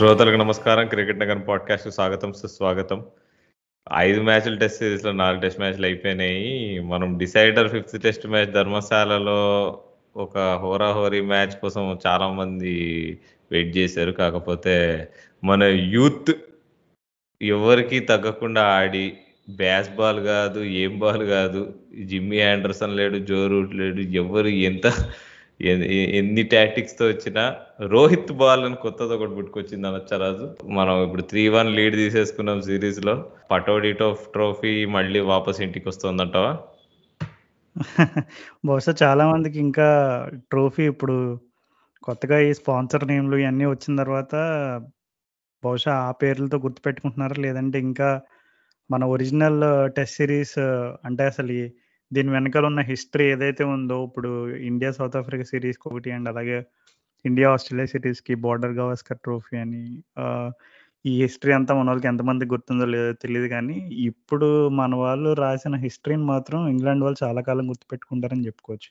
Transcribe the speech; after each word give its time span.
శ్రోతలకు 0.00 0.36
నమస్కారం. 0.36 0.88
Cricket 0.88 1.18
Nagar 1.18 1.48
podcast 1.48 1.90
స్వాగతం 1.90 2.32
సుస్వాగతం. 2.32 3.04
ఐదు 3.94 4.20
మ్యాచ్లు 4.20 4.58
టెస్ట్ 4.58 4.78
సిరీస్లో 4.78 5.12
నాలుగు 5.12 5.40
టెస్ట్ 5.40 5.60
మ్యాచ్లు 5.60 5.86
అయిపోయినాయి. 5.86 6.80
మనం 6.80 7.18
డిసైడర్ 7.18 7.68
ఫిఫ్త్ 7.68 8.02
టెస్ట్ 8.02 8.26
మ్యాచ్ 8.26 8.46
ధర్మశాలలో 8.46 9.80
ఒక 10.16 10.38
హోరాహోరీ 10.38 11.20
మ్యాచ్ 11.20 11.60
కోసం 11.62 11.98
చాలా 12.06 12.28
మంది 12.28 13.18
వెయిట్ 13.52 13.76
చేశారు. 13.76 14.10
కాకపోతే 14.10 15.08
మన 15.44 15.62
యూత్ 15.64 16.32
ఎవరికి 17.42 18.00
తగ్గకుండా 18.00 18.62
ఆడి 18.62 19.12
బ్యాస్ 19.56 19.90
బాల్ 19.90 20.20
కాదు 20.20 20.60
ఏం 20.60 20.98
బాల్ 20.98 21.28
కాదు 21.28 21.74
జిమ్మీ 22.04 22.40
ఆండర్సన్ 22.40 22.96
లేడు 22.96 23.18
జో 23.18 23.46
రూట్ 23.46 23.74
లేడు 23.74 24.00
ఎవరు 24.00 24.46
ఎంత 24.46 24.86
ఎన్ని 25.60 26.42
టాక్టిక్స్తో 26.52 27.04
వచ్చినా 27.06 27.42
రోహిత్ 27.88 28.32
బాల్ 28.32 28.62
అని 28.64 28.76
కొత్తది 28.76 29.12
ఒకటి 29.16 29.34
పుట్టుకొచ్చింది 29.34 29.86
అనొచ్చరాజు 29.88 30.46
మనం 30.70 30.96
ఇప్పుడు 31.04 31.22
త్రీ 31.30 31.42
వన్ 31.48 31.70
లీడ్ 31.74 31.96
తీసేసుకున్నాం 31.96 32.60
సిరీస్లో. 32.68 33.14
పటోడి 33.50 33.92
టోఫ్ 34.00 34.24
ట్రోఫీ 34.28 34.72
మళ్ళీ 34.96 35.20
వాపస్ 35.30 35.60
ఇంటికి 35.60 35.86
వస్తుందంటావా? 35.88 36.52
బహుశా 38.66 38.92
చాలా 39.02 39.24
మందికి 39.32 39.58
ఇంకా 39.66 39.88
ట్రోఫీ 40.50 40.84
ఇప్పుడు 40.92 41.16
కొత్తగా 42.02 42.36
ఈ 42.40 42.52
స్పాన్సర్ 42.58 43.04
నేమ్లు 43.06 43.36
ఇవన్నీ 43.36 43.66
వచ్చిన 43.66 43.94
తర్వాత 44.02 44.34
బహుశా 45.62 45.92
ఆ 46.02 46.12
పేర్లతో 46.20 46.58
గుర్తుపెట్టుకుంటున్నారు? 46.58 47.36
లేదంటే 47.40 47.78
ఇంకా 47.88 48.08
మన 48.90 49.04
ఒరిజినల్ 49.14 49.60
టెస్ట్ 49.96 50.16
సిరీస్ 50.16 50.58
అంటే 51.04 51.24
అసలు 51.24 51.52
దీని 52.12 52.30
వెనకాల 52.30 52.66
ఉన్న 52.66 52.80
హిస్టరీ 52.80 53.24
ఏదైతే 53.24 53.64
ఉందో 53.64 54.04
ఇప్పుడు 54.04 54.48
ఇండియా 54.48 54.90
సౌత్ 54.90 55.16
ఆఫ్రికా 55.16 55.44
సిరీస్ 55.44 55.78
ఒకటి 55.86 56.10
అండ్ 56.10 56.28
అలాగే 56.28 56.64
ఇండియా 57.24 57.50
ఆస్ట్రేలియా 57.50 57.86
సిరీస్కి 57.86 58.34
బార్డర్ 58.34 58.70
గవాస్కర్ 58.70 59.18
ట్రోఫీ 59.18 59.56
అని 59.56 60.02
ఈ 61.06 61.22
హిస్టరీ 61.22 61.52
అంతా 61.52 61.74
మన 61.74 61.86
వాళ్ళకి 61.86 62.08
ఎంతమంది 62.08 62.44
గుర్తుందో 62.44 62.84
లేదో 62.84 63.12
తెలియదు 63.12 63.48
కానీ 63.48 63.74
ఇప్పుడు 63.74 64.68
మన 64.68 64.94
వాళ్ళు 64.94 65.32
రాసిన 65.32 65.76
హిస్టరీని 65.76 66.22
మాత్రం 66.22 66.68
ఇంగ్లాండ్ 66.68 67.04
వాళ్ళు 67.04 67.24
చాలా 67.24 67.40
కాలం 67.40 67.68
గుర్తుపెట్టుకుంటారని 67.68 68.46
చెప్పుకోవచ్చు. 68.46 68.90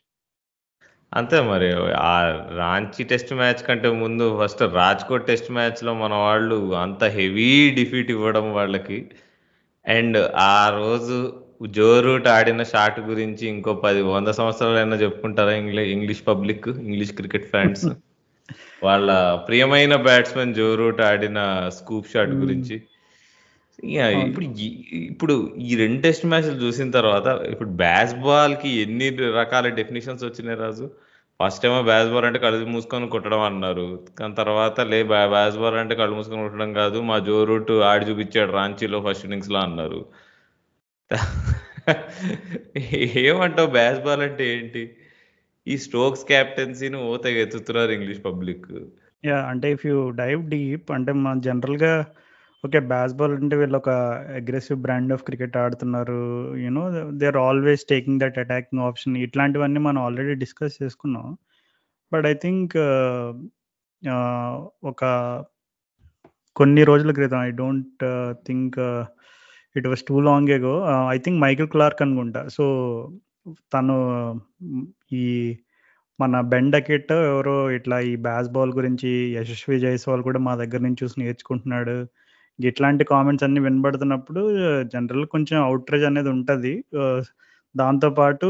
అంతే 1.14 1.40
మరి. 1.40 1.72
ఆ 1.94 2.46
రాంచీ 2.56 3.04
టెస్ట్ 3.04 3.34
మ్యాచ్ 3.34 3.66
కంటే 3.66 3.90
ముందు 3.90 4.40
ఫస్ట్ 4.42 4.62
రాజ్కోట్ 4.62 5.26
టెస్ట్ 5.26 5.50
మ్యాచ్లో 5.50 5.94
మన 5.94 6.14
వాళ్ళు 6.14 6.74
అంత 6.74 7.04
హెవీ 7.04 7.70
డిఫీట్ 7.70 8.10
ఇవ్వడం 8.10 8.52
వాళ్ళకి. 8.54 9.10
అండ్ 9.86 10.18
ఆ 10.36 10.68
రోజు 10.68 11.46
జో 11.66 12.00
రూట్ 12.00 12.28
ఆడిన 12.28 12.62
షాట్ 12.62 13.00
గురించి 13.00 13.48
ఇంకో 13.48 13.74
పది 13.74 14.02
వంద 14.02 14.28
సంవత్సరాలైనా 14.28 14.96
చెప్పుకుంటారా 14.96 15.52
English 15.52 15.82
English 15.82 16.26
public 16.28 16.68
English 16.68 17.12
cricket 17.12 17.50
fans? 17.50 17.84
వాళ్ళ 18.84 19.34
ప్రియమైన 19.34 19.96
బ్యాట్స్మెన్ 19.96 20.54
జో 20.54 20.74
రూట్ 20.74 21.00
ఆడిన 21.00 21.68
స్కూప్ 21.68 22.06
షాట్. 22.12 22.30
గురించి. 22.30 22.82
ఇప్పుడు 24.12 24.44
ఈ- 24.44 24.82
ఇప్పుడు 24.92 25.54
ఈ 25.58 25.76
రెండు 25.76 26.02
టెస్ట్ 26.02 26.26
మ్యాచ్లు 26.26 26.56
చూసిన 26.56 26.90
తర్వాత 26.90 27.26
ఇప్పుడు 27.26 27.68
బ్యాస్ 27.68 28.14
బాల్కి 28.14 28.68
ఎన్ని 28.68 29.08
రకాల 29.08 29.68
డెఫినేషన్స్ 29.68 30.24
వచ్చినాయి 30.24 30.58
రాజు? 30.58 30.90
ఫస్ట్ 31.42 31.66
ఏమో 31.66 31.82
బ్యాస్ 31.82 32.08
బాల్ 32.08 32.24
అంటే 32.24 32.38
కళ్ళు 32.38 32.66
మూసుకొని 32.66 33.08
కొట్టడం 33.08 33.40
అన్నారు. 33.40 34.00
కానీ 34.18 34.34
తర్వాత 34.34 34.80
లే 34.80 35.02
బ్యా- 35.02 35.28
బ్యాస్ 35.28 35.56
బాల్ 35.56 35.74
అంటే 35.74 35.94
కళ్ళు 35.94 36.14
మూసుకొని 36.14 36.42
కొట్టడం 36.42 36.72
కాదు 36.72 37.00
మా 37.00 37.18
జో 37.18 37.44
రూట్ 37.44 37.70
ఆడి 37.70 38.04
చూపించాడు 38.04 38.52
రాంచీలో 38.52 39.04
ఫస్ట్ 39.08 39.24
ఇన్నింగ్స్లో 39.24 39.60
అన్నారు. 39.60 40.06
ఏమంటావు? 43.22 43.70
బ్యాస్ 43.70 44.00
బాల్ 44.00 44.22
అంటే 44.22 44.44
ఏంటి? 44.56 44.82
ఈ 45.66 45.74
స్ట్రోక్స్ 45.84 46.24
క్యాప్టెన్సీని 46.24 46.98
ఓతగా 47.10 47.40
ఎత్తుతున్నారు 47.44 47.92
ఇంగ్లీష్ 47.92 48.24
పబ్లిక్ 48.24 48.66
యా 49.24 49.38
అంటే 49.52 49.72
ఇఫ్ 49.72 49.86
యూ 49.86 49.96
డైవ్ 50.20 50.42
డీప్ 50.50 50.90
అంటే 50.96 51.12
మన 51.12 51.40
జనరల్గా 51.40 51.92
ఓకే 52.64 52.78
బాల్ 52.90 53.34
అంటే 53.34 53.56
వీళ్ళు 53.56 53.76
ఒక 53.76 53.90
అగ్రెసివ్ 54.38 54.78
బ్రాండ్ 54.78 55.12
ఆఫ్ 55.12 55.22
క్రికెట్ 55.22 55.56
ఆడుతున్నారు. 55.56 56.18
You know 56.56 56.82
they 57.20 57.26
are 57.26 57.36
always 57.36 57.84
taking 57.90 58.20
that 58.20 58.38
attacking 58.38 58.82
option 58.82 59.16
ఇట్లాంటివన్నీ 59.16 59.80
మనం 59.80 60.00
ఆల్రెడీ 60.02 60.34
డిస్కస్ 60.34 60.76
చేసుకున్నాం. 60.82 61.26
బట్ 62.12 62.26
ఐ 62.26 62.34
థింక్ 62.34 62.76
ఒక 64.84 65.02
కొన్ని 66.56 66.82
రోజుల 66.84 67.10
క్రితం 67.12 67.40
I 67.42 67.50
don't 67.50 68.04
think 68.46 68.78
it 69.76 69.86
was 69.90 70.02
too 70.08 70.16
long 70.20 70.50
ago. 70.58 70.74
I 71.14 71.16
think 71.24 71.40
Michael 71.46 71.68
Clarke 71.74 72.02
అనుకుంటా. 72.06 72.40
సో 72.56 72.64
తను 73.74 73.96
ఈ 75.12 75.24
మన 76.18 76.40
బెండకెట్ 76.54 77.12
ఎవరో 77.32 77.56
ఇట్లా 77.70 77.96
ఈ 78.10 78.14
బ్యాస్ 78.26 78.48
బాల్ 78.56 78.72
గురించి 78.78 79.10
యశస్వి 79.36 79.76
జైస్వాల్ 79.80 80.22
కూడా 80.28 80.38
మా 80.38 80.54
దగ్గర 80.62 80.80
నుంచి 80.86 81.00
చూసి 81.04 81.16
నేర్చుకుంటున్నాడు. 81.22 81.96
ఇట్లాంటి 82.58 83.04
కామెంట్స్ 83.04 83.44
అన్ని 83.46 83.60
వినబడుతున్నప్పుడు 83.60 84.40
జనరల్ 84.94 85.26
కొంచెం 85.26 85.58
అవుట్రేజ్ 85.62 86.04
అనేది 86.04 86.30
ఉంటుంది. 86.36 86.72
దాంతోపాటు 87.74 88.46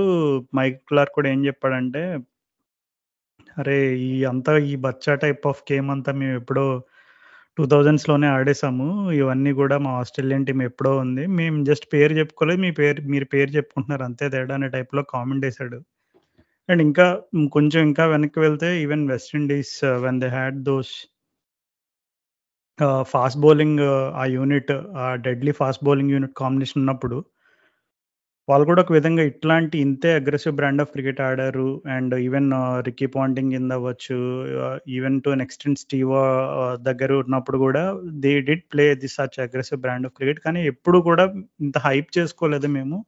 మైక్ 0.58 0.80
క్లార్క్ 0.90 1.14
కూడా 1.14 1.28
ఏం 1.34 1.40
చెప్పాడంటే 1.46 2.02
అరే 3.60 3.76
ఈ 4.08 4.12
అంతా 4.24 4.52
ఈ 4.72 4.74
బచ్చా 4.86 5.14
టైప్ 5.14 5.44
ఆఫ్ 5.50 5.62
గేమ్ 5.72 5.88
అంతా 5.90 6.10
మేము 6.12 6.34
ఎప్పుడో 6.40 6.64
టూ 7.60 7.64
థౌజండ్స్లోనే 7.66 8.26
ఆడేసాము 8.26 8.84
ఇవన్నీ 9.12 9.50
కూడా 9.52 9.76
మా 9.78 9.90
ఆస్ట్రేలియన్ 10.00 10.44
టీం 10.46 10.62
ఎప్పుడో 10.62 10.90
ఉంది. 10.98 11.26
మేము 11.38 11.56
జస్ట్ 11.64 11.86
పేరు 11.94 12.12
చెప్పుకోలేదు. 12.12 12.60
మీ 12.60 12.70
పేరు 12.70 13.00
మీరు 13.02 13.24
పేరు 13.24 13.50
చెప్పుకుంటున్నారు. 13.50 14.02
అంతే 14.02 14.26
తేడా 14.28 14.54
అనే 14.54 14.68
టైప్లో 14.68 15.02
కామెంట్ 15.10 15.44
వేశాడు 15.44 15.78
అండ్ 16.68 16.82
ఇంకా 16.82 17.06
కొంచెం 17.52 17.80
ఇంకా 17.82 18.04
వెనక్కి 18.06 18.40
వెళ్తే 18.40 18.68
even 18.82 19.04
West 19.10 19.36
Indies 19.36 19.74
when 20.04 20.20
they 20.20 20.28
had 20.28 20.58
those 20.62 20.92
fast 23.02 23.40
bowling 23.40 23.80
ఆ 24.20 24.24
యూనిట్ 24.36 24.72
ఆ 25.02 25.14
deadly 25.26 25.52
fast 25.52 25.84
bowling 25.84 26.10
unit 26.10 26.34
combination 26.36 26.80
ఉన్నప్పుడు 26.82 27.18
వాళ్ళు 28.50 28.64
కూడా 28.68 28.80
ఒక 28.84 28.92
విధంగా 28.96 29.22
ఇట్లాంటి 29.30 29.76
ఇంతే 29.86 30.10
అగ్రెసివ్ 30.20 30.54
బ్రాండ్ 30.58 30.82
ఆఫ్ 30.82 30.92
క్రికెట్ 30.94 31.20
ఆడారు. 31.26 31.66
అండ్ 31.96 32.14
ఈవెన్ 32.26 32.48
రికీ 32.88 33.06
పాంటింగ్ 33.16 33.52
కింద 33.54 33.72
అవ్వచ్చు 33.78 34.16
even 34.96 35.18
to 35.24 35.30
an 35.34 35.44
extent 35.46 35.82
Steve 35.82 36.12
దగ్గర 36.88 37.10
ఉన్నప్పుడు 37.22 37.58
కూడా 37.64 37.82
they 38.24 38.32
did 38.48 38.64
play 38.72 38.86
the 39.02 39.10
such 39.16 39.38
aggressive 39.46 39.82
brand 39.84 40.08
of 40.08 40.16
cricket 40.18 40.40
కానీ 40.46 40.62
ఎప్పుడు 40.72 41.00
కూడా 41.08 41.26
ఇంత 41.66 41.78
హైప్ 41.88 42.10
చేసుకోలేదు 42.18 42.70
మేము. 42.78 42.98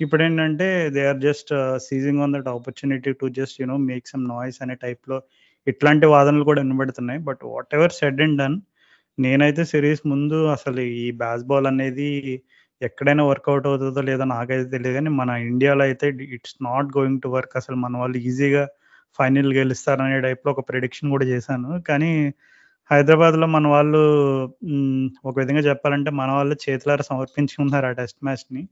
ఇప్పుడు 0.00 0.22
ఏంటంటే 0.26 0.66
they 0.96 1.02
are 1.12 1.20
just 1.28 1.52
seizing 1.88 2.22
on 2.24 2.34
that 2.36 2.50
opportunity 2.56 3.12
to 3.20 3.26
just 3.38 3.58
you know 3.62 3.76
make 3.90 4.10
some 4.12 4.24
noise 4.32 4.60
అనే 4.64 4.76
టైప్లో 4.86 5.18
ఇట్లాంటి 5.66 6.06
వాదనలు 6.14 6.44
కూడా 6.50 6.60
వినబడుతున్నాయి. 6.64 7.20
But 7.28 7.42
whatever 7.78 7.94
said 8.00 8.22
and 8.26 8.38
done 8.42 8.56
నేనైతే 9.18 9.62
సిరీస్ 9.72 10.02
ముందు 10.12 10.38
అసలు 10.56 10.82
ఈ 11.02 11.06
బ్యాస్బాల్ 11.22 11.66
అనేది 11.72 12.10
ఎక్కడైనా 12.82 13.24
వర్కౌట్ 13.30 13.66
అవుతుందో 13.66 14.02
లేదో 14.02 14.24
నాకైతే 14.34 14.66
తెలియదు 14.74 14.94
కానీ 14.98 15.10
మన 15.20 15.30
ఇండియాలో 15.50 15.82
అయితే 15.88 16.06
it's 16.36 16.56
not 16.68 16.88
going 16.96 17.20
to 17.24 17.28
work 17.36 17.54
అసలు 17.60 17.76
మన 17.84 17.96
వాళ్ళు 17.96 18.18
ఈజీగా 18.30 18.64
ఫైనల్ 19.18 19.50
గెలుస్తారనే 19.54 20.18
టైప్లో 20.26 20.50
ఒక 20.54 20.62
ప్రిడిక్షన్ 20.70 21.12
కూడా 21.14 21.26
చేశాను. 21.32 21.70
కానీ 21.88 22.12
హైదరాబాద్లో 22.90 23.46
మన 23.56 23.66
వాళ్ళు 23.74 24.00
ఒక 25.24 25.34
విధంగా 25.40 25.62
చెప్పాలంటే 25.68 26.10
మన 26.20 26.30
వాళ్ళు 26.30 26.54
చేతులారా 26.64 27.04
సమర్పించుకున్నారు 27.10 27.88
ఆ 27.90 27.92
టెస్ట్ 28.00 28.20
మ్యాచ్ని 28.24 28.62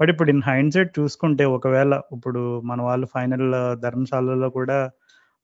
బట్ 0.00 0.10
ఇప్పుడు 0.12 0.30
ఇన్ 0.30 0.44
హైండ్ 0.46 0.74
సైడ్ 0.74 0.90
చూసుకుంటే 0.98 1.44
ఒకవేళ 1.56 1.92
ఇప్పుడు 2.16 2.42
మన 2.64 2.80
వాళ్ళు 2.82 3.06
ఫైనల్ 3.14 3.48
ధర్మశాలలో 3.86 4.48
కూడా 4.58 4.78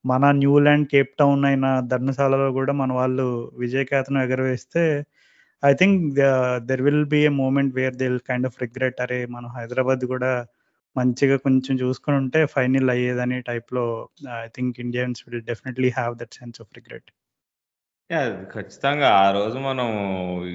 మన 0.05 0.25
న్యూలాండ్ 0.41 0.87
కేప్ 0.89 1.13
టౌన్ 1.21 1.45
అయిన 1.51 1.67
ధర్మశాలలో 1.93 2.49
కూడా 2.59 2.73
మన 2.83 2.93
వాళ్ళు 2.93 3.27
విజయకేతనం 3.59 4.21
ఎగరవేస్తే 4.23 4.83
I 5.65 5.73
think 5.75 6.01
there 6.69 6.83
will 6.87 7.07
be 7.13 7.21
a 7.27 7.33
moment 7.41 7.75
where 7.79 7.97
they 8.01 8.07
will 8.09 8.27
kind 8.29 8.47
of 8.47 8.61
regret 8.65 8.99
అరే 9.05 9.19
మనం 9.35 9.49
హైదరాబాద్ 9.59 10.05
కూడా 10.13 10.33
మంచిగా 10.97 11.37
కొంచెం 11.45 11.75
చూసుకుని 11.83 12.17
ఉంటే 12.23 12.41
ఫైనల్ 12.55 12.91
అయ్యేదని 12.93 13.39
టైప్లో 13.49 13.85
I 14.39 14.49
think 14.57 14.77
Indians 14.85 15.23
will 15.27 15.45
definitely 15.51 15.91
have 15.99 16.15
that 16.21 16.35
sense 16.41 16.61
of 16.65 16.73
regret 16.79 17.09
yeah, 18.11 18.21
ఖచ్చితంగా. 18.53 19.11
ఆ 19.21 19.29
రోజు 19.37 19.59
మనం 19.67 19.89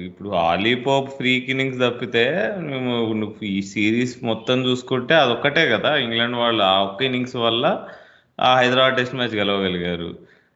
ఇప్పుడు 0.06 0.30
ఆలీపోప్ 0.44 1.08
ఫ్రీ 1.16 1.32
ఇన్నింగ్స్ 1.52 1.80
తప్పితే 1.80 2.22
మేము 2.68 2.90
నువ్వు 3.20 3.44
ఈ 3.50 3.60
సిరీస్ 3.72 4.14
మొత్తం 4.30 4.58
చూసుకుంటే 4.68 5.14
అదొక్కటే 5.22 5.64
కదా. 5.72 5.90
ఇంగ్లాండ్ 6.04 6.36
వాళ్ళు 6.42 6.62
ఆ 6.68 6.76
ఒక్క 6.86 7.00
ఇన్నింగ్స్ 7.08 7.36
వల్ల 7.46 7.64
ఆ 8.38 8.50
హైదరాబాద్ 8.60 8.98
టెస్ట్ 8.98 9.16
మ్యాచ్ 9.18 9.36
గెలవగలిగారు. 9.40 10.10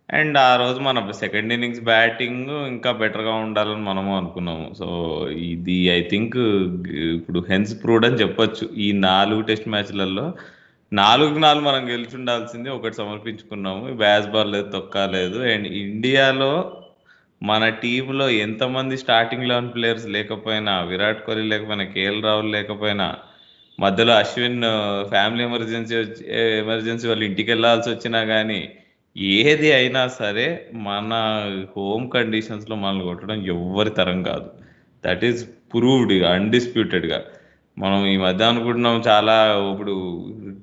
అండ్ 0.08 0.36
ఆ 0.38 0.50
రోజు 0.56 0.78
మన 0.80 1.10
సెకండ్ 1.20 1.52
ఇన్నింగ్స్ 1.52 1.84
బ్యాటింగ్ 1.90 2.50
ఇంకా 2.72 2.90
బెటర్గా 3.02 3.34
ఉండాలని 3.44 3.82
మనము 3.90 4.12
అనుకున్నాము. 4.18 4.66
సో 4.80 4.86
ఇది 5.52 5.76
ఐ 5.96 6.00
థింక్ 6.10 6.36
ఇప్పుడు 7.16 7.40
హెన్స్ 7.50 7.72
ప్రూవ్డ్ 7.82 8.06
అని 8.06 8.20
చెప్పొచ్చు. 8.22 8.66
ఈ 8.86 8.88
నాలుగు 9.08 9.40
టెస్ట్ 9.40 9.68
మ్యాచ్లలో 9.68 10.26
నాలుగు 10.92 11.38
నాలుగు 11.38 11.64
మనం 11.64 11.82
గెలిచి 11.92 12.14
ఉండాల్సింది 12.16 12.68
ఒకటి 12.70 12.96
సమర్పించుకున్నాము. 12.96 13.84
బ్యాస్ 14.02 14.26
బాల్ 14.34 14.52
లేదు 14.52 14.68
తొక్క 14.70 14.96
లేదు. 15.16 15.38
అండ్ 15.52 15.68
ఇండియాలో 15.84 16.52
మన 17.42 17.64
టీంలో 17.82 18.26
ఎంతమంది 18.44 18.96
స్టార్టింగ్ 18.96 19.48
లెవెన్ 19.50 19.72
ప్లేయర్స్ 19.74 20.06
లేకపోయినా 20.16 20.74
విరాట్ 20.90 21.24
కోహ్లీ 21.26 21.46
లేకపోయినా 21.52 21.84
కేఎల్ 21.94 22.22
రాహుల్ 22.26 22.52
లేకపోయినా 22.52 23.06
మధ్యలో 23.78 24.12
అశ్విన్ 24.22 24.60
ఫ్యామిలీ 25.12 25.42
ఎమర్జెన్సీ 25.44 25.94
వచ్చి 26.02 26.22
ఎమర్జెన్సీ 26.62 27.06
వాళ్ళు 27.08 27.24
ఇంటికి 27.24 27.50
వెళ్ళాల్సి 27.52 27.88
వచ్చినా 27.94 28.20
కానీ 28.24 28.60
ఏది 29.16 29.72
అయినా 29.72 30.08
సరే 30.08 30.70
మన 30.74 31.12
హోమ్ 31.76 32.10
కండిషన్స్లో 32.10 32.76
మనల్ని 32.76 33.04
కొట్టడం 33.04 33.46
ఎవ్వరి 33.46 33.90
తరం 33.90 34.22
కాదు. 34.22 34.50
దట్ 35.04 35.24
ఈస్ 35.24 35.44
ప్రూవ్డ్ 35.44 36.12
అన్డిస్ప్యూటెడ్గా 36.24 37.24
మనం 37.78 38.06
ఈ 38.06 38.16
మధ్య 38.16 38.44
అనుకుంటున్నాం 38.44 39.00
చాలా 39.00 39.34
ఇప్పుడు 39.72 39.94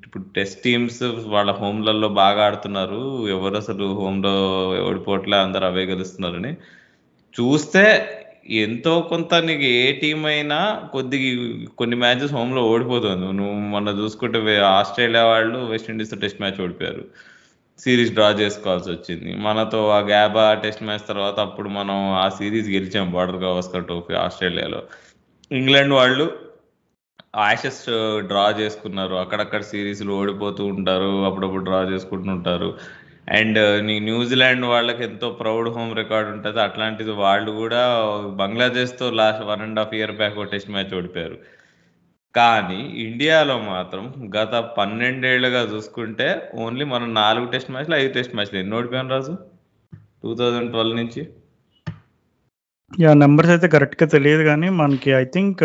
ఇప్పుడు 0.06 0.24
టెస్ట్ 0.36 0.62
టీమ్స్ 0.62 1.02
వాళ్ళ 1.02 1.50
హోమ్లలో 1.52 2.08
బాగా 2.08 2.44
ఆడుతున్నారు. 2.44 3.28
ఎవరు 3.28 3.56
అసలు 3.56 3.84
హోమ్లో 3.84 4.34
ఓడిపోవట్లే 4.88 5.36
అందరు 5.36 5.64
అవే 5.64 5.84
గెలుస్తున్నారని. 5.84 6.52
చూస్తే 7.40 7.84
ఎంతో 8.50 9.00
కొంత 9.00 9.34
నీకు 9.34 9.62
ఏ 9.62 9.92
టీం 9.92 10.24
అయినా 10.24 10.88
కొద్దిగా 10.92 11.66
కొన్ని 11.78 11.96
మ్యాచెస్ 11.96 12.32
హోమ్లో 12.32 12.62
ఓడిపోతుంది. 12.62 13.32
నువ్వు 13.32 13.54
మొన్న 13.54 13.88
చూసుకుంటే 13.88 14.58
ఆస్ట్రేలియా 14.58 15.24
వాళ్ళు 15.24 15.58
వెస్టిండీస్తో 15.58 16.16
టెస్ట్ 16.16 16.40
మ్యాచ్ 16.40 16.60
ఓడిపోయారు. 16.60 17.31
సిరీస్ 17.82 18.12
డ్రా 18.12 18.30
చేసుకోవాల్సి 18.30 18.90
వచ్చింది. 18.90 19.36
మనతో 19.36 19.88
ఆ 19.88 19.98
గ్యాబా 19.98 20.54
టెస్ట్ 20.54 20.82
మ్యాచ్ 20.82 21.08
తర్వాత 21.08 21.40
అప్పుడు 21.40 21.68
మనం 21.68 21.96
ఆ 22.12 22.28
సిరీస్ 22.28 22.68
గెలిచాం 22.68 23.10
బార్డర్ 23.10 23.36
గవస్కర్ 23.36 23.84
ట్రోఫీ 23.84 24.14
ఆస్ట్రేలియాలో. 24.14 24.82
ఇంగ్లాండ్ 25.52 25.94
వాళ్ళు 25.94 26.32
యాషెస్ 27.36 27.86
డ్రా 28.26 28.50
చేసుకున్నారు. 28.50 29.14
అక్కడక్కడ 29.14 29.62
సిరీస్లు 29.62 30.12
ఓడిపోతూ 30.12 30.66
ఉంటారు 30.66 31.24
అప్పుడప్పుడు 31.24 31.64
డ్రా 31.64 31.82
చేసుకుంటుంటారు. 31.82 32.74
అండ్ 33.28 33.84
నీ 33.86 34.00
న్యూజిలాండ్ 34.00 34.66
వాళ్ళకి 34.66 35.04
ఎంతో 35.04 35.30
ప్రౌడ్ 35.30 35.68
హోమ్ 35.68 35.96
రికార్డ్ 35.96 36.30
ఉంటుంది. 36.30 36.60
అట్లాంటిది 36.60 37.10
వాళ్ళు 37.10 37.50
కూడా 37.50 37.82
బంగ్లాదేశ్తో 38.36 39.10
last 39.10 39.44
one 39.44 39.62
and 39.62 39.78
half 39.78 39.94
year 39.94 40.12
back 40.12 40.50
test 40.50 40.70
match 40.70 40.94
ఓడిపోయారు. 40.94 41.61
కానీ 42.34 42.78
ఇండియాలో 43.06 43.58
మాత్రం 43.72 44.04
గత 44.36 44.52
పన్నెండేళ్ళుగా 44.78 45.62
చూసుకుంటే 45.72 46.28
ఓన్లీ 46.54 46.84
మనం 46.84 47.08
నాలుగు 47.14 47.46
టెస్ట్ 47.46 47.70
మ్యాచ్లు 47.70 47.94
ఐదు 47.94 48.12
టెస్ట్ 48.12 48.34
మ్యాచ్లు 48.34 48.58
ఎన్ని 48.58 48.76
ఓడిపోయాను 48.76 49.12
రాజు? 49.14 49.34
టూ 50.22 50.30
థౌజండ్ 50.34 50.70
ట్వెల్వ్ 50.70 50.96
నుంచి? 50.96 51.22
యా 52.92 53.14
నెంబర్స్ 53.14 53.50
అయితే 53.50 53.68
కరెక్ట్గా 53.68 54.08
తెలియదు 54.08 54.42
కానీ 54.42 54.68
మనకి 54.80 55.10
ఐ 55.14 55.24
థింక్ 55.24 55.64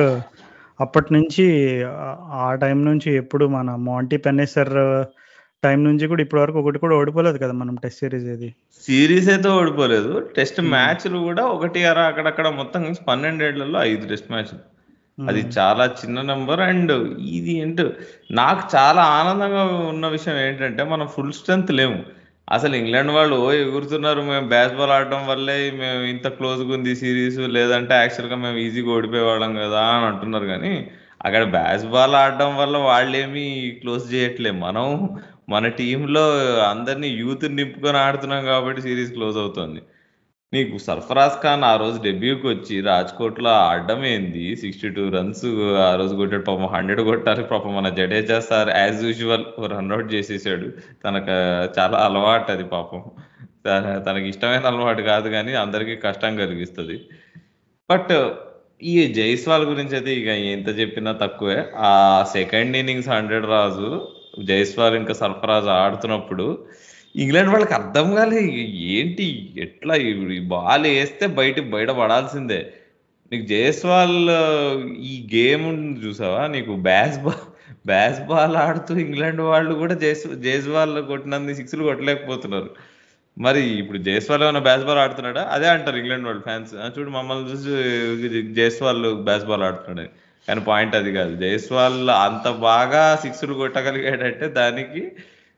అప్పటి 0.80 1.10
నుంచి 1.14 1.46
ఆ 2.42 2.48
టైం 2.64 2.78
నుంచి 2.86 3.10
ఎప్పుడు 3.16 3.46
మన 3.48 3.76
మాంటీ 3.88 4.18
పెన్నేసర్ 4.26 4.74
టైం 5.64 5.80
నుంచి 5.84 6.06
కూడా 6.08 6.22
ఇప్పటి 6.22 6.42
వరకు 6.42 6.60
ఒకటి 6.60 6.80
కూడా 6.80 6.96
ఓడిపోలేదు 6.96 7.38
కదా 7.44 7.54
మనం 7.62 7.76
టెస్ట్ 7.76 8.00
సిరీస్ 8.00 8.28
ఏది? 8.34 8.50
సిరీస్ 8.84 9.30
అయితే 9.30 9.50
ఓడిపోలేదు. 9.60 10.12
టెస్ట్ 10.38 10.60
మ్యాచ్లు 10.74 11.18
కూడా 11.28 11.44
ఒకటి 11.56 11.80
అర 11.92 12.00
అక్కడక్కడ 12.12 12.48
మొత్తం 12.60 12.82
పన్నెండేళ్ళలో 13.08 13.80
ఐదు 13.92 14.06
టెస్ట్ 14.12 14.32
మ్యాచ్లు 14.32 14.60
అది 15.18 15.42
చాలా 15.58 15.84
చిన్న 16.00 16.18
నెంబర్ 16.32 16.62
అండ్ 16.68 16.92
ఇది 17.38 17.54
ఏంటో 17.62 17.86
నాకు 18.40 18.64
చాలా 18.76 19.04
ఆనందంగా 19.20 19.64
ఉన్న 19.92 20.06
విషయం 20.16 20.38
ఏంటంటే 20.48 20.84
మనం 20.94 21.06
ఫుల్ 21.16 21.34
స్ట్రెంత్ 21.40 21.72
లేము. 21.80 22.00
అసలు 22.48 22.74
ఇంగ్లాండ్ 22.80 23.12
వాళ్ళు 23.16 23.38
ఎగురుతున్నారు 23.64 24.22
మేము 24.30 24.46
బ్యాస్ 24.54 24.76
బాల్ 24.80 24.94
ఆడటం 24.98 25.24
వల్లే 25.32 25.58
మేము 25.82 26.04
ఇంత 26.12 26.28
క్లోజ్గా 26.38 26.72
ఉంది 26.78 26.92
సిరీస్ 27.02 27.40
లేదంటే 27.58 27.96
యాక్చువల్గా 28.02 28.38
మేము 28.44 28.60
ఈజీగా 28.66 28.92
ఓడిపోయేవాళ్ళం 28.98 29.54
కదా 29.64 29.82
అని 29.96 30.06
అంటున్నారు 30.12 30.48
కానీ 30.54 30.74
అక్కడ 31.26 31.44
బ్యాస్ 31.58 31.86
బాల్ 31.96 32.16
ఆడడం 32.22 32.52
వల్ల 32.62 32.78
వాళ్ళేమి 32.92 33.46
క్లోజ్ 33.82 34.06
చేయట్లేదు 34.14 34.58
మనం 34.68 34.88
మన 35.50 35.68
టీంలో 35.80 36.24
అందరినీ 36.72 37.10
యూత్ 37.22 37.46
నింపుకొని 37.60 38.00
ఆడుతున్నాం 38.06 38.42
కాబట్టి 38.46 38.82
సిరీస్ 38.88 39.14
క్లోజ్ 39.18 39.38
అవుతుంది. 39.44 39.80
నీకు 40.54 40.78
సర్ఫరాజ్ 40.78 41.44
ఖాన్ 41.44 41.64
ఆ 41.64 41.76
రోజు 41.76 41.98
డెబ్యూకి 42.04 42.48
వచ్చి 42.48 42.76
రాజ్కోట్లో 42.82 43.50
ఆడడం 43.50 44.06
ఏంది 44.06 44.56
సిక్స్టీ 44.56 44.90
టూ 44.90 45.10
రన్స్ 45.10 45.46
ఆ 45.86 45.96
రోజు 45.96 46.14
కొట్టాడు. 46.16 46.44
పాపం 46.44 46.66
హండ్రెడ్ 46.66 47.02
కొట్టారు 47.02 47.44
పాపం 47.44 47.76
మన 47.76 47.90
Jadeja 47.90 48.40
sir 48.40 48.70
as 48.70 49.04
usual 49.04 49.44
run out 49.72 50.14
చేసేసాడు. 50.14 50.68
తనకు 51.06 51.36
చాలా 51.80 51.98
అలవాటు 51.98 52.52
అది 52.52 52.64
పాపం. 52.64 53.02
తనకి 54.06 54.28
ఇష్టమైన 54.30 54.66
అలవాటు 54.66 55.02
కాదు 55.02 55.30
కానీ 55.30 55.54
అందరికీ 55.54 55.96
కష్టం 55.96 56.38
కలిగిస్తుంది. 56.38 56.98
బట్ 57.90 58.16
ఈ 58.84 59.14
జైస్వాల్ 59.14 59.66
గురించి 59.66 59.96
అయితే 59.96 60.12
ఇక 60.16 60.28
ఎంత 60.28 60.80
చెప్పినా 60.80 61.12
తక్కువే. 61.12 61.60
ఆ 61.78 61.94
second 62.34 62.78
innings 62.78 63.10
hundred 63.10 63.46
Raju 63.46 63.90
Jaiswal 64.44 64.96
ఇంకా 64.96 65.14
సర్ఫరాజ్ 65.14 65.68
ఆడుతున్నప్పుడు 65.68 66.48
ఇంగ్లాండ్ 67.16 67.50
వాళ్ళకి 67.50 67.74
అర్థం 67.74 68.16
కాలే. 68.16 68.42
ఏంటి 68.96 69.54
ఎట్లా 69.58 69.96
ఈ 69.96 70.40
బాల్ 70.40 70.84
వేస్తే 70.84 71.28
బయట 71.28 71.60
బయట 71.60 71.90
పడాల్సిందే. 71.90 72.74
నీకు 73.32 73.46
జైస్వాల్ 73.46 74.30
ఈ 75.12 75.28
గేమ్ 75.36 76.06
చూసావా? 76.06 76.48
నీకు 76.48 76.76
బ్యాస్ 76.76 77.18
బాల్ 77.20 77.46
బ్యాస్ 77.88 78.20
బాల్ 78.20 78.56
ఆడుతూ 78.56 78.98
ఇంగ్లాండ్ 78.98 79.42
వాళ్ళు 79.42 79.74
కూడా 79.74 79.94
జైస్ 79.94 80.36
జైస్వాల్ 80.36 81.04
కొట్టినంది 81.04 81.56
సిక్స్లు 81.56 81.84
కొట్టలేకపోతున్నారు. 81.84 82.70
మరి 83.40 83.62
ఇప్పుడు 83.62 83.98
జైస్వాల్ 83.98 84.44
ఏమైనా 84.44 84.60
బ్యాస్ 84.60 84.84
బాల్ 84.84 85.00
ఆడుతున్నాడా? 85.00 85.44
అదే 85.52 85.68
అంటారు 85.68 85.98
ఇంగ్లాండ్ 85.98 86.26
వాళ్ళు 86.26 86.42
ఫ్యాన్స్ 86.42 87.00
చూడు 87.00 87.10
మమ్మల్ని 87.10 87.52
చూసి 87.52 88.44
జైస్వాల్ 88.54 89.16
బ్యాస్ 89.16 89.46
బాల్ 89.46 89.64
ఆడుతున్నాడు. 89.64 90.10
కానీ 90.48 90.62
పాయింట్ 90.62 90.96
అది 90.96 91.14
కాదు. 91.14 91.36
జైస్వాల్ 91.36 92.10
అంత 92.10 92.50
బాగా 92.50 93.20
సిక్స్లు 93.22 93.54
కొట్టగలిగాడంటే 93.54 94.48
దానికి 94.48 95.12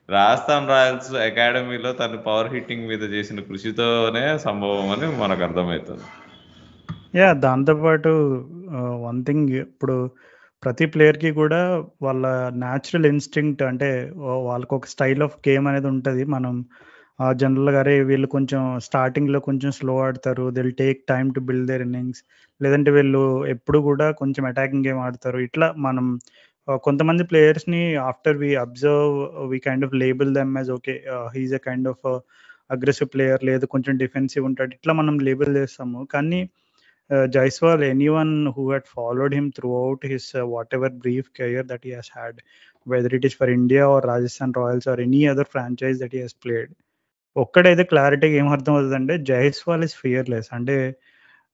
రాజస్థాన్ 0.10 0.70
రాయల్స్ 0.70 1.12
అకాడమీలో 1.28 1.90
తన 1.94 2.16
పవర్ 2.28 2.50
హిట్టింగ్ 2.54 2.88
మీద 2.88 3.04
చేసిన 3.14 3.40
కృషితోనే 3.40 4.24
సంభవం 4.38 4.88
అని 4.94 5.08
మనకు 5.22 5.42
అర్థమవుతుంది. 5.44 6.06
యా 7.20 7.28
దాంతోపాటు 7.46 8.12
వన్ 9.06 9.20
థింగ్ 9.26 9.50
ఇప్పుడు 9.66 9.96
ప్రతి 10.64 10.86
ప్లేయర్కి 10.86 11.32
కూడా 11.32 11.60
వాళ్ళ 12.02 12.26
న్యాచురల్ 12.64 13.06
ఇన్స్టింక్ట్ 13.06 13.62
అంటే 13.64 13.90
వాళ్ళకి 14.48 14.74
ఒక 14.76 14.88
స్టైల్ 14.94 15.22
ఆఫ్ 15.24 15.38
గేమ్ 15.48 15.68
అనేది 15.68 15.88
ఉంటుంది. 15.88 16.24
మనం 16.36 16.54
జనరల్ 17.42 17.72
గారే 17.76 17.96
వీళ్ళు 18.10 18.28
కొంచెం 18.28 18.62
స్టార్టింగ్లో 18.80 19.40
కొంచెం 19.48 19.72
స్లో 19.72 19.94
ఆడతారు. 20.06 20.46
They'll 20.58 20.74
take 20.82 21.00
time 21.10 21.30
to 21.36 21.40
build 21.48 21.68
their 21.72 21.84
innings 21.88 22.22
లేదంటే 22.62 22.90
వీళ్ళు 22.92 23.24
ఎప్పుడు 23.46 23.80
కూడా 23.88 24.08
కొంచెం 24.22 24.44
అటాకింగ్ 24.46 24.86
గేమ్ 24.88 25.02
ఆడతారు. 25.08 25.40
ఇట్లా 25.48 25.68
మనం 25.78 26.06
కొంతమంది 26.86 27.24
ప్లేయర్స్ని 27.30 27.82
after 28.10 28.38
we 28.38 28.50
observe 28.64 29.16
we 29.52 29.58
kind 29.68 29.86
of 29.88 29.96
label 30.04 30.32
them 30.40 30.54
as 30.60 30.72
okay 30.78 30.94
he's 31.36 31.56
a 31.60 31.62
kind 31.68 31.88
of 31.94 32.06
aggressive 32.70 33.10
player 33.14 33.44
లేదు 33.50 33.66
కొంచెం 33.74 33.94
డిఫెన్సివ్ 34.04 34.44
ఉంటాడు. 34.50 34.72
ఇట్లా 34.78 34.94
మనం 35.00 35.16
లేబుల్ 35.30 35.52
చేస్తాము. 35.60 36.00
కానీ 36.14 36.42
Jaiswal 37.36 37.84
anyone 38.18 38.34
who 38.56 38.64
had 38.70 38.88
followed 38.96 39.36
him 39.38 39.50
throughout 39.84 40.06
his 40.12 40.30
whatever 40.78 40.94
brief 41.04 41.30
career 41.40 41.68
that 41.72 41.86
he 41.88 41.94
has 41.96 42.12
had 42.18 42.38
whether 42.88 43.16
it 43.18 43.26
is 43.30 43.38
for 43.40 43.52
India 43.60 43.86
or 43.96 44.06
Rajasthan 44.14 44.54
Royals 44.60 44.88
or 44.94 45.02
any 45.08 45.22
other 45.34 45.50
franchise 45.56 45.98
that 46.04 46.16
he 46.18 46.22
has 46.22 46.38
played 46.46 46.72
ఒక్కడైతే 47.36 47.84
క్లారిటీగా 47.92 48.38
ఏం 48.42 48.48
అర్థం 48.56 48.74
అవుతుందంటే 48.76 49.16
Jaiswal 49.32 49.84
is 49.88 49.96
fearless 50.04 50.50
అంటే 50.58 50.78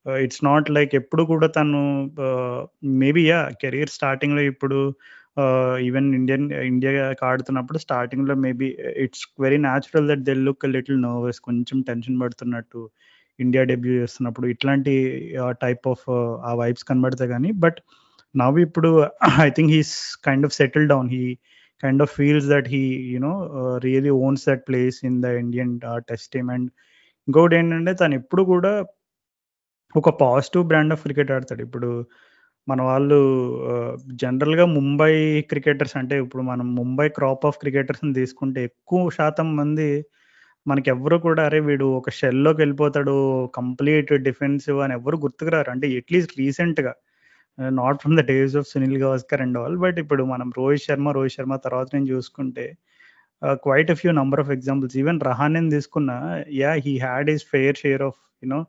it's 0.07 0.43
not 0.43 0.71
like 0.71 0.95
ఎప్పుడు 0.95 1.23
కూడా 1.23 1.47
తను 1.47 2.11
maybe 2.83 3.29
yeah 3.29 3.49
career 3.61 3.89
స్టార్టింగ్లో 3.89 4.41
ఇప్పుడు 4.41 4.93
ఈవెన్ 5.79 6.15
ఇండియన్ 6.15 6.51
ఇండియాకి 6.51 7.25
ఆడుతున్నప్పుడు 7.25 7.77
స్టార్టింగ్లో 7.77 8.35
maybe 8.35 8.77
it's 8.97 9.27
very 9.39 9.57
natural 9.57 10.07
that 10.07 10.19
they 10.19 10.33
look 10.33 10.65
little 10.65 11.01
nervous 11.01 11.39
కొంచెం 11.39 11.81
టెన్షన్ 11.81 12.21
పడుతున్నట్టు 12.21 12.89
ఇండియా 13.39 13.63
డెబ్యూ 13.63 13.93
చేస్తున్నప్పుడు 13.93 14.47
ఇట్లాంటి 14.47 14.93
టైప్ 15.61 15.87
ఆఫ్ 15.87 16.09
ఆ 16.45 16.53
వైబ్స్ 16.53 16.83
కనబడతాయి 16.83 17.29
కానీ 17.29 17.51
బట్ 17.51 17.75
నవ్ 18.37 18.59
ఇప్పుడు 18.59 19.03
I 19.41 19.49
think 19.49 19.71
he's 19.71 20.21
kind 20.25 20.45
of 20.45 20.53
settle 20.53 20.87
down 20.87 21.09
he 21.09 21.37
kind 21.83 22.01
of 22.01 22.15
feels 22.15 22.47
that 22.47 22.67
he 22.67 22.83
you know 23.13 23.33
really 23.83 24.09
owns 24.09 24.43
that 24.47 24.63
place 24.67 25.05
in 25.05 25.21
the 25.21 25.25
Indian 25.25 25.79
test 25.97 26.33
team 26.33 26.51
and 26.51 26.71
ఇంకొకటి 27.27 27.55
ఏంటంటే 27.55 27.93
తను 27.93 28.15
ఎప్పుడు 28.15 28.43
కూడా 28.43 28.85
ఒక 29.95 30.09
పాజిటివ్ 30.21 30.63
బ్రాండ్ 30.67 30.93
ఆఫ్ 30.93 31.03
క్రికెట్ 31.03 31.31
ఆడతాడు. 31.31 31.61
ఇప్పుడు 31.61 31.89
మన 32.67 32.81
వాళ్ళు 32.81 33.17
జనరల్గా 34.23 34.65
ముంబై 34.65 35.41
క్రికెటర్స్ 35.41 35.97
అంటే 35.97 36.15
ఇప్పుడు 36.17 36.43
మనం 36.43 36.75
ముంబై 36.75 37.09
క్రాప్ 37.09 37.45
ఆఫ్ 37.45 37.59
క్రికెటర్స్ని 37.59 38.13
తీసుకుంటే 38.13 38.63
ఎక్కువ 38.63 39.09
శాతం 39.09 39.55
మంది 39.55 40.05
మనకి 40.67 40.89
ఎవరు 40.89 41.17
కూడా 41.17 41.41
అరే 41.45 41.59
వీడు 41.59 41.85
ఒక 41.85 42.09
షెల్లోకి 42.09 42.59
వెళ్ళిపోతాడు 42.61 43.15
కంప్లీట్ 43.55 44.13
డిఫెన్సివ్ 44.27 44.79
అని 44.79 44.93
ఎవరు 44.93 45.17
గుర్తుకురారు. 45.17 45.69
అంటే 45.69 45.87
అట్లీస్ట్ 45.97 46.39
రీసెంట్గా 46.39 46.93
not 47.71 47.99
from 48.01 48.17
the 48.17 48.23
days 48.25 48.55
of 48.55 48.67
Sunil 48.67 48.97
Gavaskar 49.03 49.41
and 49.41 49.57
all 49.57 49.77
but 49.77 49.99
ఇప్పుడు 49.99 50.23
మనం 50.23 50.51
రోహిత్ 50.57 50.83
శర్మ 50.83 51.11
రోహిత్ 51.11 51.33
శర్మ 51.33 51.55
తర్వాత 51.55 51.87
నేను 51.93 52.05
చూసుకుంటే 52.05 52.65
quite 53.65 53.91
a 53.91 53.93
few 53.93 54.11
number 54.11 54.39
of 54.39 54.51
examples 54.51 54.97
even 54.97 55.19
రహానేని 55.21 55.69
తీసుకున్న 55.69 56.11
yeah 56.51 56.73
he 56.85 56.93
had 56.99 57.29
is 57.29 57.45
fair 57.53 57.77
share 57.77 58.01
of 58.01 58.19
you know 58.43 58.59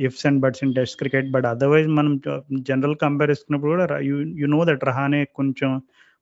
ifs 0.00 0.26
and 0.26 0.40
buts 0.40 0.64
in 0.64 0.74
test 0.74 0.98
cricket 0.98 1.28
but 1.30 1.46
otherwise 1.46 1.88
మనం 1.88 2.12
general 2.70 2.96
compare 2.96 3.30
చేసుకున్నప్పుడు 3.30 3.72
కూడా 3.72 3.98
you 4.08 4.16
you 4.42 4.46
know 4.46 4.60
that 4.64 4.84
Rahane 4.84 5.24
కొంచెం 5.34 5.70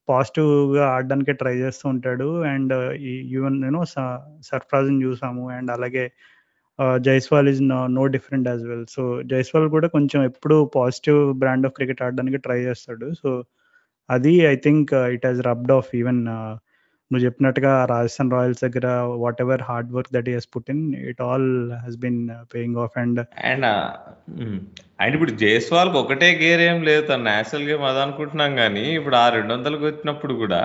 పాజిటివ్గా 0.09 0.85
ఆడడానికే 0.89 1.33
try 1.33 1.55
చేస్తూ 1.57 1.89
ఉంటాడు. 1.89 2.29
And 2.43 2.75
even 3.35 3.59
you know 3.65 3.85
సర్ఫ్రాజ్ని 4.51 5.01
చూసాము. 5.05 5.51
And 5.51 5.71
అలాగే 5.71 6.05
Jaiswal 7.01 7.49
is 7.49 7.63
no 7.69 7.79
no 7.87 8.07
different 8.07 8.49
as 8.49 8.65
well 8.67 8.87
so 8.91 9.23
Jaiswal 9.23 9.69
కూడా 9.71 9.89
కొంచెం 9.89 10.21
ఎప్పుడు 10.25 10.71
పాజిటివ్ 10.77 11.21
బ్రాండ్ 11.35 11.67
ఆఫ్ 11.67 11.75
క్రికెట్ 11.75 12.03
ఆడడానికి 12.03 12.37
ట్రై 12.37 12.59
చేస్తాడు. 12.61 13.07
సో 13.23 13.31
అది 14.11 14.35
I 14.53 14.57
think 14.57 14.95
it 14.95 15.27
has 15.27 15.41
rubbed 15.43 15.73
off 15.73 15.91
even 15.95 16.23
నువ్వు 17.11 17.25
చెప్పినట్టుగా 17.25 17.73
రాజస్థాన్ 17.91 18.31
రాయల్స్ 18.31 18.63
దగ్గర 18.65 18.87
whatever 19.41 19.63
hard 19.63 19.93
work 19.93 20.13
that 20.15 20.29
is 20.29 20.49
put 20.57 20.71
in 20.71 20.83
it 21.11 21.23
all 21.23 21.49
has 21.85 21.97
been 21.97 22.21
paying 22.55 22.77
off 22.77 22.99
and 22.99 23.21
and 23.45 23.67
and 25.03 25.15
ఇప్పుడు 25.15 25.31
జైస్వాల్కి 25.31 25.99
ఒకటే 25.99 26.29
గేర్ 26.43 26.61
ఏం 26.61 26.79
లేదు. 26.83 27.07
తన 27.07 27.23
నేషనల్ 27.23 27.67
గేమ్ 27.69 27.83
అది 27.83 28.01
అనుకుంటున్నాం 28.01 28.57
కానీ 28.57 28.87
ఇప్పుడు 29.01 29.17
ఆ 29.17 29.29
రెండు 29.29 29.55
వందలకు 29.55 29.85
వచ్చినప్పుడు 29.87 30.35
కూడా 30.35 30.63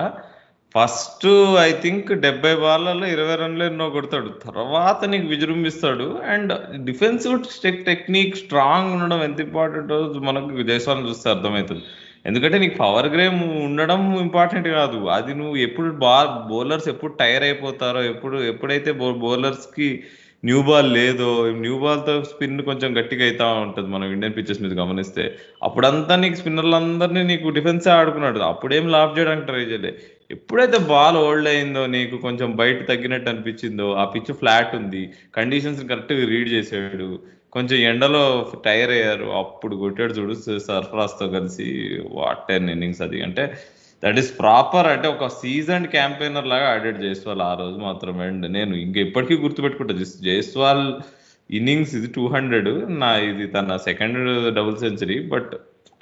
ఫస్ట్ 0.74 1.26
ఐ 1.62 1.70
థింక్ 1.82 2.08
డెబ్బై 2.22 2.54
బాళ్ళలో 2.54 3.06
ఇరవై 3.06 3.34
రన్లు 3.36 3.64
ఎన్నో 3.64 3.90
కొడతాడు. 3.90 4.30
తర్వాత 4.46 5.04
నీకు 5.04 5.26
విజృంభిస్తాడు. 5.26 6.06
అండ్ 6.32 6.52
డిఫెన్సివ్ 6.84 7.84
టెక్నిక్ 7.90 8.36
స్ట్రాంగ్ 8.36 8.92
ఉండడం 8.94 9.22
ఎంత 9.22 9.40
ఇంపార్టెంటో 9.40 9.98
మనకు 10.28 10.62
జైస్వాల్ 10.62 11.08
చూస్తే 11.08 11.28
అర్థమవుతుంది. 11.30 11.84
ఎందుకంటే 12.26 12.58
నీకు 12.58 12.76
పవర్ 12.76 13.06
గ్రేమ్ 13.06 13.64
ఉండడం 13.64 14.20
ఇంపార్టెంట్ 14.20 14.68
కాదు. 14.68 15.06
అది 15.06 15.34
నువ్వు 15.34 15.56
ఎప్పుడు 15.56 15.90
బా 15.90 16.46
బౌలర్స్ 16.50 16.88
ఎప్పుడు 16.88 17.12
టైర్ 17.12 17.42
అయిపోతారో 17.42 18.02
ఎప్పుడు 18.02 18.36
ఎప్పుడైతే 18.42 18.92
బౌలర్స్కి 18.92 20.02
న్యూ 20.44 20.62
బాల్ 20.62 20.94
లేదో 20.94 21.50
న్యూ 21.50 21.78
బాల్తో 21.78 22.24
స్పిన్ 22.24 22.62
కొంచెం 22.62 22.98
గట్టిగా 22.98 23.24
అవుతా 23.26 23.46
ఉంటుంది 23.46 23.88
మనం 23.88 24.12
ఇండియన్ 24.12 24.36
పిచ్చెస్ 24.36 24.62
మీద 24.62 24.72
గమనిస్తే. 24.72 25.38
అప్పుడంతా 25.62 26.16
నీకు 26.16 26.34
స్పిన్నర్లందరినీ 26.34 27.22
నీకు 27.22 27.48
డిఫెన్స్ 27.48 27.88
ఆడుకున్నాడు. 27.88 28.38
అప్పుడేం 28.38 28.88
లాఫ్ 28.88 29.18
చేయడానికి 29.18 29.46
ట్రై 29.46 29.60
చేయలే. 29.60 29.94
ఎప్పుడైతే 30.30 30.78
బాల్ 30.78 31.16
ఓల్డ్ 31.16 31.48
అయిందో 31.48 31.86
నీకు 31.86 32.16
కొంచెం 32.16 32.56
బయట 32.56 32.88
తగ్గినట్టు 32.88 33.30
అనిపించిందో 33.30 33.92
ఆ 33.92 34.04
పిచ్ 34.04 34.32
ఫ్లాట్ 34.32 34.74
ఉంది. 34.76 35.10
కండిషన్స్ 35.36 35.84
కరెక్ట్గా 35.84 36.28
రీడ్ 36.28 36.48
చేసాడు. 36.48 37.18
కొంచెం 37.54 37.78
ఎండలో 37.80 38.52
టైర్ 38.64 38.90
అయ్యారు. 38.90 39.24
అప్పుడు 39.24 39.76
కొట్టాడు 39.76 40.12
చూడు 40.12 40.34
సర్ఫరాజ్తో 40.58 41.28
కలిసి. 41.28 42.00
వాట్ 42.10 42.48
టెన్ 42.48 42.70
ఇన్నింగ్స్ 42.70 43.02
అది. 43.02 43.22
అంటే 43.22 43.58
దట్ 44.04 44.18
ఈస్ 44.18 44.38
ప్రాపర్ 44.38 44.86
అంటే 44.86 45.08
ఒక 45.08 45.26
సీజన్ 45.26 45.86
క్యాంపెయినర్ 45.86 46.46
లాగా 46.46 46.72
ఆడెడ్ 46.72 47.02
జైస్వాల్ 47.02 47.40
ఆ 47.40 47.54
రోజు 47.54 47.78
మాత్రం. 47.78 48.20
అండ్ 48.20 48.52
నేను 48.52 48.76
ఇంకా 48.76 49.00
ఇప్పటికీ 49.00 49.34
గుర్తుపెట్టుకుంటా. 49.34 49.94
జైస్వాల్ 50.24 50.94
ఇన్నింగ్స్ 51.50 51.94
ఇది 51.94 52.06
టూ 52.06 52.28
హండ్రెడ్. 52.28 53.00
నా 53.00 53.16
ఇది 53.16 53.46
తన 53.46 53.76
second 53.76 54.54
double 54.54 54.76
century. 54.76 55.22
But 55.26 55.52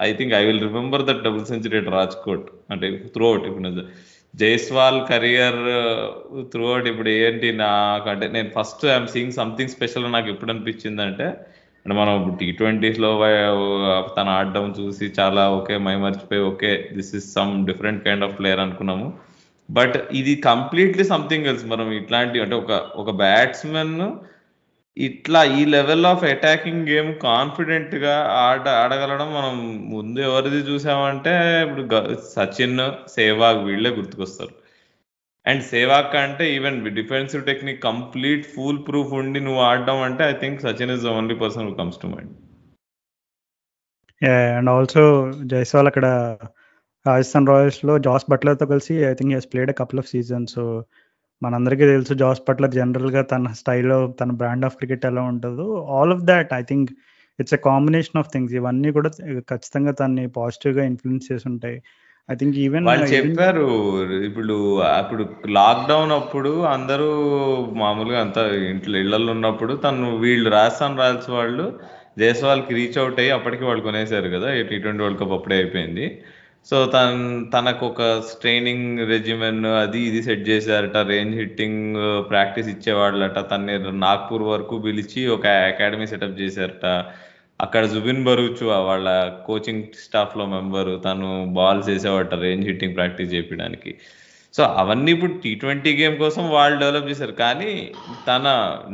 I 0.01 0.13
think 0.13 0.33
I 0.33 0.45
will 0.45 0.61
remember 0.61 1.05
that 1.07 1.23
double 1.23 1.45
century 1.45 1.77
at 1.77 1.87
Rajkot. 1.87 2.49
అంటే 2.71 2.91
త్రూ 3.13 3.27
అవుట్. 3.27 3.45
ఇప్పుడు 3.47 3.85
జైస్వాల్ 4.33 4.99
కెరియర్ 5.07 5.59
త్రూ 6.51 6.63
అవుట్ 6.67 6.87
ఇప్పుడు 6.87 7.09
ఏంటి 7.17 7.51
నాకు 7.57 8.07
అంటే 8.09 8.27
నేను 8.27 8.49
first 8.57 8.85
I'm 8.85 9.07
seeing 9.07 9.31
something 9.31 9.69
special 9.69 10.07
నాకు 10.11 10.29
ఎప్పుడు 10.29 10.51
అనిపించింది 10.51 11.01
అంటే 11.01 11.27
అంటే 11.85 11.95
మనం 11.95 12.35
టీ 12.39 12.51
ట్వంటీస్లో 12.51 13.09
తను 14.17 14.29
ఆడడం 14.29 14.73
చూసి 14.79 15.05
చాలా 15.19 15.49
ఓకే 15.49 15.77
మై 15.77 15.95
మర్చిపోయి 15.95 16.41
okay 16.41 16.71
this 16.93 17.15
is 17.15 17.27
some 17.33 17.51
different 17.65 18.03
kind 18.03 18.23
of 18.23 18.37
player 18.39 18.59
అనుకున్నాము. 18.59 19.07
బట్ 19.69 19.97
ఇది 20.11 20.35
కంప్లీట్లీ 20.49 21.03
సంథింగ్ 21.03 21.47
ఎల్స్ 21.47 21.65
మనం 21.65 21.91
ఇట్లాంటి 21.91 22.41
అంటే 22.41 22.55
ఒక 22.55 22.71
ఒక 22.95 23.11
బ్యాట్స్మెన్ 23.15 23.95
ఇట్లా 24.97 25.43
ఈ 25.43 25.65
లెవెల్ 25.65 26.05
ఆఫ్ 26.05 26.23
అటాకింగ్ 26.23 26.87
గేమ్ 26.87 27.19
కాన్ఫిడెంట్గా 27.19 28.15
ఆడ 28.41 28.67
ఆడగలడం 28.81 29.29
మనం 29.33 29.55
ముందు 29.89 30.19
ఎవరిది 30.19 30.55
చూసామంటే 30.55 31.33
ఇప్పుడు 31.61 31.83
సచిన్ 32.35 32.77
సేవాగ్ 33.07 33.63
వీళ్ళే 33.63 33.89
గుర్తుకొస్తారు. 33.89 34.53
అండ్ 35.45 35.63
సేవాగ్ 35.63 36.15
అంటే 36.15 36.55
even 36.55 36.95
defensive 36.95 37.45
technique 37.45 37.83
complete 37.83 38.45
full 38.45 38.79
proof 38.87 39.13
ఉండి 39.13 39.39
నువ్వు 39.39 39.61
ఆడడం 39.61 40.01
అంటే 40.01 40.23
I 40.23 40.33
think 40.33 40.61
Sachin 40.61 40.91
is 40.91 41.03
the 41.03 41.07
only 41.07 41.35
person 41.35 41.67
who 41.69 41.73
comes 41.73 42.01
to 42.01 42.07
mind 42.07 42.33
and 44.21 44.69
also 44.69 45.31
Jaiswal 45.45 45.87
అక్కడ 45.87 46.05
రాజస్థాన్ 47.05 47.47
రాయల్స్లో 47.47 47.97
జాస్ 47.99 48.25
బట్లర్తో 48.29 48.65
కలిసి 48.65 48.93
I 49.05 49.13
think 49.13 49.33
he's 49.33 49.49
played 49.53 49.71
couple 49.77 49.99
of 49.99 50.07
season 50.07 50.45
so 50.47 50.63
మనందరికీ 51.43 51.85
తెలుసు 51.85 52.13
జాస్ 52.13 52.41
జనరల్గా 52.73 53.21
తన 53.21 53.47
స్టైల్లో 53.51 53.97
తన 54.21 54.31
బ్రాండ్ 54.31 54.65
ఆఫ్ 54.65 54.75
క్రికెట్ 54.75 55.05
ఎలా 55.05 55.21
ఉంటుందో 55.21 55.65
all 55.89 56.13
of 56.13 56.23
that 56.31 56.53
I 56.53 56.61
think 56.61 56.91
it's 57.39 57.53
a 57.53 57.57
combination 57.57 58.17
of 58.17 58.29
things. 58.33 58.53
ఇవన్నీ 58.53 58.91
కూడా 58.91 59.09
ఖచ్చితంగా 59.39 59.91
తన్ని 59.91 60.27
పాజిటివ్గా 60.27 60.83
ఇన్ఫ్లుయెన్స్ 60.85 61.27
చేసి 61.31 61.45
ఉంటాయి. 61.49 61.77
ఐ 62.31 62.35
థింక్ 62.35 62.57
ఈవెన్ 62.57 62.85
వాళ్ళు 62.85 63.05
చెప్పారు 63.05 63.65
ఇప్పుడు 64.25 64.57
అప్పుడు 64.81 65.23
లాక్డౌన్ 65.47 66.11
అప్పుడు 66.11 66.51
అందరూ 66.65 67.09
మామూలుగా 67.73 68.19
అంత 68.21 68.37
ఇంట్లో 68.71 68.97
ఇళ్ళలో 68.97 69.31
ఉన్నప్పుడు 69.31 69.75
తను 69.75 70.17
వీళ్ళు 70.17 70.49
రాజస్థాన్ 70.49 70.97
రాయల్స్ 70.97 71.29
వాళ్ళు 71.29 71.65
జైస్వాల్కి 72.19 72.73
రీచ్ 72.75 72.97
అవుట్ 72.97 73.19
అయ్యి 73.19 73.31
అప్పటికి 73.31 73.63
వాళ్ళు 73.63 73.83
కొనేసారు 73.83 74.29
కదా 74.29 74.49
టీ 74.69 74.77
ట్వంటీ 74.77 75.03
వరల్డ్ 75.03 75.19
కప్ 75.19 75.31
అప్పుడే 75.31 75.55
అయిపోయింది. 75.55 76.05
సో 76.69 76.77
తన 76.93 77.09
తనకు 77.53 77.83
ఒక 77.91 78.01
ట్రైనింగ్ 78.41 78.99
రెజిమెన్ 79.09 79.65
అది 79.81 79.99
ఇది 80.09 80.19
సెట్ 80.27 80.43
చేశారట 80.49 80.97
రేంజ్ 81.11 81.35
హిట్టింగ్ 81.39 81.95
ప్రాక్టీస్ 82.29 82.69
ఇచ్చేవాళ్ళట. 82.73 83.39
తన్ని 83.51 83.73
నాగ్పూర్ 84.05 84.43
వరకు 84.51 84.75
పిలిచి 84.85 85.21
ఒక 85.35 85.45
అకాడమీ 85.71 86.05
సెటప్ 86.11 86.39
చేశారట. 86.41 86.85
అక్కడ 87.59 87.83
జుబిన్ 87.93 88.23
బరూచు 88.27 88.65
వాళ్ళ 88.89 89.07
కోచింగ్ 89.47 89.83
స్టాఫ్లో 90.05 90.45
మెంబర్. 90.55 90.91
తను 91.07 91.29
బాల్స్ 91.57 91.89
వేసేవాట 91.91 92.33
రేంజ్ 92.45 92.67
హిట్టింగ్ 92.69 92.95
ప్రాక్టీస్ 92.99 93.33
చేయడానికి 93.35 93.93
సో 94.53 94.63
అవన్నీ 94.81 95.09
ఇప్పుడు 95.15 95.33
టీ 95.43 95.51
ట్వంటీ 95.61 95.91
గేమ్ 95.99 96.15
కోసం 96.23 96.43
వాళ్ళు 96.55 96.75
డెవలప్ 96.83 97.09
చేశారు. 97.11 97.35
కానీ 97.43 97.71
తన 98.27 98.45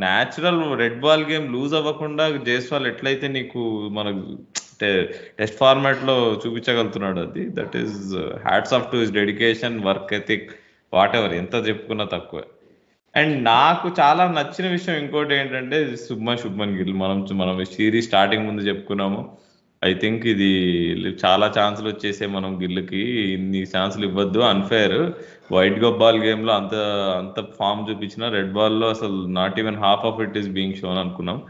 natural 0.04 0.62
red 0.82 1.00
ball 1.06 1.26
game 1.32 1.48
loose 1.56 1.76
అవ్వకుండా 1.80 2.26
జైస్వాల్ 2.50 2.90
ఎట్లయితే 2.92 3.30
నీకు 3.38 3.62
మనకు 3.98 4.24
టెస్ట్ 5.40 5.58
ఫార్మాట్లో 5.58 6.42
చూపించగలుగుతున్నాడు 6.48 7.20
అది. 7.20 7.50
That 7.50 7.78
is 7.78 8.16
hats 8.48 8.74
off 8.74 8.92
to 8.92 8.98
his 8.98 9.12
dedication 9.12 9.84
work 9.84 10.14
ethic 10.14 10.52
whatever 11.16 11.34
ఎంత 11.34 11.56
చెప్పుకున్నా 11.68 12.06
తక్కువే. 12.06 12.44
అండ్ 13.16 13.44
నాకు 13.44 13.92
చాలా 14.00 14.32
నచ్చిన 14.32 14.72
విషయం 14.72 14.96
ఇంకోటి 14.96 15.36
ఏంటంటే 15.36 15.96
శుభ్మన్ 15.96 16.38
శుభ్మన్ 16.38 16.78
గిల్. 16.78 16.94
మనం 16.94 17.28
మనం 17.34 17.66
సిరీస్ 17.66 18.08
స్టార్టింగ్ 18.08 18.48
ముందు 18.48 18.62
చెప్పుకున్నాము. 18.62 19.38
ఐ 19.86 19.94
థింక్ 19.94 20.26
ఇది 20.26 20.50
చాలా 21.26 21.54
ఛాన్సులు 21.60 21.90
వచ్చేసే 21.90 22.26
మనం 22.28 22.62
గిల్లుకి. 22.62 23.02
ఇన్ని 23.34 23.64
ఛాన్సులు 23.78 24.06
ఇవ్వద్దు 24.06 24.40
అన్ఫేర్ 24.40 25.12
వైట్ 25.52 25.80
గబ్బాల్ 25.80 26.20
గేమ్లో 26.20 26.54
అంత 26.54 26.76
అంత 27.20 27.46
ఫామ్ 27.60 27.92
చూపించిన 27.92 28.30
రెడ్ 28.30 28.54
బాల్లో 28.54 28.90
అసలు 28.90 29.26
not 29.26 29.60
even 29.60 29.76
half 29.76 30.06
of 30.06 30.22
it 30.22 30.38
is 30.38 30.48
being 30.48 30.74
shown 30.74 30.98
అనుకున్నాం. 30.98 31.44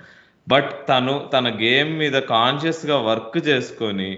బట్ 0.52 0.72
తను 0.90 1.30
తన 1.34 1.48
గేమ్ 1.62 2.00
మీద 2.00 2.14
కాన్షియస్గా 2.14 2.98
వర్క్ 3.02 3.48
చేసుకొని 3.48 4.12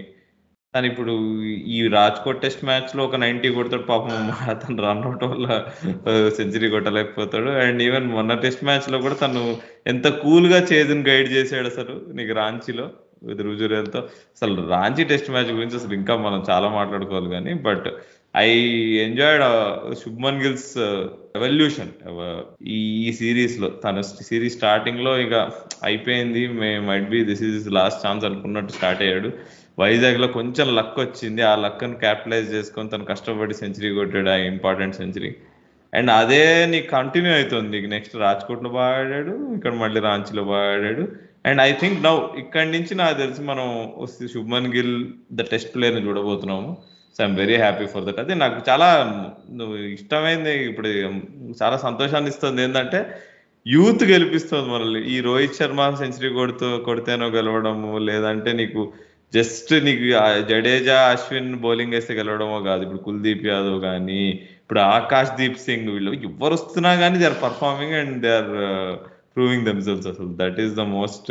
తను 0.74 0.86
ఇప్పుడు 0.86 1.14
ఈ 1.44 1.88
రాజ్కోట్ 1.88 2.42
టెస్ట్ 2.42 2.64
మ్యాచ్లో 2.64 3.04
ఒక 3.04 3.16
నైన్టీ 3.16 3.48
కొడతాడు 3.48 3.82
పాపం 3.82 4.32
తను 4.54 4.82
రన్అట్ 4.82 5.24
వల్ల 5.24 5.46
సెంచరీ 6.28 6.68
కొట్టలేకపోతాడు. 6.70 7.50
అండ్ 7.50 7.82
ఈవెన్ 7.82 8.06
మొన్న 8.06 8.34
టెస్ట్ 8.34 8.64
మ్యాచ్లో 8.64 8.98
కూడా 8.98 9.14
తను 9.14 9.56
ఎంత 9.86 10.08
కూల్గా 10.08 10.60
చేదుని 10.72 11.10
గైడ్ 11.10 11.30
చేశాడు 11.32 11.66
అసలు 11.66 11.94
నీకు 12.12 12.34
రాంచీలో 12.34 12.90
విత్ 13.22 13.42
రుజురేల్తో 13.42 13.98
అసలు 14.36 14.68
రాంచీ 14.68 15.04
టెస్ట్ 15.04 15.30
మ్యాచ్ 15.30 15.52
గురించి 15.52 15.76
అసలు 15.76 15.94
ఇంకా 15.94 16.16
మనం 16.16 16.44
చాలా 16.50 16.68
మాట్లాడుకోవాలి 16.68 17.30
కానీ 17.30 17.54
but 17.54 17.88
I 18.36 18.50
enjoyed 19.06 19.42
Shubman 19.94 20.42
Gill's 20.42 20.78
evolution 21.38 21.90
ఈ 22.66 23.12
సిరీస్లో 23.18 23.68
తన 23.84 24.00
సిరీస్ 24.00 24.56
స్టార్టింగ్లో 24.56 25.18
ఇక 25.18 25.34
అయిపోయింది. 25.84 26.48
May 26.60 26.78
might 26.78 27.10
be 27.10 27.24
this 27.24 27.42
is 27.42 27.68
last 27.68 28.06
chance 28.06 28.24
అనుకున్నట్టు 28.24 28.72
స్టార్ట్ 28.72 29.02
అయ్యాడు. 29.02 29.30
వైజాగ్లో 29.78 30.28
కొంచెం 30.28 30.74
లక్ 30.76 31.00
వచ్చింది. 31.00 31.42
ఆ 31.42 31.56
లక్ని 31.56 31.94
క్యాపిటలైజ్ 31.94 32.48
చేసుకొని 32.54 32.88
తను 32.88 33.04
కష్టపడి 33.04 33.54
సెంచరీ 33.54 33.90
కొట్టాడు 33.94 34.28
ఆ 34.28 34.34
ఇంపార్టెంట్ 34.34 34.96
సెంచరీ 34.96 35.34
అండ్ 35.94 36.10
అదే 36.10 36.66
నీకు 36.66 36.88
కంటిన్యూ 36.90 37.32
అవుతుంది. 37.32 37.86
నెక్స్ట్ 37.86 38.16
రాజ్కోట్లో 38.16 38.70
బాగా 38.70 38.94
ఆడాడు. 38.98 39.54
ఇక్కడ 39.56 39.72
మళ్ళీ 39.74 40.00
రాంచీలో 40.00 40.44
బాగా 40.44 40.72
ఆడాడు. 40.72 41.08
అండ్ 41.46 41.60
ఐ 41.60 41.72
థింక్ 41.72 42.02
నౌ 42.02 42.14
ఇక్కడి 42.38 42.70
నుంచి 42.70 42.94
నాకు 42.94 43.18
తెలిసి 43.18 43.42
మనం 43.42 43.68
శుభ్మన్ 44.34 44.74
గిల్ 44.76 44.94
ద 45.32 45.42
టెస్ట్ 45.42 45.74
ప్లేయర్ని 45.74 46.06
చూడబోతున్నాము. 46.08 46.91
So 47.16 47.18
I'm 47.24 47.36
very 47.42 47.56
happy 47.64 47.86
for 47.92 48.04
that 48.06 48.20
అది 48.22 48.34
నాకు 48.42 48.58
చాలా 48.70 48.88
ఇష్టమైంది 49.98 50.54
ఇప్పుడు 50.70 50.88
చాలా 51.62 51.76
సంతోషాన్ని 51.86 52.30
ఇస్తుంది. 52.32 52.60
ఏంటంటే 52.66 53.00
యూత్ 53.66 54.04
గెలిపిస్తుంది 54.12 54.68
మనల్ని. 54.74 55.00
ఈ 55.14 55.16
రోహిత్ 55.26 55.58
శర్మ 55.60 55.88
సెంచరీ 56.02 56.30
కొడుతూ 56.40 56.68
కొడితేనో 56.88 57.26
గెలవడము 57.38 57.90
లేదంటే 58.10 58.52
నీకు 58.60 58.82
జస్ట్ 59.36 59.70
నీకు 59.84 60.06
జడేజా 60.48 60.96
అశ్విన్ 61.12 61.52
బౌలింగ్ 61.64 61.94
వేస్తే 61.96 62.12
గెలవడమో 62.18 62.56
కాదు. 62.68 62.82
ఇప్పుడు 62.86 63.02
కుల్దీప్ 63.06 63.44
యాదవ్ 63.50 63.78
కానీ 63.88 64.22
ఇప్పుడు 64.62 64.80
ఆకాష్ 64.96 65.30
దీప్ 65.38 65.62
సింగ్ 65.66 65.88
వీళ్ళు 65.94 66.10
ఎవరు 66.28 66.54
వస్తున్నా 66.58 66.90
కానీ 67.02 67.16
they 67.22 67.26
are 67.30 67.38
performing 67.46 67.94
and 68.00 68.16
they 68.24 68.32
are 68.40 68.52
proving 69.36 69.66
themselves 69.68 70.08
అసలు. 70.12 70.30
That 70.42 70.58
is 70.64 70.74
the 70.80 70.84
most 70.98 71.30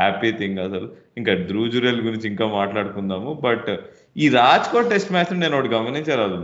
happy 0.00 0.30
thing 0.40 0.60
అసలు. 0.66 0.86
ఇంకా 1.20 1.32
ధ్రువ్ 1.48 1.72
జురేల్ 1.74 2.00
గురించి 2.08 2.26
ఇంకా 2.32 2.46
మాట్లాడుకుందాము. 2.58 3.32
బట్ 3.46 3.70
ఈ 4.16 4.28
రాజ్కోట్ 4.28 4.90
టెస్ట్ 4.90 5.12
మ్యాచ్ 5.12 5.40
నేను 5.40 5.58
ఒకటి 5.58 5.74
గమనించరాదు 5.74 6.34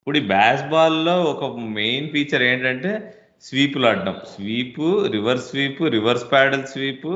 ఇప్పుడు 0.00 0.18
ఈ 0.18 0.20
బ్యాస్ 0.20 0.62
బాల్లో 0.62 1.22
ఒక 1.22 1.58
మెయిన్ 1.58 2.08
ఫీచర్ 2.10 2.42
ఏంటంటే 2.42 3.14
స్వీపులు 3.42 3.86
ఆడడం. 3.86 4.16
Sweep 4.34 4.80
reverse 5.12 5.50
sweep 5.50 5.82
reverse 5.82 6.30
paddle 6.32 6.66
sweep 6.66 7.06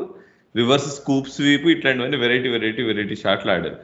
reverse 0.57 0.89
scoop 0.97 1.29
sweep 1.29 1.67
ఇట్లాంటివన్నీ 1.67 2.17
వెరైటీ 2.17 2.49
వెరైటీ 2.49 2.83
వెరైటీ 2.83 3.17
షాట్లు 3.17 3.51
ఆడారు. 3.51 3.77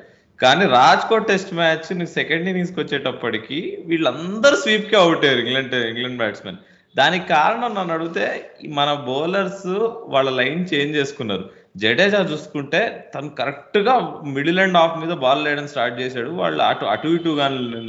కానీ 0.43 0.67
రాజ్కోట్ 0.67 1.29
టెస్ట్ 1.29 1.55
మ్యాచ్ 1.55 1.99
నీకు 1.99 2.11
సెకండ్ 2.11 2.49
ఇన్నింగ్స్కి 2.49 2.81
వచ్చేటప్పటికి 2.81 3.79
వీళ్ళందరూ 3.87 4.57
స్వీప్కే 4.57 4.97
అవుట్ 4.97 5.25
అయ్యారు 5.25 5.41
ఇంగ్లాండ్ 5.41 5.75
ఇంగ్లాండ్ 5.75 6.17
బ్యాట్స్మెన్. 6.17 6.57
దానికి 6.97 7.29
కారణం 7.29 7.75
నన్ను 7.75 7.95
అడిగితే 7.95 8.51
మన 8.69 8.93
బౌలర్స్ 8.93 9.67
వాళ్ళ 10.09 10.31
లైన్ 10.31 10.67
చేంజ్ 10.75 10.97
చేసుకున్నారు. 10.97 11.60
జడేజా 11.77 12.21
చూసుకుంటే 12.33 13.11
తను 13.15 13.29
కరెక్ట్గా 13.29 13.95
మిడిల్ 14.25 14.59
అండ్ 14.59 14.77
ఆఫ్ 14.77 14.99
మీద 14.99 15.13
బాల్ 15.15 15.45
వేయడం 15.47 15.69
స్టార్ట్ 15.69 16.01
చేశాడు. 16.01 16.31
వాళ్ళు 16.31 16.63
అటు 16.63 16.85
అటు 16.85 17.09
ఇటు 17.09 17.37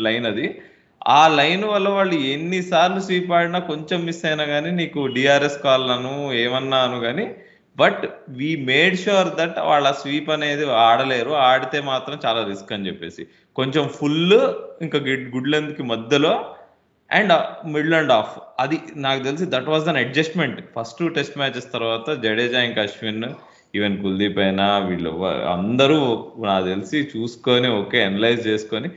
లైన్ 0.07 0.25
అది. 0.25 0.61
ఆ 1.07 1.27
లైన్ 1.27 1.63
వల్ల 1.63 1.89
వాళ్ళు 1.89 2.15
ఎన్నిసార్లు 2.15 2.99
స్వీప్ 2.99 3.31
ఆడినా 3.31 3.59
కొంచెం 3.59 4.05
మిస్ 4.05 4.25
అయినా 4.25 4.45
కానీ 4.45 4.71
నీకు 4.71 5.07
డిఆర్ఎస్ 5.07 5.63
కాల్లను 5.63 6.33
ఏమన్నాను 6.33 6.99
కానీ 6.99 7.35
but 7.77 8.05
we 8.29 8.55
made 8.55 8.97
sure 8.97 9.29
that 9.39 9.59
వాళ్ళ 9.59 9.91
స్వీప్ 9.91 10.29
అనేది 10.29 10.71
ఆడలేరు. 10.71 11.31
ఆడితే 11.31 11.81
మాత్రం 11.81 12.19
చాలా 12.25 12.47
రిస్క్ 12.47 12.73
అని 12.73 12.87
చెప్పేసి. 12.87 13.27
కొంచెం 13.55 13.87
ఫుల్ 13.87 14.33
ఇంకా 14.81 14.99
గుడ్ 15.35 15.47
లెంత్కి 15.47 15.83
మధ్యలో 15.83 16.33
అండ్ 17.09 17.33
మిడిల్ 17.67 17.93
అండ్ 17.93 18.11
ఆఫ్ 18.11 18.39
అది 18.59 18.79
నాకు 18.95 19.23
తెలిసి 19.23 19.45
that 19.45 19.69
was 19.69 19.87
an 19.87 19.97
adjustment 19.97 20.59
first 20.75 21.13
test 21.13 21.37
matches 21.37 21.71
తర్వాత 21.73 22.09
జడేజా 22.23 22.61
ఇంకా 22.61 22.81
అశ్విన్ 22.81 23.25
ఈవెన్ 23.73 23.95
కుల్దీప్ 24.03 24.39
అయినా 24.39 24.65
వీళ్ళు 24.87 25.11
అందరూ 25.55 25.97
నాకు 26.43 26.65
తెలిసి 26.65 26.99
చూసుకొని 27.13 27.69
ఓకే 27.81 27.99
అనలైజ్ 28.03 28.41
చేసుకొని 28.47 28.89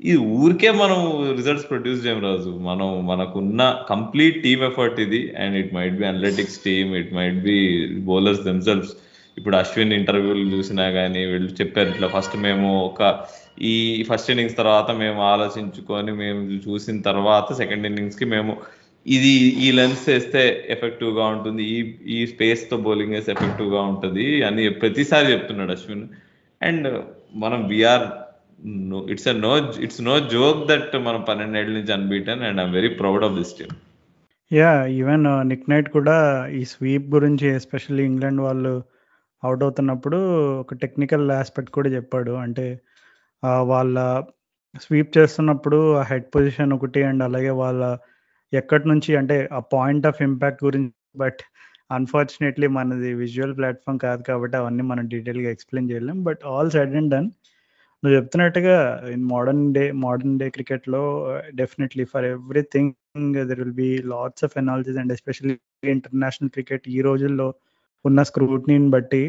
ఇది 0.00 0.18
ఊరికే 0.38 0.70
మనం 0.70 0.98
రిజల్ట్స్ 1.36 1.68
ప్రొడ్యూస్ 1.70 2.06
చేయం 2.06 2.18
రాజు. 2.20 2.50
మనం 2.60 2.88
మనకున్న 3.06 3.60
కంప్లీట్ 3.88 4.42
టీమ్ 4.42 4.62
ఎఫర్ట్ 4.62 4.98
ఇది. 5.00 5.20
And 5.38 5.56
it 5.56 5.70
might 5.74 5.96
be 6.00 6.06
analytics 6.06 6.58
team 6.64 6.90
it 6.96 7.12
might 7.14 7.40
be 7.42 7.56
bowlers 8.10 8.42
themselves 8.42 8.92
ఇప్పుడు 9.36 9.56
అశ్విన్ 9.56 9.92
ఇంటర్వ్యూలు 9.92 10.44
చూసినా 10.56 10.84
కానీ 10.90 11.22
వీళ్ళు 11.26 11.50
చెప్పారు 11.60 11.88
ఇట్లా 11.88 12.08
ఫస్ట్ 12.08 12.36
మేము 12.36 12.68
ఒక 12.84 13.00
ఈ 13.62 13.74
ఫస్ట్ 14.10 14.30
ఇన్నింగ్స్ 14.30 14.56
తర్వాత 14.56 14.90
మేము 14.90 15.20
ఆలోచించుకొని 15.32 16.12
మేము 16.12 16.40
చూసిన 16.66 17.00
తర్వాత 17.00 17.52
సెకండ్ 17.52 17.86
ఇన్నింగ్స్కి 17.86 18.24
మేము 18.24 18.52
ఇది 19.06 19.32
ఈ 19.64 19.72
లెన్స్ 19.72 20.08
వేస్తే 20.08 20.66
ఎఫెక్టివ్గా 20.70 21.26
ఉంటుంది 21.26 21.62
ఈ 21.64 21.78
ఈ 22.06 22.26
స్పేస్తో 22.26 22.76
బౌలింగ్ 22.76 23.12
వేస్తే 23.12 23.32
ఎఫెక్టివ్గా 23.32 23.80
ఉంటుంది 23.82 24.42
అని 24.42 24.70
ప్రతిసారి 24.70 25.32
చెప్తున్నాడు 25.32 25.72
అశ్విన్. 25.72 26.08
అండ్ 26.62 27.02
మనం 27.34 27.68
we're 27.68 28.06
it's 29.10 29.28
no 29.36 29.72
it's 29.80 30.02
no 30.02 30.20
joke 30.20 30.68
that 30.68 30.96
మనం 30.96 31.20
పన్నెండేళ్ళ 31.28 31.72
నుంచి 31.72 31.92
unbeaten 31.92 32.42
and 32.42 32.60
I'm 32.60 32.72
very 32.72 32.88
proud 32.88 33.24
of 33.24 33.34
this 33.38 33.52
team 33.52 33.74
yeah 34.52 34.86
even 34.86 35.48
Nick 35.48 35.70
Knight 35.70 35.90
కూడా 35.90 36.16
ఈ 36.48 36.64
స్వీప్ 36.64 37.06
గురించి 37.14 37.48
ఎస్పెషల్లీ 37.48 38.04
ఇంగ్లాండ్ 38.04 38.40
వాళ్ళు 38.40 38.82
అవుట్ 39.44 39.62
అవుతున్నప్పుడు 39.62 40.18
ఒక 40.60 40.74
టెక్నికల్ 40.74 41.30
ఆస్పెక్ట్ 41.30 41.72
కూడా 41.72 41.88
చెప్పాడు. 41.88 42.30
అంటే 42.30 42.80
వాళ్ళ 43.60 44.22
స్వీప్ 44.80 45.18
చేస్తున్నప్పుడు 45.18 45.92
ఆ 45.92 46.02
హెడ్ 46.02 46.24
పొజిషన్ 46.34 46.72
ఒకటి 46.72 47.02
అండ్ 47.02 47.22
అలాగే 47.22 47.50
వాళ్ళ 47.50 47.82
ఎక్కడి 48.52 48.84
నుంచి 48.88 49.10
అంటే 49.20 49.36
ఆ 49.52 49.60
పాయింట్ 49.74 50.06
ఆఫ్ 50.06 50.20
ఇంపాక్ట్ 50.28 50.62
గురించి 50.64 50.92
బట్ 51.16 51.40
అన్ఫార్చునేట్లీ 51.90 52.66
మనది 52.76 53.10
విజువల్ 53.14 53.54
ప్లాట్ఫామ్ 53.58 53.98
కాదు 54.06 54.22
కాబట్టి 54.22 54.56
అవన్నీ 54.56 54.84
మనం 54.90 55.04
డీటెయిల్గా 55.12 55.50
ఎక్స్ప్లెయిన్ 55.54 55.90
చేయలేం. 55.92 56.18
But 56.28 56.40
all 56.52 56.70
said 56.70 56.96
and 57.00 57.12
done 57.14 57.28
నువ్వు 58.02 58.16
చెప్తున్నట్టుగా 58.18 58.76
in 59.14 59.24
modern 59.24 59.62
day 59.74 59.84
modern 60.02 60.38
day 60.38 60.46
క్రికెట్లో 60.50 61.02
definitely 61.54 62.04
for 62.04 62.26
everything 62.26 62.92
there 63.48 63.60
will 63.62 63.78
be 63.82 63.90
lots 64.12 64.44
of 64.44 64.56
analysis 64.58 64.98
and 64.98 65.12
especially 65.12 65.56
international 65.94 66.50
cricket 66.50 66.84
ఈ 66.88 67.00
రోజుల్లో 67.00 67.48
ఉన్న 68.04 68.20
స్క్రూట్నీని 68.22 68.90
బట్టి 68.90 69.22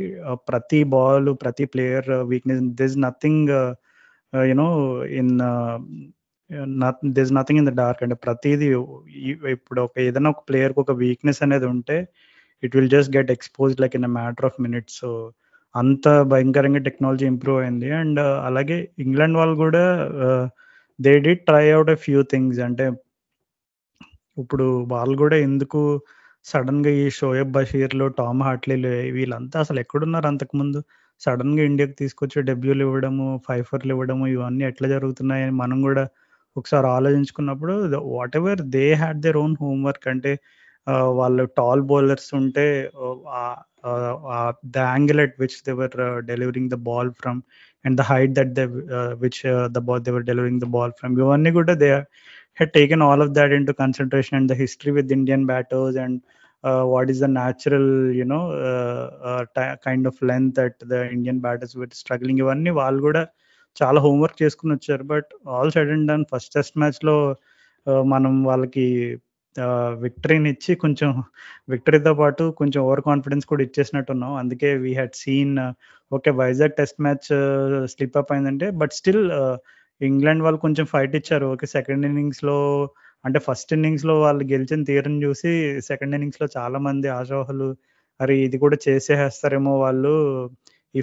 ప్రతి 0.49 0.79
బాల్ 0.93 1.29
ప్రతి 1.35 1.65
player 1.65 2.09
weakness 2.23 2.63
this 2.81 2.97
nothing 3.05 3.51
you know 4.33 4.67
in 5.19 5.33
this 7.17 7.31
nothing 7.33 7.59
in 7.61 7.69
the 7.69 7.73
dark 7.79 8.01
అంటే 8.03 8.15
ప్రతిదీ 8.25 8.67
ఇప్పుడు 9.55 9.79
ఒక 9.81 9.95
ఏదైనా 9.99 10.29
ఒక 10.29 10.43
ప్లేయర్కి 10.49 10.79
ఒక 10.79 10.93
వీక్నెస్ 11.03 11.41
అనేది 11.43 11.67
ఉంటే 11.73 11.97
it 12.63 12.75
will 12.75 12.91
just 12.95 13.11
get 13.17 13.31
exposed 13.31 13.81
like 13.81 13.95
in 13.95 14.07
a 14.09 14.11
matter 14.19 14.45
of 14.45 14.59
minutes 14.65 14.95
so 15.01 15.09
అంత 15.75 16.07
భయంకరంగా 16.31 16.81
టెక్నాలజీ 16.87 17.25
ఇంప్రూవ్ 17.25 17.59
అయింది. 17.63 17.89
అండ్ 17.99 18.19
uh, 18.19 18.37
అలాగే 18.47 18.77
ఇంగ్లాండ్ 19.05 19.37
వాళ్ళు 19.39 19.55
కూడా 19.55 19.83
they'd 21.25 21.33
try 21.47 21.65
out 21.71 21.91
a 21.95 21.97
few 22.05 22.21
things 22.31 22.59
అంటే 22.67 22.85
ఇప్పుడు 24.37 24.65
వాళ్ళు 24.93 25.15
కూడా 25.23 25.37
ఎందుకు 25.47 25.81
సడన్గా 26.45 26.91
ఈ 27.01 27.05
షోయబ్ 27.17 27.51
బషీర్లు 27.51 28.05
టామ్ 28.19 28.41
హార్ట్లీలు 28.47 28.91
వీళ్ళంతా 29.17 29.57
అసలు 29.63 29.79
ఎక్కడున్నారు 29.83 30.27
అంతకుముందు? 30.31 30.79
సడన్గా 31.21 31.63
ఇండియాకి 31.63 31.95
తీసుకొచ్చి 32.01 32.39
డెబ్యూలు 32.49 32.81
ఇవ్వడము 32.87 33.27
ఫైఫర్లు 33.47 33.91
ఇవ్వడము 33.95 34.25
ఇవన్నీ 34.35 34.63
ఎట్లా 34.71 34.87
జరుగుతున్నాయని 34.95 35.55
మనం 35.61 35.77
కూడా 35.87 36.03
ఒకసారి 36.57 36.87
ఆలోచించుకున్నప్పుడు 36.87 37.73
whatever 38.35 38.61
they 38.69 38.85
had 38.93 39.19
their 39.21 39.37
own 39.37 39.55
homework 39.61 40.07
అంటే 40.07 40.33
వాళ్ళు 41.15 41.43
టాల్ 41.57 41.81
బౌలర్స్ 41.81 42.29
ఉంటే 42.35 42.65
the 44.75 44.85
at 45.19 45.35
which 45.39 45.57
they're 45.65 45.97
delivering 46.25 46.69
the 46.69 46.79
ball 46.89 47.11
from 47.11 47.39
and 47.85 47.97
the 47.97 48.01
height 48.01 48.33
that 48.35 48.53
the 48.55 48.63
which 49.23 49.41
the 49.71 49.79
ball 49.79 50.01
they're 50.01 50.23
delivering 50.23 50.61
the 50.61 50.69
ball 50.69 50.93
from 50.99 51.13
ఇవన్నీ 51.19 51.51
కూడా 51.51 51.75
they 51.75 51.89
had 52.59 52.73
taken 52.73 53.03
all 53.03 53.21
of 53.21 53.31
that 53.31 53.51
into 53.67 53.75
concentration 53.79 54.37
and 54.39 54.49
the 54.51 54.55
history 54.57 54.91
with 54.91 55.11
Indian 55.11 55.45
batters 55.45 55.97
and 55.97 56.19
what 56.93 57.09
is 57.09 57.19
the 57.19 57.29
natural 57.31 57.91
you know 58.15 58.41
kind 59.85 60.07
of 60.07 60.21
length 60.23 60.59
at 60.59 60.79
the 60.85 61.03
Indian 61.11 61.41
batters 61.41 61.75
with 61.77 61.93
struggling 61.93 62.39
ఇవన్నీ 62.39 62.71
వాళ్ళు 62.71 63.01
కూడా 63.01 63.23
చాలా 63.77 63.99
homework 64.05 64.41
చేసుకుని 64.43 64.73
వచ్చారు. 64.77 65.03
But 65.13 65.29
all 65.55 65.71
said 65.75 65.91
and 65.95 66.07
done 66.11 66.25
first 66.31 66.53
test 66.57 66.77
మ్యాచ్లో 66.83 67.15
మనం 68.13 68.33
వాళ్ళకి 68.49 68.85
విక్టరీని 70.03 70.49
ఇచ్చి 70.55 70.71
కొంచెం 70.83 71.09
విక్టరీతో 71.73 72.13
పాటు 72.21 72.43
కొంచెం 72.59 72.79
ఓవర్ 72.87 73.01
కాన్ఫిడెన్స్ 73.07 73.45
కూడా 73.51 73.61
ఇచ్చేసినట్టున్నాం. 73.67 74.33
అందుకే 74.41 74.69
we 74.83 74.91
had 74.99 75.15
seen 75.23 75.55
okay 76.11 76.31
Vizag 76.41 76.75
test 76.79 76.99
match 77.05 77.29
slip 77.93 78.17
up 78.21 78.31
అయిందంటే 78.35 78.67
బట్ 78.81 78.93
స్టిల్ 78.99 79.23
ఇంగ్లాండ్ 80.01 80.43
వాళ్ళు 80.45 80.59
కొంచెం 80.65 80.85
ఫైట్ 80.93 81.15
ఇచ్చారు. 81.19 81.45
ఓకే 81.55 81.67
సెకండ్ 81.77 82.05
ఇన్నింగ్స్లో 82.09 82.57
అంటే 83.25 83.39
ఫస్ట్ 83.47 83.71
ఇన్నింగ్స్లో 83.77 84.15
వాళ్ళు 84.25 84.43
గెలిచిన 84.53 84.81
తీరం 84.89 85.15
చూసి 85.25 85.51
సెకండ్ 85.89 86.15
ఇన్నింగ్స్లో 86.17 86.47
చాలామంది 86.57 87.07
చాలా 87.09 87.39
మంది 87.43 87.69
అరే 88.19 88.35
ఇది 88.45 88.57
కూడా 88.63 88.77
చేసేస్తారేమో 88.85 89.73
వాళ్ళు 89.85 90.13
ఈ 90.97 91.01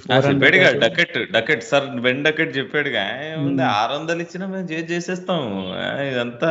Duckett 0.84 1.32
Duckett 1.32 1.64
sir 1.64 1.84
when 2.00 2.24
Duckett 2.24 2.56
చెప్పాడుగా. 2.58 3.02
ఏముంది 3.32 3.62
ఆరు 3.62 3.92
వందలు 3.94 4.22
ఇచ్చినా 4.22 4.46
మేము 4.46 4.66
చేసి 4.72 4.86
చేసేస్తాం 4.92 5.42
ఇదంతా 6.10 6.50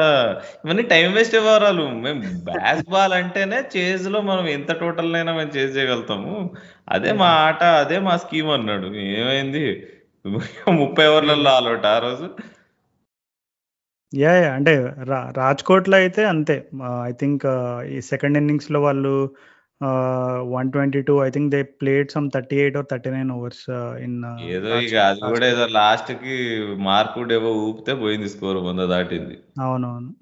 ఇవన్నీ 0.65 0.84
టైం 0.84 1.13
వేస్ట్ 1.13 1.36
వ్యవహారాలు. 1.36 1.86
మేము 2.06 2.21
బ్యాస్ 2.43 2.84
బాల్ 2.89 3.13
అంటేనే 3.13 3.60
చేజ్లో 3.75 4.21
మనం 4.21 4.47
ఎంత 4.47 4.71
టోటల్ 4.73 5.15
అయినా 5.15 5.34
మేము 5.36 5.51
చేసి 5.58 5.73
చేయగలుగుతాము. 5.79 6.34
అదే 6.89 7.13
మా 7.13 7.29
ఆట 7.47 7.63
అదే 7.63 7.99
మా 7.99 8.17
స్కీమ్ 8.17 8.49
అన్నాడు. 8.49 8.88
ఏమైంది? 9.19 9.65
ముప్పై 10.82 11.06
ఓవర్లలో 11.08 11.49
ఆలోట 11.49 11.86
ఆ 11.86 11.99
రోజు. 11.99 12.27
యా 14.13 14.32
అంటే 14.53 14.73
రాజ్కోట్లో 15.38 15.97
అయితే 15.97 16.25
అంతే. 16.25 16.56
ఐ 17.06 17.12
థింక్ 17.12 17.45
ఈ 17.95 18.01
సెకండ్ 18.01 18.38
ఇన్నింగ్స్లో 18.38 18.82
వాళ్ళు 18.82 19.13
one 20.41 20.72
twenty 20.72 21.02
two 21.02 21.26
I 21.26 21.30
think 21.30 21.52
they 21.52 21.63
played 21.63 22.12
some 22.12 22.32
thirty 22.36 22.56
eight 22.56 22.78
or 22.78 22.86
thirty 22.91 23.10
nine 23.10 23.32
overs 23.32 23.69
in 24.04 24.50
ఏదో 24.50 24.80
ఇక 24.80 24.96
అది 24.96 25.19
కూడా 25.19 25.48
ఏదో 25.48 25.67
లాస్ట్కి 25.67 26.60
మార్కు 26.76 27.34
ఏవో 27.34 27.54
ఊపితే 27.54 27.93
పోయింది 27.93 28.30
స్కోర్ 28.30 28.58
వంద 28.58 28.80
దాటింది. 28.80 29.38
అవునవును. 29.62 30.13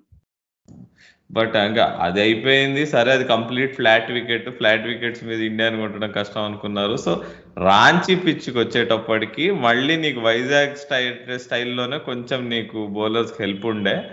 బట్ 1.31 1.55
ఇంకా 1.55 1.97
అది 2.01 2.21
అయిపోయింది 2.21 2.85
సరే 2.85 3.11
అది 3.11 3.23
complete 3.23 3.75
flat 3.75 4.11
wicket 4.11 4.49
flat 4.49 4.87
wickets 4.87 5.23
మీద 5.23 5.39
ఇండియాని 5.39 5.81
కొట్టడం 5.81 6.11
కష్టం 6.11 6.43
అనుకున్నారు. 6.43 6.95
సో 6.95 7.23
రాంచీ 7.57 8.15
పిచ్కి 8.15 8.59
వచ్చేటప్పటికి 8.59 9.51
మళ్ళీ 9.51 9.95
నీకు 9.95 10.19
వైజాగ్ 10.19 10.75
స్టైల్ 10.75 11.39
స్టైల్లోనే 11.39 11.97
కొంచెం 11.97 12.49
నీకు 12.49 12.87
బౌలర్స్ 12.87 13.33
హెల్ప్ 13.39 13.65
ఉండే. 13.65 14.03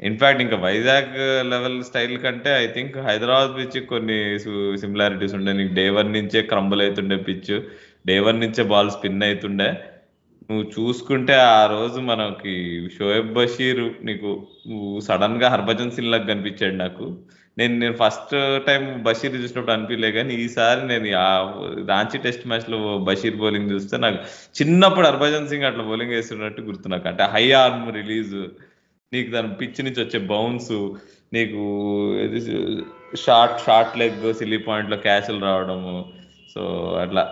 ఇన్ఫాక్ట్ 0.00 0.42
ఇంకా 0.42 0.56
వైజాగ్ 0.58 1.12
లెవెల్ 1.50 1.78
స్టైల్ 1.84 2.16
కంటే 2.18 2.50
ఐ 2.56 2.66
థింక్ 2.76 2.96
హైదరాబాద్ 3.08 3.52
పిచ్ 3.58 3.78
కొన్ని 3.92 4.18
సిమిలారిటీస్ 4.82 5.34
ఉండే. 5.34 5.52
నీకు 5.52 5.74
డే 5.74 5.84
వన్ 5.98 6.10
నుంచే 6.12 6.40
క్రంబుల్ 6.52 6.82
అవుతుండే 6.82 7.16
పిచ్ 7.28 7.52
డే 8.06 8.16
వన్ 8.26 8.40
నుంచే 8.40 8.62
బాల్ 8.72 8.90
స్పిన్ 8.90 9.24
అవుతుండే 9.24 9.68
నువ్వు 10.48 10.64
చూసుకుంటే 10.76 11.34
ఆ 11.50 11.60
రోజు 11.66 11.98
మనకి 12.08 12.54
షోయబ్ 12.96 13.30
బషీర్ 13.36 13.82
నీకు 14.08 14.30
నువ్వు 14.70 14.88
సడన్గా 15.06 15.48
హర్భజన్ 15.54 15.94
సింగ్ 15.96 16.12
లాగా 16.14 16.26
కనిపించాడు 16.32 16.76
నాకు. 16.84 17.04
నేను 17.56 17.74
నేను 17.82 17.94
ఫస్ట్ 18.02 18.32
టైం 18.66 18.82
బషీర్ 19.06 19.34
చూసినప్పుడు 19.36 19.74
అనిపించలే 19.74 20.10
కానీ 20.12 20.32
ఈసారి 20.44 20.82
నేను 20.90 21.08
ఆ 21.22 21.28
రాంచీ 21.90 22.18
టెస్ట్ 22.26 22.44
మ్యాచ్లో 22.50 22.78
బషీర్ 23.08 23.40
బౌలింగ్ 23.42 23.72
చూస్తే 23.74 23.96
నాకు 24.04 24.18
చిన్నప్పుడు 24.58 25.06
హర్భజన్ 25.10 25.48
సింగ్ 25.50 25.66
అట్లా 25.70 25.84
బౌలింగ్ 25.90 26.14
వేస్తున్నట్టు 26.16 26.62
గుర్తు 26.68 26.88
నాకు. 26.94 27.06
అంటే 27.12 27.24
హై 27.34 27.44
ఆర్మ్ 27.62 27.86
రిలీజ్ 28.00 28.34
నీకు 29.12 29.30
దాని 29.30 29.54
పిచ్ 29.54 29.84
నుంచి 29.84 30.00
వచ్చే 30.04 30.18
బౌన్స్ 30.26 30.72
నీకు 31.32 31.62
షార్ట్ 33.16 33.58
షార్ట్ 33.66 33.98
లెగ్ 33.98 34.34
సిల్లీ 34.34 34.58
పాయింట్లో 34.58 34.96
క్యాచ్లు 34.96 35.40
రావడము. 35.44 36.04
సో 36.54 36.62
అట్లా. 37.02 37.22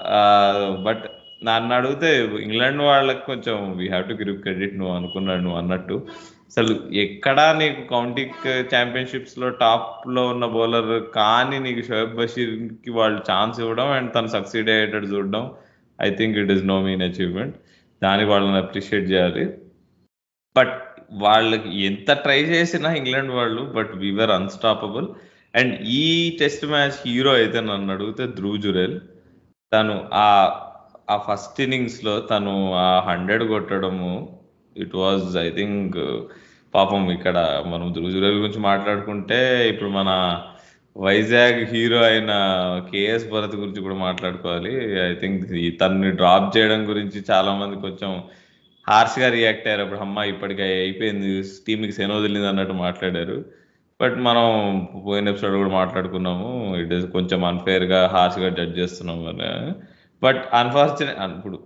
బట్ 0.81 1.05
నన్ను 1.45 1.75
అడిగితే 1.75 2.09
ఇంగ్లాండ్ 2.43 2.83
వాళ్ళకి 2.83 3.23
కొంచెం 3.27 3.79
we 3.79 3.89
have 3.89 4.09
to 4.09 4.15
give 4.15 4.39
credit 4.39 4.79
నువ్వు 4.79 4.95
అనుకున్నాడు 4.97 5.41
నువ్వు 5.41 5.59
అన్నట్టు. 5.59 6.07
అసలు 6.51 6.95
ఎక్కడా 6.95 7.53
నీకు 7.53 7.81
కౌంటీ 7.89 8.23
ఛాంపియన్షిప్స్లో 8.75 9.49
టాప్లో 9.49 10.27
ఉన్న 10.27 10.47
బౌలర్ 10.47 11.05
కానీ 11.15 11.59
నీకు 11.59 11.83
షోయబ్ 11.87 12.17
బషీర్కి 12.17 12.91
వాళ్ళు 12.91 13.21
ఛాన్స్ 13.33 13.61
ఇవ్వడం 13.61 13.87
అండ్ 13.87 14.15
తను 14.15 14.27
సక్సీడ్ 14.27 14.71
అయ్యేటట్టు 14.71 15.09
చూడడం 15.09 15.51
I 16.01 16.11
think 16.15 16.39
it 16.39 16.53
is 16.53 16.65
no 16.65 16.83
mean 16.83 17.03
achievement 17.03 17.57
దానికి 18.03 18.29
వాళ్ళని 18.31 18.57
అప్రిషియేట్ 18.57 19.07
చేయాలి. 19.11 19.45
బట్ 20.57 20.75
వాళ్ళకి 21.11 21.83
ఎంత 21.85 22.11
ట్రై 22.13 22.43
చేసినా 22.43 22.95
ఇంగ్లాండ్ 22.95 23.33
వాళ్ళు 23.33 23.63
but 23.63 23.93
we are 23.97 24.31
unstoppable 24.31 25.09
and 25.55 25.75
ఈ 25.81 26.37
టెస్ట్ 26.41 26.67
మ్యాచ్ 26.67 26.99
హీరో 27.07 27.33
అయితే 27.33 27.61
నన్ను 27.61 27.95
అడిగితే 27.95 28.27
ధ్రువ్ 28.27 28.63
జురేల్. 28.63 29.01
తను 29.73 30.09
ఆ 30.13 30.27
ఆ 31.11 31.17
ఫస్ట్ 31.17 31.61
ఇన్నింగ్స్లో 31.61 32.21
తను 32.21 32.73
ఆ 32.75 33.01
హండ్రెడ్ 33.01 33.45
కొట్టడము 33.49 34.13
ఇట్ 34.77 34.95
వాజ్ 34.95 35.37
ఐ 35.37 35.51
థింక్ 35.51 35.99
పాపం 36.75 37.11
ఇక్కడ 37.11 37.65
మనం 37.67 37.93
ధ్రువ్ 37.93 38.13
జురేల్ 38.13 38.39
గురించి 38.39 38.59
మాట్లాడుకుంటే 38.59 39.69
ఇప్పుడు 39.69 39.91
మన 39.91 40.11
వైజాగ్ 40.97 41.75
హీరో 41.75 42.03
అయిన 42.03 42.33
కేఎస్ 42.93 43.31
భరత్ 43.31 43.57
గురించి 43.57 43.81
కూడా 43.81 43.95
మాట్లాడుకోవాలి. 43.95 44.73
ఐ 45.11 45.15
థింక్ 45.15 45.43
తనని 45.81 46.11
డ్రాప్ 46.13 46.57
చేయడం 46.57 46.89
గురించి 46.89 47.25
చాలా 47.31 47.55
మంది 47.55 47.77
కొంచెం 47.81 48.23
హార్ష్గా 48.91 49.29
రియాక్ట్ 49.29 49.67
అయ్యారు. 49.67 49.83
అప్పుడు 49.83 50.01
అమ్మ 50.01 50.19
ఇప్పటికే 50.33 50.63
అయిపోయింది 50.63 51.31
టీమ్కి 51.67 51.93
సెన్ 51.93 52.13
వదిలింది 52.13 52.49
అన్నట్టు 52.49 52.73
మాట్లాడారు. 52.73 53.45
బట్ 54.01 54.17
మనం 54.19 54.47
పోయిన 55.07 55.29
ఎపిసోడ్ 55.29 55.57
కూడా 55.57 55.71
మాట్లాడుకున్నాము 55.71 56.77
ఇట్ 56.77 56.93
ఇస్ 56.93 57.07
కొంచెం 57.07 57.45
అన్ఫేర్గా 57.45 58.07
హార్ష్గా 58.07 58.49
జడ్జ్ 58.49 58.79
చేస్తున్నాం 58.79 59.21
అని. 59.29 59.73
బట్ 60.23 60.43
అన్ఫార్చునేట్ 60.55 61.19
ఇప్పుడు 61.37 61.59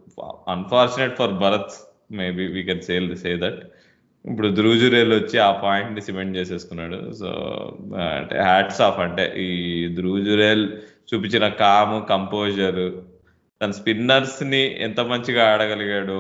unfortunate 0.48 1.14
for 1.16 1.32
Bharat 1.32 1.74
maybe 2.12 2.46
we 2.46 2.62
can 2.62 2.80
safely 2.80 3.16
say 3.16 3.36
that 3.36 3.62
ఇప్పుడు 4.24 4.48
ధ్రువజురేలు 4.48 5.14
వచ్చి 5.14 5.38
ఆ 5.38 5.50
పాయింట్ని 5.52 6.00
సిమెంట్ 6.00 6.36
చేసేసుకున్నాడు. 6.36 7.12
సో 7.12 7.30
అంటే 8.16 8.36
హ్యాట్స్ 8.42 8.80
ఆఫ్ 8.80 9.00
అంటే 9.00 9.24
ఈ 9.46 9.50
ధ్రువజురేల్ 9.94 10.64
చూపించిన 11.08 11.48
కాము 11.48 12.06
కంపోజర్ 12.10 12.82
తన 13.64 13.70
స్పిన్నర్స్ని 13.70 14.76
ఎంత 14.80 15.00
మంచిగా 15.00 15.52
ఆడగలిగాడు 15.52 16.16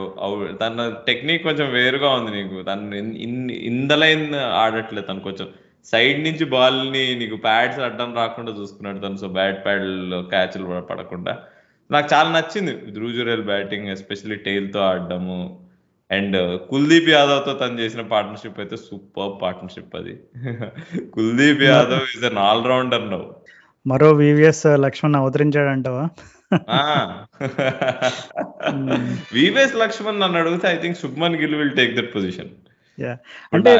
తన 0.60 0.94
టెక్నిక్ 1.06 1.42
కొంచెం 1.42 1.72
వేరుగా 1.72 2.10
ఉంది 2.10 2.30
నీకు. 2.30 2.62
తను 2.62 2.94
ఇందలైన్ 3.52 4.34
ఆడట్లేదు 4.34 5.06
తను 5.06 5.20
కొంచెం. 5.20 5.48
సైడ్ 5.84 6.24
నుంచి 6.24 6.44
బాల్ని 6.44 7.14
నీకు 7.14 7.36
ప్యాడ్స్ 7.36 7.78
అడ్డం 7.78 8.14
రాకుండా 8.14 8.52
చూసుకున్నాడు 8.60 8.98
తను 8.98 9.16
సో 9.16 9.28
బ్యాట్ 9.28 9.64
ప్యాడ్ 9.64 9.82
క్యాచ్లు 10.30 10.80
పడకుండా. 10.80 11.38
నాకు 11.90 12.08
చాలా 12.14 12.30
నచ్చింది 12.30 12.92
ధ్రువజురేల్ 12.92 13.42
బ్యాటింగ్ 13.42 13.88
ఎస్పెషల్లీ 13.88 14.36
టైల్తో 14.36 14.80
ఆడడము. 14.80 15.60
అండ్ 16.10 16.60
కుల్దీప్ 16.70 17.08
యాదవ్తో 17.08 17.54
తను 17.54 17.80
చేసిన 17.80 18.00
పార్ట్నర్షిప్ 18.00 18.60
అయితే 18.60 18.76
సూపర్ 18.76 19.42
పార్ట్నర్షిప్ 19.42 19.96
అది. 19.96 20.14
Kuldeep 21.14 21.62
Yadav 21.62 22.16
is 22.16 22.24
an 22.24 22.38
all 22.38 22.64
rounder 22.64 23.10
now 23.10 23.20
మరో 23.86 24.12
వివిఎస్ 24.12 24.66
లక్ష్మణ్ 24.66 25.14
అవతరించాడంటావా? 25.14 26.08
వివిఎస్ 29.36 29.74
లక్ష్మణ్ 29.82 30.20
నన్ను 30.22 30.38
అడిగితే 30.42 30.66
I 30.68 30.76
think 30.82 30.98
Shubman 31.02 31.36
Gill 31.40 31.56
will 31.60 31.74
take 31.76 31.96
that 31.96 32.10
position 32.14 32.50
yeah 32.98 33.12
అంటే 33.52 33.70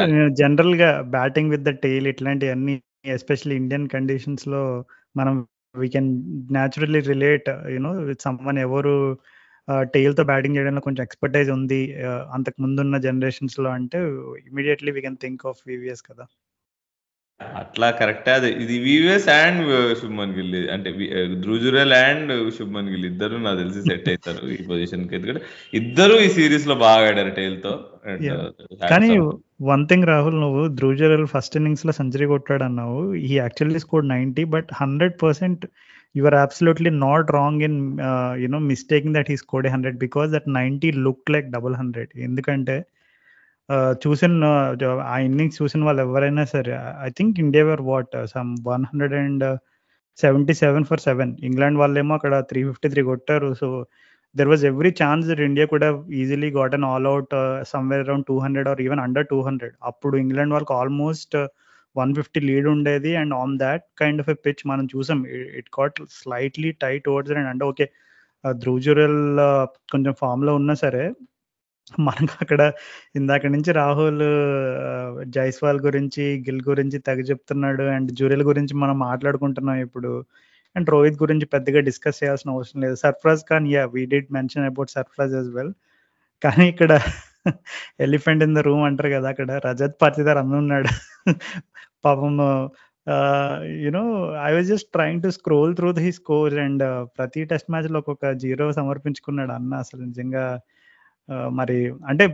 జనరల్గా 0.41 1.01
బ్యాటింగ్ 1.15 1.51
విత్ 1.51 1.61
ద 1.61 1.69
టైల్ 1.85 2.07
ఇట్లాంటివన్నీ 2.13 2.81
ఎస్పెషల్లీ 3.15 3.55
ఇండియన్ 3.61 3.87
కండిషన్స్లో 3.87 4.85
మనం 5.15 5.47
we 5.75 5.89
can 5.89 6.09
naturally 6.51 6.99
relate 7.11 7.49
you know 7.75 7.91
with 8.09 8.21
someone 8.21 8.59
ఎవరు 8.65 8.95
టైల్తో 9.93 10.23
బ్యాటింగ్ 10.31 10.55
చేయడంలో 10.57 10.81
కొంచెం 10.87 11.03
ఎక్స్పర్టైజ్ 11.07 11.49
ఉంది 11.57 11.81
అంతకు 12.35 12.57
ముందున్న 12.65 12.97
జనరేషన్స్లో 13.07 13.69
అంటే 13.77 13.99
immediately 14.49 14.91
we 14.97 15.01
can 15.01 15.17
think 15.23 15.45
of 15.51 15.61
VVS 15.71 16.03
కదా. 16.09 16.25
అట్లా 17.41 17.91
కరెక్టే. 17.91 18.31
అది 18.31 18.49
ఇది 18.63 18.79
వివిఎస్ 18.79 19.29
అండ్ 19.29 19.95
శుభ్మన్ 19.97 20.33
గిల్. 20.35 20.69
అంటే 20.69 20.91
ధ్రుజురల్ 21.35 21.93
అండ్ 21.93 22.53
శుభ్మన్ 22.53 22.89
గిల్. 22.89 23.05
ఇద్దరు 23.05 23.37
నాకు 23.37 23.57
తెలిసి 23.57 23.81
సెట్ 23.81 24.09
అవుతారు 24.09 24.47
ఈ 24.47 24.67
పొజిషన్కి 24.69 25.15
ఎందుకంటే 25.15 25.41
ఇద్దరు 25.73 26.13
ఈ 26.13 26.29
సిరీస్లో 26.29 26.75
బాగా 26.75 27.07
ఆడారు 27.07 27.29
టైల్తో. 27.29 27.85
కానీ 28.89 29.17
వన్ 29.61 29.87
థింగ్ 29.87 30.03
రాహుల్ 30.03 30.39
నువ్వు 30.41 30.67
ధ్రుజురల్ 30.67 31.27
ఫస్ట్ 31.27 31.57
ఇన్నింగ్స్లో 31.57 31.91
సెంచరీ 31.91 32.25
కొట్టాడు 32.25 32.63
అన్నావు. 32.63 33.13
ఈ 33.13 33.37
actually 33.37 33.79
score 33.79 34.07
ninety 34.07 34.43
but 34.43 34.67
hundred 34.73 35.23
percent 35.23 35.65
not 36.17 37.23
wrong 37.33 37.55
in 37.67 37.73
uh, 38.07 38.33
you 38.41 38.49
know 38.51 38.59
mistaking 38.71 39.13
that 39.13 39.27
he 39.27 39.35
scored 39.35 39.65
a 39.65 39.71
100 39.71 39.97
because 40.03 40.29
that 40.31 40.45
90 40.47 40.91
looked 41.05 41.29
like 41.33 41.47
double 41.55 41.73
100 41.73 42.05
ఎందుకంటే 42.17 42.85
చూసిన 44.03 44.45
ఆ 45.11 45.15
ఇన్నింగ్స్ 45.19 45.57
చూసిన 45.61 45.83
వాళ్ళు 45.83 46.01
ఎవరైనా 46.01 46.43
సరే 46.45 46.73
I 47.05 47.09
think 47.09 47.39
India 47.39 47.63
were 47.65 47.83
what 47.83 48.15
some 48.33 48.51
one 48.67 48.83
hundred 48.89 49.15
and 49.21 49.45
seventy 50.17 50.53
seven 50.53 50.85
for 50.85 51.01
seven 51.01 51.31
England 51.43 51.79
వాళ్ళేమో 51.79 52.13
అక్కడ 52.15 52.35
త్రీ 52.49 52.61
ఫిఫ్టీ 52.63 52.89
త్రీ 52.89 53.01
కొట్టారు 53.03 53.49
so 53.53 53.67
there 54.35 54.49
was 54.49 54.63
every 54.65 54.91
chance 55.01 55.25
that 55.29 55.43
India 55.47 55.65
కూడా 55.65 55.87
easily 56.21 56.49
got 56.51 56.75
an 56.75 56.85
all 56.91 57.07
out 57.07 57.33
somewhere 57.73 58.03
around 58.05 58.27
two 58.27 58.37
hundred 58.39 58.69
or 58.71 58.81
even 58.81 59.01
under 59.05 59.27
two 59.33 59.39
hundred 59.41 59.75
అప్పుడు 59.83 60.15
England 60.17 60.53
వాళ్ళకి 60.53 60.73
almost 60.73 61.35
one 61.95 62.11
fifty 62.15 62.39
lead 62.49 62.67
ఉండేది. 62.67 63.11
And 63.21 63.33
on 63.33 63.53
that 63.57 63.83
kind 64.01 64.21
of 64.21 64.29
a 64.29 64.37
pitch 64.45 64.63
మనం 64.67 64.85
చూసాం. 64.95 65.19
It 65.59 65.69
got 65.73 65.99
slightly 66.19 66.71
tight 66.83 67.07
overs 67.13 67.31
and 67.31 67.49
అంటే 67.53 67.65
okay 67.65 67.85
ధ్రువజురల్ 68.43 69.19
కొంచెం 69.93 70.13
ఫామ్లో 70.21 70.51
ఉన్నా 70.55 70.73
సరే 70.83 71.03
మనకు 71.91 72.35
అక్కడ 72.41 72.61
ఇందాక 73.15 73.45
నుంచి 73.45 73.71
రాహుల్ 73.71 74.23
జైస్వాల్ 75.35 75.79
గురించి 75.79 76.23
గిల్ 76.47 76.61
గురించి 76.69 76.97
తెగ 76.99 77.19
చెప్తున్నాడు 77.31 77.83
అండ్ 77.95 78.09
జూరియల్ 78.11 78.43
గురించి 78.43 78.73
మనం 78.75 78.97
మాట్లాడుకుంటున్నాం 78.99 79.77
ఇప్పుడు. 79.77 80.11
అండ్ 80.75 80.89
రోహిత్ 80.89 81.19
గురించి 81.23 81.45
పెద్దగా 81.45 81.79
డిస్కస్ 81.79 82.19
చేయాల్సిన 82.23 82.49
అవసరం 82.51 82.81
లేదు. 82.81 82.95
Sarfaraz 82.95 83.43
Khan 83.49 83.67
yeah 83.67 83.83
we 83.95 84.03
did 84.05 84.29
mention 84.31 84.65
about 84.65 84.91
Sarfaraz 84.91 85.35
as 85.35 85.51
well 85.57 85.73
కానీ 86.41 86.65
ఇక్కడ 86.69 86.91
ఎలిఫెంట్ 88.05 88.43
ఇన్ 88.43 88.55
ద 88.55 88.61
రూమ్ 88.67 88.83
అంటారు 88.83 89.09
కదా 89.09 89.27
అక్కడ. 89.29 89.51
రజత్ 89.67 89.97
పాటిదార్ 90.01 90.39
ఉన్నాడు. 90.63 90.89
పాపం 92.05 92.33
you know 93.85 94.03
I 94.45 94.49
was 94.55 94.67
just 94.67 94.89
trying 94.93 95.23
to 95.23 95.29
scroll 95.29 95.75
through 95.75 95.89
the 95.91 96.11
score 96.11 96.55
and 96.65 96.83
ప్రతి 97.17 97.41
టెస్ట్ 97.45 97.69
మ్యాచ్లో 97.71 97.99
ఒక్కొక్క 97.99 98.31
జీరో 98.43 98.67
సమర్పించుకున్నాడు 98.73 99.51
అన్న 99.51 99.73
అసలు 99.75 100.01
నిజంగా. 100.01 100.45
మరి 101.51 101.77
అంటే 102.07 102.25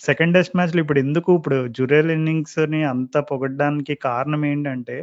సెకండ్ 0.00 0.34
టెస్ట్ 0.34 0.56
మ్యాచ్లు 0.56 0.80
ఇప్పుడు 0.80 0.98
ఎందుకు 0.98 1.30
ఇప్పుడు 1.36 1.68
జురేల్ 1.68 2.10
ఇన్నింగ్స్ని 2.10 2.80
అంత 2.84 3.16
పొగడ్డానికి 3.30 3.94
కారణం 4.04 4.44
ఏంటంటే 4.44 4.96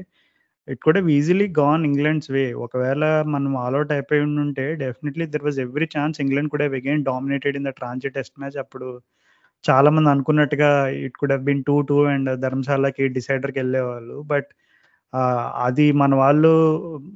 ఇట్ 0.68 0.82
కూడా 0.84 1.00
ఈజీలీ 1.10 1.48
గాన్ 1.60 1.86
ఇంగ్లాండ్స్ 1.86 2.32
వే 2.32 2.44
ఒకవేళ 2.66 3.04
మనం 3.28 3.58
ఆల్అౌట్ 3.58 3.92
అయిపోయి 3.92 4.24
ఉంటే 4.44 4.66
definitely 4.76 5.26
there 5.26 5.44
was 5.44 5.60
every 5.60 5.88
chance 5.96 6.22
England 6.22 6.50
కూడా 6.50 6.66
again 6.80 7.04
dominated 7.04 7.58
in 7.58 7.66
the 7.66 7.74
transit 7.80 8.16
test 8.16 8.40
match 8.40 8.58
అప్పుడు 8.58 8.90
చాలా 9.64 9.90
మంది 9.90 10.10
అనుకున్నట్టుగా 10.10 10.70
it 11.06 11.18
could 11.18 11.34
have 11.34 11.46
been 11.46 11.64
two 11.64 11.76
two 11.82 11.98
and 12.06 12.30
ధర్మశాలకి 12.42 13.06
డిసైడర్కి 13.10 13.60
వెళ్ళేవాళ్ళు. 13.60 14.18
బట్ 14.24 14.50
అది 15.66 15.86
మన 15.94 16.16
వాళ్ళు 16.16 16.52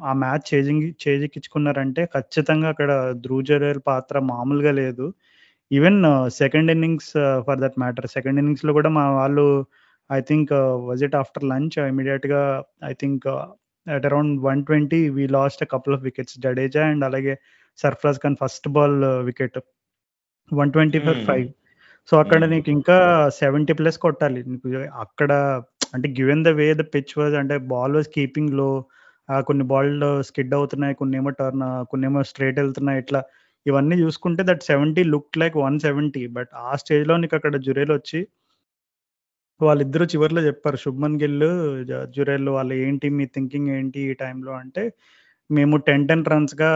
ఆ 0.03 0.13
మ్యాచ్ 0.15 0.47
చేజింగ్ 0.53 0.85
చేజిక్కించుకున్నారంటే 1.03 2.03
ఖచ్చితంగా 2.15 2.69
అక్కడ 2.69 2.91
ధ్రువజరేల్ 3.21 3.81
పాత్ర 3.87 4.19
మామూలుగా 4.31 4.73
లేదు. 4.73 5.07
Even 5.73 5.99
second 6.37 6.71
innings 6.71 7.11
for 7.45 7.59
that 7.59 7.77
matter 7.83 8.07
second 8.07 8.39
ఇన్నింగ్స్లో 8.39 8.73
కూడా 8.73 8.89
మా 8.97 9.05
వాళ్ళు 9.11 9.45
I 10.09 10.19
think 10.21 10.51
was 10.87 11.03
it 11.03 11.17
after 11.21 11.45
lunch 11.51 11.77
ఇమీడియట్గా 11.91 12.41
I 12.83 12.93
think 12.93 13.25
at 13.87 14.05
around 14.05 14.35
one 14.41 14.61
twenty 14.63 15.01
we 15.09 15.23
lost 15.37 15.63
couple 15.73 15.95
of 15.97 16.03
wickets 16.03 16.35
Jadeja 16.39 16.83
and 16.89 17.05
అలాగే 17.05 17.35
Sarfaraz 17.79 18.19
Khan 18.19 18.37
first 18.43 18.67
ball 18.69 18.97
wicket 19.29 19.57
one 20.51 20.71
twenty 20.71 20.99
five 20.99 21.21
five 21.25 21.47
so 22.09 22.13
అక్కడ 22.17 22.43
నీకు 22.45 22.69
ఇంకా 22.69 22.95
seventy 23.41 23.73
plus 23.73 23.97
కొట్టాలి. 23.97 24.39
నీకు 24.49 24.69
అక్కడ 25.03 25.31
అంటే 25.93 26.07
given 26.19 26.43
the 26.43 26.51
way 26.59 26.67
the 26.73 26.83
pitch 26.93 27.13
was 27.19 27.35
అంటే 27.41 27.55
బాల్ 27.73 27.93
వాజ్ 27.95 28.09
కీపింగ్లో 28.15 28.69
కొన్ని 29.29 29.63
బాల్ 29.63 29.91
స్కిడ్ 30.29 30.53
అవుతున్నాయి 30.53 30.93
కొన్ని 30.93 31.15
ఏమో 31.17 31.31
టర్న్ 31.39 31.63
కొన్ని 31.91 32.05
ఏమో 32.07 32.21
స్ట్రేట్ 32.31 32.57
వెళ్తున్నాయి 32.59 32.99
ఇట్లా 32.99 33.21
ఇవన్నీ 33.65 33.95
చూసుకుంటే 34.01 34.43
that 34.43 34.63
seventy 34.63 35.03
look 35.13 35.37
like 35.37 35.55
one 35.57 35.77
seventy 35.79 36.23
but 36.37 36.51
ఆ 36.67 36.71
స్టేజ్లో 36.75 37.15
నీకు 37.17 37.35
అక్కడ 37.35 37.57
జురేలు 37.67 37.93
వచ్చి 37.93 38.19
వాళ్ళిద్దరూ 39.61 40.05
చివరిలో 40.13 40.41
చెప్పారు 40.47 40.77
శుభ్మన్ 40.77 41.19
గిల్ 41.21 41.43
జురేల్ 42.15 42.47
వాళ్ళు 42.49 42.75
ఏంటి 42.85 43.07
మీ 43.17 43.25
థింకింగ్ 43.35 43.69
ఏంటి 43.77 43.99
ఈ 44.11 44.13
టైంలో 44.23 44.53
అంటే 44.53 44.83
మేము 45.49 45.75
టెన్ 45.87 46.07
టెన్ 46.09 46.25
రన్స్గా 46.31 46.69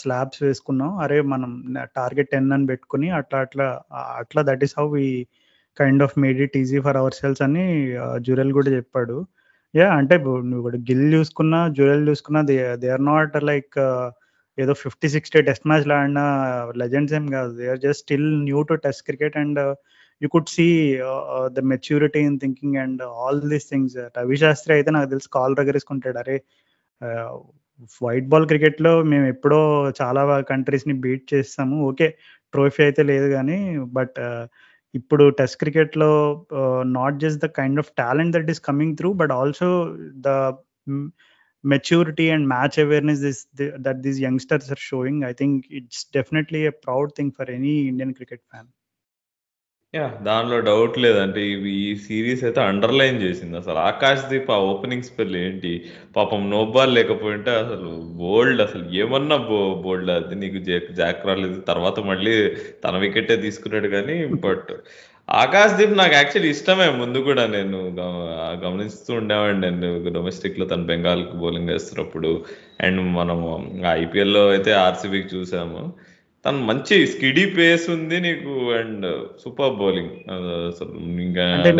స్లాబ్స్ 0.00 0.40
వేసుకున్నాం. 0.42 0.90
అరే 1.04 1.18
మనం 1.32 1.50
టార్గెట్ 1.96 2.30
టెన్ 2.34 2.50
అని 2.56 2.66
పెట్టుకుని 2.66 3.08
అట్లా 3.20 3.38
అట్లా 3.46 3.66
అట్లా 4.20 4.42
that 4.50 4.64
is 4.66 4.74
how 4.78 4.86
we 4.96 5.06
kind 5.76 6.02
of 6.06 6.16
made 6.24 6.40
it 6.46 6.56
easy 6.62 6.80
for 6.86 6.98
ourselves 7.20 7.42
అని 7.46 7.64
జురెల్ 8.26 8.52
కూడా 8.58 8.70
చెప్పాడు. 8.78 9.16
యా 9.74 9.86
అంటే 9.98 10.14
నువ్వు 10.50 10.62
కూడా 10.68 10.78
గిల్ 10.90 11.06
చూసుకున్నా 11.14 11.60
జురెల్ 11.78 12.04
చూసుకున్నా 12.10 12.42
they 12.50 12.56
they 12.82 12.88
are 12.96 13.04
not 13.12 13.36
like 13.50 13.78
ఏదో 14.62 14.74
ఫిఫ్టీ 14.82 15.08
సిక్స్టీ 15.14 15.40
టెస్ట్ 15.48 15.66
మ్యాచ్లు 15.70 15.94
ఆడిన 15.98 16.20
లెజెండ్స్ 16.82 17.14
ఏం 17.18 17.24
కాదు. 17.36 17.52
They 17.58 17.66
are 17.74 17.80
just 17.86 18.02
still 18.06 18.28
new 18.48 18.60
to 18.70 18.76
test 18.86 19.04
cricket 19.08 19.36
and 19.42 19.60
you 20.22 20.28
could 20.34 20.50
see 20.56 20.68
the 21.56 21.64
maturity 21.72 22.22
in 22.30 22.38
thinking 22.44 22.76
and 22.84 23.02
all 23.22 23.40
these 23.52 23.68
things 23.72 23.96
Ravi 24.18 24.38
Shastri 24.44 24.74
అయితే 24.78 24.90
నాకు 24.96 25.10
తెలిసి 25.14 25.30
call 25.38 25.56
రగరేసుకుంటాడు. 25.60 26.18
అరే 26.24 26.36
white 28.02 28.28
ball 28.32 28.46
క్రికెట్లో 28.50 28.92
మేము 29.12 29.26
ఎప్పుడో 29.34 29.60
చాలా 30.00 30.22
కంట్రీస్ని 30.52 30.94
బీట్ 31.04 31.24
చేస్తాము. 31.34 31.76
ఓకే 31.90 32.08
ట్రోఫీ 32.54 32.80
అయితే 32.88 33.02
లేదు 33.12 33.28
కానీ 33.36 33.58
బట్ 33.98 34.16
uh, 34.28 34.44
ఇప్పుడు 34.94 35.24
టెస్ట్ 35.38 35.58
క్రికెట్లో 35.60 36.08
not 36.96 37.20
just 37.22 37.40
the 37.44 37.48
kind 37.58 37.78
of 37.82 37.90
talent 38.00 38.32
that 38.36 38.50
is 38.52 38.60
coming 38.66 38.94
through 38.98 39.10
but 39.20 39.32
also 39.38 39.68
the 40.26 40.30
maturity 41.64 42.28
and 42.30 42.48
match 42.48 42.78
awareness 42.78 43.20
this 43.20 43.46
the, 43.54 43.66
that 43.78 44.02
these 44.02 44.20
youngsters 44.20 44.70
are 44.70 44.82
showing 44.90 45.24
i 45.24 45.32
think 45.32 45.66
it's 45.70 46.04
definitely 46.18 46.66
a 46.66 46.72
proud 46.86 47.14
thing 47.14 47.30
for 47.30 47.46
any 47.50 47.88
indian 47.88 48.12
cricket 48.14 48.42
fan 48.52 48.66
yeah 49.94 50.04
దానిలో 50.26 50.58
doubt 50.60 50.94
లేదంటే 51.04 51.40
ఇవి 51.46 51.72
ఈ 51.86 51.88
series 52.04 52.42
అయితే 52.44 52.60
underline 52.60 53.18
చేసింది 53.24 53.56
అసలు 53.56 53.78
ఆకాశ్ 53.88 54.22
దీప్ 54.30 54.48
ఆ 54.50 54.56
opening 54.70 55.06
spell 55.08 55.36
ఏంటి 55.36 55.72
పాపం 56.14 56.40
నో 56.50 56.60
బాల్ 56.74 56.92
లేకపోయింటే 56.98 57.52
అసలు 57.64 57.90
బోల్డ్ 58.20 58.62
అసలు 58.66 58.84
ఏమన్నా 59.00 59.36
బో 59.50 59.58
బోల్డ్ 59.82 60.12
అది 60.16 60.38
నీకు 60.42 60.60
జాక్ 61.00 61.26
రాలేదు 61.30 61.58
తర్వాత 61.70 62.00
మళ్ళీ 62.10 62.34
తన 62.84 62.94
వికెటే 63.04 63.36
తీసుకున్నాడు 63.44 63.90
కానీ 63.96 64.16
బట్ 64.46 64.72
ఆకాశ్ 65.28 65.74
దీప్ 65.78 65.92
నాకు 66.00 66.14
యాక్చువల్లీ 66.18 66.48
ఇష్టమే. 66.54 66.86
ముందు 67.00 67.18
కూడా 67.26 67.42
నేను 67.56 67.78
గమనిస్తూ 68.64 69.10
ఉండేవాడిని. 69.20 69.60
నేను 69.66 70.10
డొమెస్టిక్లో 70.16 70.64
తను 70.72 70.84
బెంగాల్కి 70.90 71.36
బౌలింగ్ 71.42 71.70
వేస్తున్నప్పుడు 71.72 72.30
అండ్ 72.86 73.00
మనము 73.18 73.48
ఐపీఎల్లో 74.02 74.42
అయితే 74.54 74.72
ఆర్సీబీకి 74.86 75.30
చూసాము. 75.36 75.82
తను 76.44 76.60
మంచి 76.70 76.94
స్కిడీ 77.12 77.44
పేస్ 77.58 77.86
ఉంది 77.94 78.16
నీకు 78.26 78.52
అండ్ 78.80 79.06
సూపర్ 79.42 79.76
బౌలింగ్. 79.82 80.14
ఇంకా 81.26 81.44
అంటే 81.56 81.72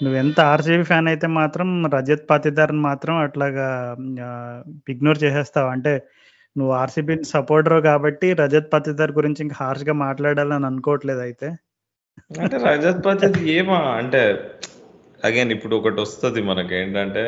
నువ్వు 0.00 0.16
ఎంత 0.22 0.38
ఆర్సీబీ 0.52 0.84
ఫ్యాన్ 0.88 1.06
అయితే 1.10 1.26
మాత్రం 1.40 1.68
రజత్ 1.94 2.24
పాతిదార్ని 2.30 2.82
మాత్రం 2.88 3.14
అట్లాగా 3.26 3.68
ఇగ్నోర్ 4.94 5.22
చేసేస్తావు. 5.24 5.68
అంటే 5.74 5.92
నువ్వు 6.56 6.72
ఆర్సీబీ 6.80 7.14
సపోర్టర్ 7.34 7.78
కాబట్టి 7.90 8.28
రజత్ 8.40 8.68
పాతిదార్ 8.74 9.12
గురించి 9.20 9.40
ఇంకా 9.44 9.56
హార్ష్గా 9.62 9.94
మాట్లాడాలని 10.06 10.66
అనుకోవట్లేదు 10.70 11.22
అయితే. 11.28 11.48
అంటే 12.42 12.56
రజత్ 12.56 13.04
పతి 13.06 13.28
ఏమా? 13.52 13.78
అంటే 14.00 14.22
అగైన్ 15.24 15.52
ఇప్పుడు 15.52 15.74
ఒకటి 15.76 16.00
వస్తుంది 16.00 16.40
మనకి. 16.42 16.74
ఏంటంటే 16.74 17.24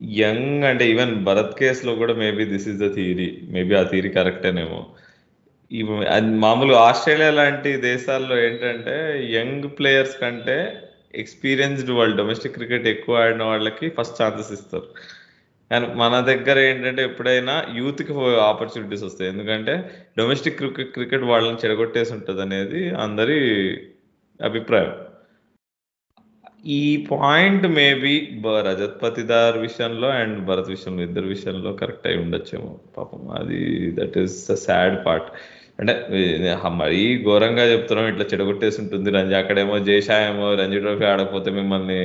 యంగ్ 0.00 0.64
అంటే 0.64 0.84
ఈవెన్ 0.90 1.24
భరత్ 1.24 1.58
కేసులో 1.58 1.94
కూడా 1.94 2.14
maybe 2.14 2.44
this 2.44 2.68
is 2.68 2.80
the 2.80 2.88
theory 2.94 3.28
maybe 3.50 3.74
ఆ 3.74 3.82
థియరీ 3.82 4.10
కరెక్టేనేమో 4.10 4.80
అది 6.14 6.26
మామూలు 6.44 6.74
ఆస్ట్రేలియా 6.74 7.30
లాంటి 7.30 7.76
దేశాల్లో 7.76 8.36
ఏంటంటే 8.38 8.96
యంగ్ 9.32 9.68
ప్లేయర్స్ 9.78 10.20
కంటే 10.20 10.58
ఎక్స్పీరియన్స్డ్ 11.14 11.90
వాళ్ళు 11.90 12.16
డొమెస్టిక్ 12.16 12.54
క్రికెట్ 12.54 12.86
ఎక్కువ 12.86 13.22
ఆడిన 13.22 13.42
వాళ్ళకి 13.42 13.86
ఫస్ట్ 13.88 14.22
ఛాన్సెస్ 14.22 14.52
ఇస్తారు. 14.52 14.88
కానీ 15.70 15.86
మన 15.94 16.20
దగ్గర 16.20 16.58
ఏంటంటే 16.60 17.02
ఎప్పుడైనా 17.02 17.54
యూత్కి 17.74 18.12
ఆపర్చునిటీస్ 18.42 19.04
వస్తాయి 19.04 19.30
ఎందుకంటే 19.30 19.74
డొమెస్టిక్ 20.18 20.56
క్రికెట్ 20.56 20.92
క్రికెట్ 20.92 21.24
వాళ్ళని 21.24 21.60
చెడగొట్టేసి 21.64 22.12
ఉంటుంది 22.12 22.42
అనేది 22.42 22.82
అందరి 22.96 23.38
అభిప్రాయం 24.40 24.94
ఈ 26.74 26.82
పాయింట్ 27.10 27.66
మేబీ 27.68 28.14
రజత్ 28.66 28.96
పతిదార్ 29.02 29.56
విషయంలో 29.58 30.08
అండ్ 30.10 30.38
భరత్ 30.46 30.70
విషయంలో 30.70 31.02
ఇద్దరు 31.02 31.26
విషయంలో 31.26 31.70
కరెక్ట్ 31.72 32.06
అయి 32.06 32.18
ఉండొచ్చేమో 32.18 32.70
పాపం 32.96 33.22
అది 33.30 33.60
that 33.90 34.16
is 34.18 34.38
the 34.50 34.56
sad 34.58 34.96
part 35.06 35.28
అంటే 35.80 35.92
మరీ 36.80 37.00
ఘోరంగా 37.26 37.64
చెప్తున్నాం 37.72 38.06
ఇట్లా 38.12 38.24
చెడగొట్టేసి 38.32 38.78
ఉంటుంది. 38.82 39.08
రంజీ 39.16 39.34
అక్కడేమో 39.40 39.74
జేషాయేమో 39.88 40.46
రంజీ 40.60 40.78
ట్రోఫీ 40.84 41.04
ఆడకపోతే 41.12 41.50
మిమ్మల్ని 41.58 42.00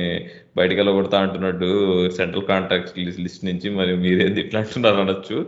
బయటికి 0.58 0.78
వెళ్ళగొడతా 0.80 1.18
అంటున్నట్టు 1.24 1.70
సెంట్రల్ 2.18 2.48
కాంట్రాక్ట్ 2.52 2.98
లిస్ట్ 3.26 3.46
నుంచి 3.50 3.70
మరి 3.78 3.94
మీరేది 4.04 4.40
ఇట్లా 4.44 4.60
అంటున్నారు 4.64 5.00
అనొచ్చు. 5.04 5.38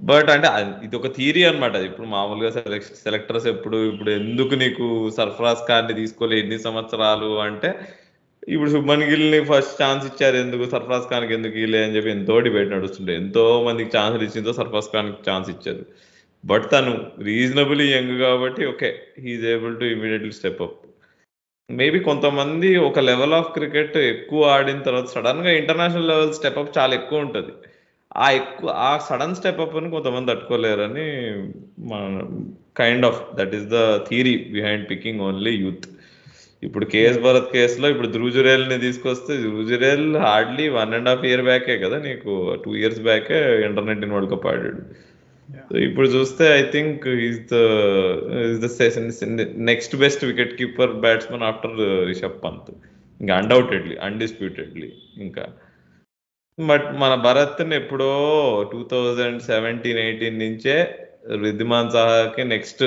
బట్ 0.00 0.28
అంటే 0.34 0.48
ఇది 0.86 0.94
ఒక 0.98 1.08
థియరీ 1.16 1.42
అనమాట 1.48 1.76
ఇప్పుడు 1.88 2.06
మామూలుగా 2.16 2.50
సెలెక్ట్ 2.58 2.94
సెలెక్టర్స్ 3.06 3.48
ఎప్పుడు 3.54 3.78
ఇప్పుడు 3.90 4.10
ఎందుకు 4.20 4.54
నీకు 4.62 4.86
సర్ఫరాజ్ 5.18 5.64
ఖాన్ని 5.70 5.94
తీసుకోలే 6.00 6.36
ఎన్ని 6.42 6.58
సంవత్సరాలు 6.66 7.30
అంటే 7.48 7.70
ఇప్పుడు 8.54 8.70
సుబ్బన్ 8.74 9.04
గిల్ని 9.10 9.40
ఫస్ట్ 9.50 9.74
ఛాన్స్ 9.82 10.04
ఇచ్చారు 10.10 10.36
ఎందుకు 10.44 10.64
సర్ఫరాజ్ 10.74 11.08
ఖాన్కి 11.10 11.34
ఎందుకు 11.38 11.56
ఇలే 11.64 11.80
అని 11.86 11.94
చెప్పి 11.96 12.10
ఎంతో 12.16 12.36
డిబేట్ 12.46 12.70
నడుస్తుండే. 12.76 13.14
ఎంతో 13.22 13.42
మందికి 13.66 13.90
ఛాన్స్ 13.96 14.22
ఇచ్చిందో 14.28 14.52
సర్ఫరాజ్ 14.60 14.90
ఖాన్కి 14.94 15.22
ఛాన్స్ 15.30 15.50
ఇచ్చారు. 15.54 15.82
బట్ 16.44 16.66
తను 16.72 16.92
రీజనబుల్లీ 17.28 17.86
యంగ్ 17.92 18.14
కాబట్టి 18.18 18.62
okay 18.72 18.90
he is 19.24 19.46
able 19.54 19.74
to 19.80 19.86
immediately 19.94 20.32
step 20.38 20.62
up 20.66 20.78
maybe 21.68 21.98
కొంతమంది 22.08 22.68
ఒక 22.86 23.00
లెవెల్ 23.08 23.34
ఆఫ్ 23.38 23.50
క్రికెట్ 23.56 23.96
ఎక్కువ 24.12 24.48
ఆడిన 24.54 24.80
తర్వాత 24.86 25.08
సడన్గా 25.16 25.50
ఇంటర్నేషనల్ 25.60 26.08
లెవెల్ 26.12 26.32
స్టెప్ 26.38 26.58
అప్ 26.62 26.72
చాలా 26.78 26.92
ఎక్కువ 27.00 27.24
ఉంటుంది. 27.26 27.52
ఆ 28.24 28.26
ఎక్కువ 28.38 28.70
ఆ 28.88 28.92
సడన్ 29.08 29.36
స్టెప్ 29.38 29.60
అప్ 29.64 29.76
అని 29.80 29.90
కొంతమంది 29.90 30.30
తట్టుకోలేరని 30.30 31.06
మన 31.90 32.02
kind 32.80 33.06
of 33.10 33.20
that 33.38 33.54
is 33.58 33.68
the 33.76 33.80
theory 34.08 34.34
behind 34.56 34.86
picking 34.92 35.22
only 35.28 35.52
youth 35.64 35.86
ఇప్పుడు 36.62 36.86
కేఎస్ 36.94 37.20
భరత్ 37.26 37.52
కేసులో 37.56 37.86
ఇప్పుడు 37.92 38.08
ధ్రుజురేల్ని 38.16 38.78
తీసుకొస్తే 38.86 39.34
ధ్రుజురేల్ 39.44 40.08
hardly 40.26 40.66
one 40.78 40.94
and 40.98 41.10
half 41.12 41.24
year 41.28 41.44
బ్యాకే 41.50 41.76
కదా 41.84 41.98
నీకు 42.08 42.32
two 42.64 42.72
years 42.80 43.00
బ్యాకే 43.08 43.38
internet 43.68 44.04
in 44.06 44.14
world 44.16 44.32
cup 44.34 44.48
ఆడాడు. 44.52 44.82
ఇప్పుడు 45.82 46.08
చూస్తే 46.08 46.44
I 46.58 46.70
think 46.70 47.08
is 47.08 47.40
the 47.52 47.58
is 48.50 49.24
the 49.24 49.46
next 49.56 49.96
best 49.96 50.24
wicket 50.24 50.58
keeper 50.58 50.92
batsmen 50.92 51.42
after 51.42 52.06
Rishabh 52.06 52.44
Pant 52.44 52.70
ఇంకా 53.20 53.36
అన్డౌటెడ్లీ 53.36 53.96
అన్డిస్ప్యూటెడ్లీ 53.96 54.92
ఇంకా. 55.16 55.44
బట్ 56.60 56.86
మన 56.92 57.14
భరత్ని 57.14 57.76
ఎప్పుడో 57.76 58.10
టూ 58.72 58.88
థౌజండ్ 58.92 59.42
సెవెంటీన్ 59.42 59.98
ఎయిటీన్ 59.98 60.38
నుంచే 60.38 60.96
రిద్దిమాన్ 61.42 61.90
సహాకి 61.90 62.44
నెక్స్ట్ 62.44 62.84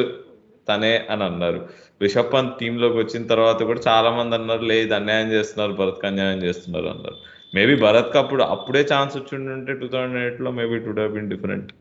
తనే 0.69 1.05
అని 1.09 1.23
అన్నారు. 1.23 1.59
రిషబ్ 2.01 2.33
పంత్ 2.33 2.59
టీంలోకి 2.59 2.97
వచ్చిన 2.97 3.23
తర్వాత 3.27 3.63
కూడా 3.63 3.81
చాలా 3.87 4.11
మంది 4.11 4.35
అన్నారు 4.35 4.63
లేదు 4.63 4.93
అన్యాయం 4.93 5.31
చేస్తున్నారు 5.31 5.71
భరత్కి 5.71 6.07
అన్యాయం 6.07 6.43
చేస్తున్నారు 6.43 6.85
అన్నారు. 6.85 7.17
మేబీ 7.55 7.75
భరత్కి 7.75 8.17
అప్పుడు 8.17 8.43
అప్పుడే 8.43 8.87
ఛాన్స్ 8.93 9.17
వచ్చి 9.17 9.49
ఉంటే 9.51 9.73
టూ 9.73 9.87
థౌజండ్ 9.87 10.17
ఎయిట్లో 10.17 10.51
maybe 10.51 10.79
would 10.79 10.99
have 10.99 11.13
been 11.13 11.29
different 11.29 11.71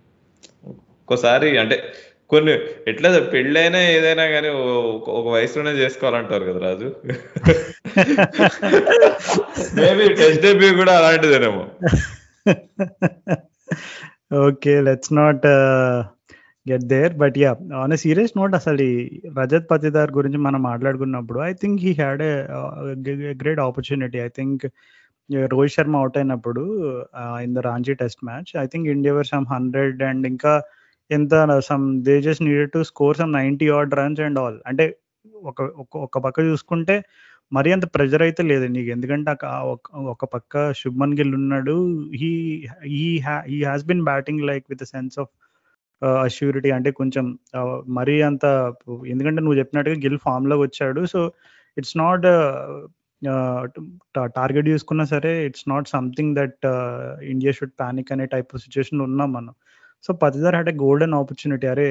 ఒక్కోసారి 1.12 1.48
అంటే 1.58 1.76
కొన్ని 2.30 2.52
ఎట్లా 2.90 3.08
పెళ్ళైనా 3.32 3.80
ఏదైనా 3.94 4.24
కానీ 4.30 4.50
ఒక 5.18 5.26
వయసులోనే 5.28 5.72
చేసుకోవాలంటారు 5.80 6.44
కదా 6.44 6.60
రాజు? 6.66 6.88
మేబీ 9.78 10.06
టెస్ట్ 10.20 10.42
డెబ్యూ 10.46 10.70
కూడా 10.78 10.92
అలాంటిదేనేమో. 11.00 11.64
Okay 14.46 14.74
let's 14.80 15.12
not 15.12 15.44
get 16.66 16.86
there 16.94 17.14
but 17.14 17.36
yeah 17.38 17.52
on 17.82 17.96
serious 17.96 18.36
note 18.38 18.54
అసలు 18.54 18.82
ఈ 18.82 18.96
రజత్ 19.38 19.70
పతిదార్ 19.70 20.10
గురించి 20.10 20.38
మనం 20.38 20.62
మాట్లాడుకున్నప్పుడు 20.62 21.40
I 21.42 21.52
think 21.62 21.80
he 21.80 21.92
had 21.92 22.22
a 22.24 22.32
great 23.42 23.62
opportunity 23.68 24.20
I 24.26 24.30
think 24.38 24.64
Rohit 25.50 25.74
Sharma 25.76 25.96
out 25.96 26.18
అయినప్పుడు 26.18 26.62
in 27.42 27.56
the 27.56 27.66
Ranchi 27.70 27.94
test 27.94 28.22
match 28.24 28.52
I 28.64 28.66
think 28.66 28.88
India 28.88 29.14
were 29.14 29.34
hundred 29.52 30.02
and 30.02 30.26
ఇంకా 30.26 30.54
ఎంత 31.10 31.34
some 31.68 31.84
they 32.06 32.14
just 32.26 32.42
needed 32.48 32.72
to 32.76 32.80
score 32.90 33.18
some 33.20 33.32
ninety 33.40 33.68
odd 33.76 33.94
runs 34.00 34.20
and 34.26 34.40
all 34.44 34.58
అంటే 34.70 34.84
ఒక 35.50 35.62
ఒక 36.06 36.18
పక్క 36.26 36.38
చూసుకుంటే 36.50 36.96
మరీ 37.52 37.70
అంత 37.76 37.86
ప్రెజర్ 37.94 38.22
అయితే 38.26 38.42
లేదు 38.50 38.66
నీకు. 38.74 38.88
ఎందుకంటే 38.96 39.32
ఒక 40.12 40.24
పక్క 40.34 40.72
శుభ్మన్ 40.80 41.16
గిల్ 41.18 41.34
ఉన్నాడు. 41.40 41.74
He 42.20 42.30
he 42.92 43.02
he 43.50 43.58
has 43.70 43.84
been 43.90 44.04
batting 44.10 44.44
like 44.50 44.64
with 44.72 44.84
sense 44.92 45.18
of 45.22 45.32
assurity 46.26 46.70
అంటే 46.76 46.90
కొంచెం 47.00 47.24
మరీ 47.98 48.16
అంత 48.28 48.44
ఎందుకంటే 49.12 49.40
నువ్వు 49.44 49.58
చెప్పినట్టుగా 49.60 49.96
గిల్ 50.04 50.18
ఫామ్లోకి 50.26 50.62
వచ్చాడు. 50.66 51.02
సో 51.12 51.20
ఇట్స్ 51.76 51.96
నాట్ 52.02 52.26
టార్గెట్ 54.38 54.68
చూసుకున్నా 54.72 55.04
సరే 55.14 55.32
it's 55.48 55.66
not 55.72 55.88
something 55.96 56.34
that 56.40 56.66
India 57.32 57.52
should 57.58 57.76
panic 57.82 58.12
అనే 58.14 58.26
టైప్ 58.34 58.50
ఆఫ్ 58.54 58.62
సిచ్యువేషన్ 58.64 59.02
ఉన్నాం 59.08 59.30
మనం. 59.38 59.54
So 60.06 60.12
Patidar 60.22 60.54
had 60.56 60.70
a 60.72 60.76
golden 60.82 61.14
opportunity 61.20 61.66
అరే 61.72 61.86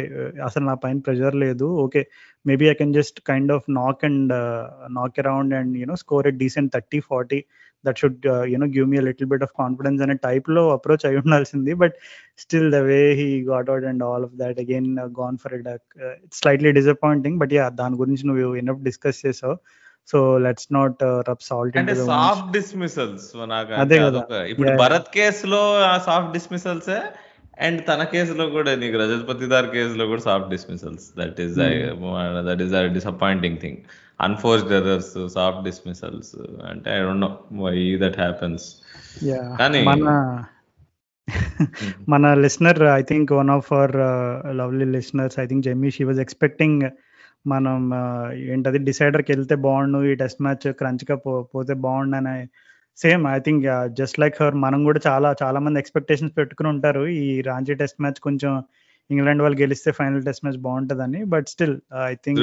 అసలు 0.47 0.63
నా 0.69 0.75
పైన 0.83 0.97
ప్రెజర్ 1.07 1.35
లేదు. 1.43 1.67
Okay 1.85 2.01
maybe 2.45 2.65
I 2.71 2.75
can 2.81 2.93
just 2.99 3.17
kind 3.29 3.51
of 3.57 3.65
knock 3.81 4.01
and 4.09 4.33
knock 4.99 5.19
around 5.23 5.53
and 5.59 5.73
you know 5.81 5.97
score 6.03 6.27
at 6.31 6.39
decent 6.43 6.71
thirty 6.77 7.01
forty 7.09 7.39
that 7.83 7.99
should 8.01 8.25
you know 8.53 8.67
give 8.75 8.87
me 8.93 8.99
little 9.09 9.29
bit 9.33 9.43
of 9.47 9.53
confidence 9.61 10.01
అనే 10.05 10.15
టైప్లో 10.27 10.63
approach 10.77 11.05
అయి 11.09 11.19
ఉండాల్సింది. 11.23 11.73
But 11.83 11.95
still 12.43 12.69
the 12.75 12.81
way 12.89 12.99
he 13.21 13.29
got 13.51 13.69
out 13.73 13.87
and 13.91 14.03
all 14.09 14.25
of 14.29 14.35
that 14.41 14.59
again 14.65 14.89
gone 15.21 15.37
for 15.43 15.55
it 15.59 15.69
slightly 16.41 16.73
disappointing 16.79 17.39
but 17.43 17.55
yeah 17.59 17.67
దాని 17.81 17.97
గురించి 18.03 18.25
నువ్వు 18.31 18.55
enough 18.63 18.83
discuss 18.89 19.21
చేసావు. 19.25 19.57
So 20.11 20.19
let's 20.45 20.69
not 20.75 21.01
rub 21.29 21.43
salt 21.47 21.75
అంటే 21.79 21.95
soft 22.13 22.47
dismissals 22.59 23.27
అదే 23.83 23.97
కదా. 24.05 24.21
ఇప్పుడు 24.51 24.71
భరత్ 24.85 25.11
కేసులో 25.17 25.63
సాఫ్ట్ 26.07 26.31
డిస్మిసల్స్ 26.37 26.93
అండ్ 27.57 27.79
తన 27.87 28.03
కేసులో 28.11 28.45
కూడా 28.49 28.71
నీకు 28.75 28.97
రజత్ 28.97 29.25
పతిదార్ 29.27 29.67
కేసులో 29.67 30.05
కూడా 30.07 30.21
soft 30.21 30.49
dismissals 30.49 31.05
that 31.17 31.39
is 31.39 31.57
that 32.49 32.61
is 32.61 32.73
a 32.73 32.81
disappointing 32.93 33.59
thing 33.59 33.81
unforced 34.19 34.73
errors 34.73 35.13
soft 35.33 35.61
dismissals 35.63 36.31
అంటే 36.71 36.89
I 36.91 36.99
don't 36.99 37.23
know 37.25 37.31
why 37.59 37.75
that 37.97 38.17
happens 38.17 38.65
yeah 39.23 39.43
కానీ 39.59 39.81
మన 39.83 40.15
మన 42.09 42.33
listener 42.35 42.81
I 42.89 43.01
think 43.03 43.29
one 43.31 43.49
of 43.49 43.69
our 43.73 43.95
lovely 44.53 44.87
listeners 44.95 45.37
I 45.39 45.45
think 45.45 45.63
Jemmy 45.65 45.89
she 45.89 46.03
was 46.03 46.21
expecting 46.21 46.83
మనం 47.45 47.77
uh, 47.91 48.25
ఏంటది 48.51 48.79
డిసైడర్కి 48.87 49.29
వెళ్తే 49.33 49.55
బాగుండు 49.63 49.99
ఈ 50.03 50.11
test 50.15 50.41
match 50.41 50.65
క్రంచ్గా 50.79 51.15
పో 51.15 51.31
పోతే 51.53 51.73
బాగుండు 51.85 52.15
అని 52.17 52.35
same 53.01 53.23
I 53.35 53.37
think 53.45 53.63
just 53.99 54.17
like 54.21 54.35
her 54.41 54.55
మనం 54.65 54.79
కూడా 54.87 54.99
చాలా 55.07 55.29
చాలా 55.41 55.59
మంది 55.65 55.81
ఎక్స్పెక్టేషన్స్ 55.83 56.37
పెట్టుకుని 56.39 56.69
ఉంటారు. 56.73 57.03
ఈ 57.21 57.27
రాంచీ 57.49 57.75
టెస్ట్ 57.81 58.01
మ్యాచ్ 58.03 58.19
కొంచెం 58.27 58.51
ఇంగ్లాండ్ 59.09 59.41
వాళ్ళు 59.43 59.57
గెలిస్తే 59.61 59.91
ఫైనల్ 59.99 60.25
టెస్ట్ 60.27 60.43
మ్యాచ్ 60.45 60.59
బాగుంటుందని. 60.67 61.21
బట్ 61.33 61.47
స్టిల్ 61.53 61.77
ఐ 62.09 62.13
థింక్ 62.25 62.41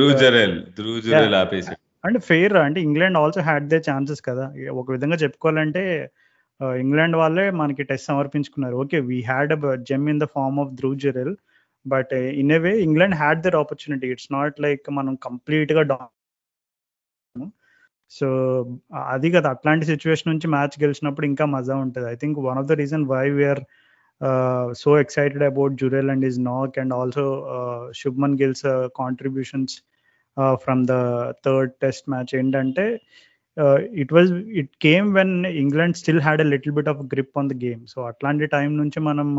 అంటే 2.05 2.18
ఫెయిర్ 2.31 2.55
అంటే 2.64 2.81
England 2.88 3.18
also 3.21 3.40
had 3.47 3.64
they 3.71 3.79
chances 3.88 4.23
కదా. 4.29 4.44
ఒక 4.81 4.88
విధంగా 4.94 5.16
చెప్పుకోవాలంటే 5.23 5.83
ఇంగ్లాండ్ 6.83 7.16
వాళ్ళే 7.21 7.47
మనకి 7.61 7.83
test 7.88 8.09
సమర్పించుకున్నారు. 8.11 8.77
Okay 8.83 8.99
we 9.11 9.18
had 9.31 9.53
a 9.57 9.75
gem 9.90 10.07
in 10.12 10.21
the 10.25 10.27
form 10.37 10.59
of 10.62 10.71
Dhruv 10.81 10.97
Jurel 11.05 11.35
but 11.87 12.12
in 12.42 12.53
a 12.57 12.59
way 12.66 12.73
England 12.87 13.16
had 13.23 13.42
their 13.44 13.59
opportunity 13.62 14.07
it's 14.14 14.31
not 14.37 14.57
like 14.66 14.87
మనం 14.99 15.14
కంప్లీట్గా 15.27 15.83
డా 15.92 15.99
సో 18.11 18.27
అది 19.14 19.29
కదా. 19.31 19.49
అట్లాంటి 19.55 19.87
సిచ్యువేషన్ 19.87 20.31
నుంచి 20.33 20.47
మ్యాచ్ 20.55 20.77
గెలిచినప్పుడు 20.83 21.27
ఇంకా 21.27 21.44
మజా 21.57 21.77
ఉంటుంది. 21.85 22.07
I 22.14 22.16
think 22.23 22.38
one 22.49 22.59
of 22.61 22.68
the 22.71 22.77
reason 22.83 23.05
why 23.14 23.25
we're 23.38 23.62
so 24.83 24.90
excited 25.03 25.44
about 25.51 25.75
Jurel 25.83 26.11
and 26.11 26.25
his 26.29 26.38
knock 26.53 26.77
and 26.83 26.94
also 26.94 27.25
Shubman 28.01 28.37
Gill's 28.40 28.64
contributions 29.01 29.75
from 30.64 30.83
the 30.90 30.94
third 31.47 31.73
test 31.85 32.07
match 32.14 32.33
ఏంటంటే 32.40 32.87
it 34.03 34.12
was 34.16 34.31
it 34.61 34.73
came 34.87 35.09
when 35.14 35.35
England 35.62 35.97
still 35.97 36.23
had 36.27 36.42
a 36.47 36.49
little 36.55 36.75
bit 36.79 36.90
of 36.94 37.01
grip 37.14 37.38
on 37.38 37.51
the 37.53 37.57
game 37.66 37.83
so 37.87 38.01
అట్లాంటి 38.11 38.47
time 38.57 38.71
నుంచి 38.83 39.01
మనం 39.09 39.31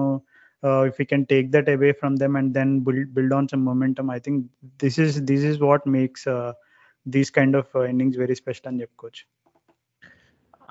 if 0.89 0.97
you 1.01 1.05
can 1.11 1.27
take 1.33 1.49
that 1.51 1.69
away 1.75 1.91
from 2.01 2.15
them 2.17 2.35
and 2.35 2.51
then 2.53 2.73
build 2.87 3.11
build 3.17 3.35
on 3.39 3.49
some 3.53 3.63
momentum 3.65 4.09
I 4.17 4.19
think 4.27 4.41
this 4.83 4.99
is 5.05 5.17
this 5.31 5.45
is 5.51 5.59
what 5.67 5.87
makes 5.97 6.25
these 7.15 7.31
kind 7.37 7.57
of 7.57 7.73
innings 7.91 8.19
very 8.23 8.37
special 8.41 8.69
అని 8.71 8.81
చెప్పుకోవచ్చు. 8.83 9.23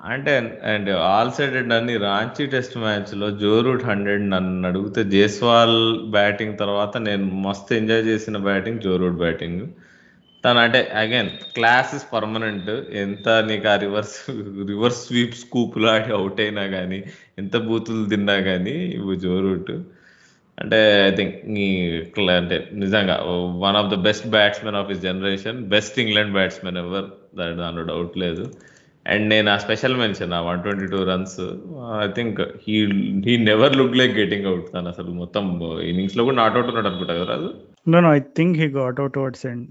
అంటే 0.09 0.33
and 0.73 0.91
all 1.09 1.33
side 1.37 1.57
అన్ని 1.77 1.95
Ranchi 2.05 2.45
test 2.53 2.77
మ్యాచ్లో 2.79 3.29
Joe Root 3.41 3.85
hundred 3.85 4.25
నన్ను 4.31 4.67
అడిగితే 4.69 5.03
Jaiswal 5.15 5.79
batting 6.17 6.55
తర్వాత 6.59 6.97
నేను 7.09 7.27
మస్తు 7.47 7.75
ఎంజాయ్ 7.75 8.05
చేసిన 8.11 8.39
బ్యాటింగ్ 8.49 8.83
జోరూట్ 8.87 9.19
బ్యాటింగ్ 9.25 9.63
తను 10.45 10.59
అంటే 10.65 10.81
అగైన్ 11.01 11.31
క్లాస్ 11.57 11.93
ఇస్ 11.95 12.07
పర్మనెంట్ 12.13 12.71
ఎంత 13.03 13.29
నీకు 13.49 13.67
ఆ 13.69 13.77
రివర్స్ 13.85 14.17
రివర్స్ 14.69 15.01
స్వీప్ 15.07 15.35
స్కూప్లో 15.41 15.89
ఆడి 15.95 16.13
అవుట్ 16.13 16.41
అయినా 16.41 16.65
కానీ 16.77 17.01
ఎంత 17.39 17.57
బూతులు 17.67 18.05
తిన్నా 18.09 18.37
కానీ 18.49 18.77
ఇవి 18.99 19.17
జోరూట్ 19.25 19.73
అంటే 20.59 20.79
ఐ 21.07 21.11
థింక్ 21.17 21.35
అంటే 22.37 22.57
నిజంగా 22.75 23.17
one 23.65 23.77
of 23.81 23.91
the 23.91 23.99
best 24.07 24.27
batsmen 24.29 24.79
of 24.81 24.91
his 24.93 25.03
generation 25.03 25.59
best 25.75 25.99
England 26.05 26.33
batsmen 26.33 26.81
ever 26.85 27.07
దాంట్లో 27.61 27.85
డౌట్ 27.93 28.17
లేదు. 28.25 28.45
అండ్ 29.07 29.27
నేను 29.29 29.49
ఆ 29.51 29.57
స్పెషల్ 29.57 29.97
మెన్షన్ 29.97 30.33
ఆ 30.35 30.41
one 30.41 30.63
twenty 30.63 30.87
two 30.87 30.99
runs 31.05 31.37
I 32.03 32.09
think 32.17 32.41
he 32.65 32.75
he 33.27 33.35
never 33.51 33.77
look 33.77 33.97
like 33.97 34.15
getting 34.19 34.47
out 34.47 34.67
తను 34.75 34.89
అసలు 34.89 35.11
మొత్తం 35.21 35.45
ఇన్నింగ్స్లో 35.91 36.25
కూడా 36.25 36.37
నాట్ 36.37 36.57
అవుట్ 36.57 36.69
ఉన్నాడు 36.69 36.89
అనుకుంటా 36.89 37.15
కదా 37.15 37.29
Raju? 37.33 37.49
No 37.89 38.01
no 38.01 38.11
I 38.15 38.21
think 38.39 38.59
he 38.59 38.67
got 38.79 39.01
out 39.01 39.15
towards 39.15 39.47
end 39.47 39.65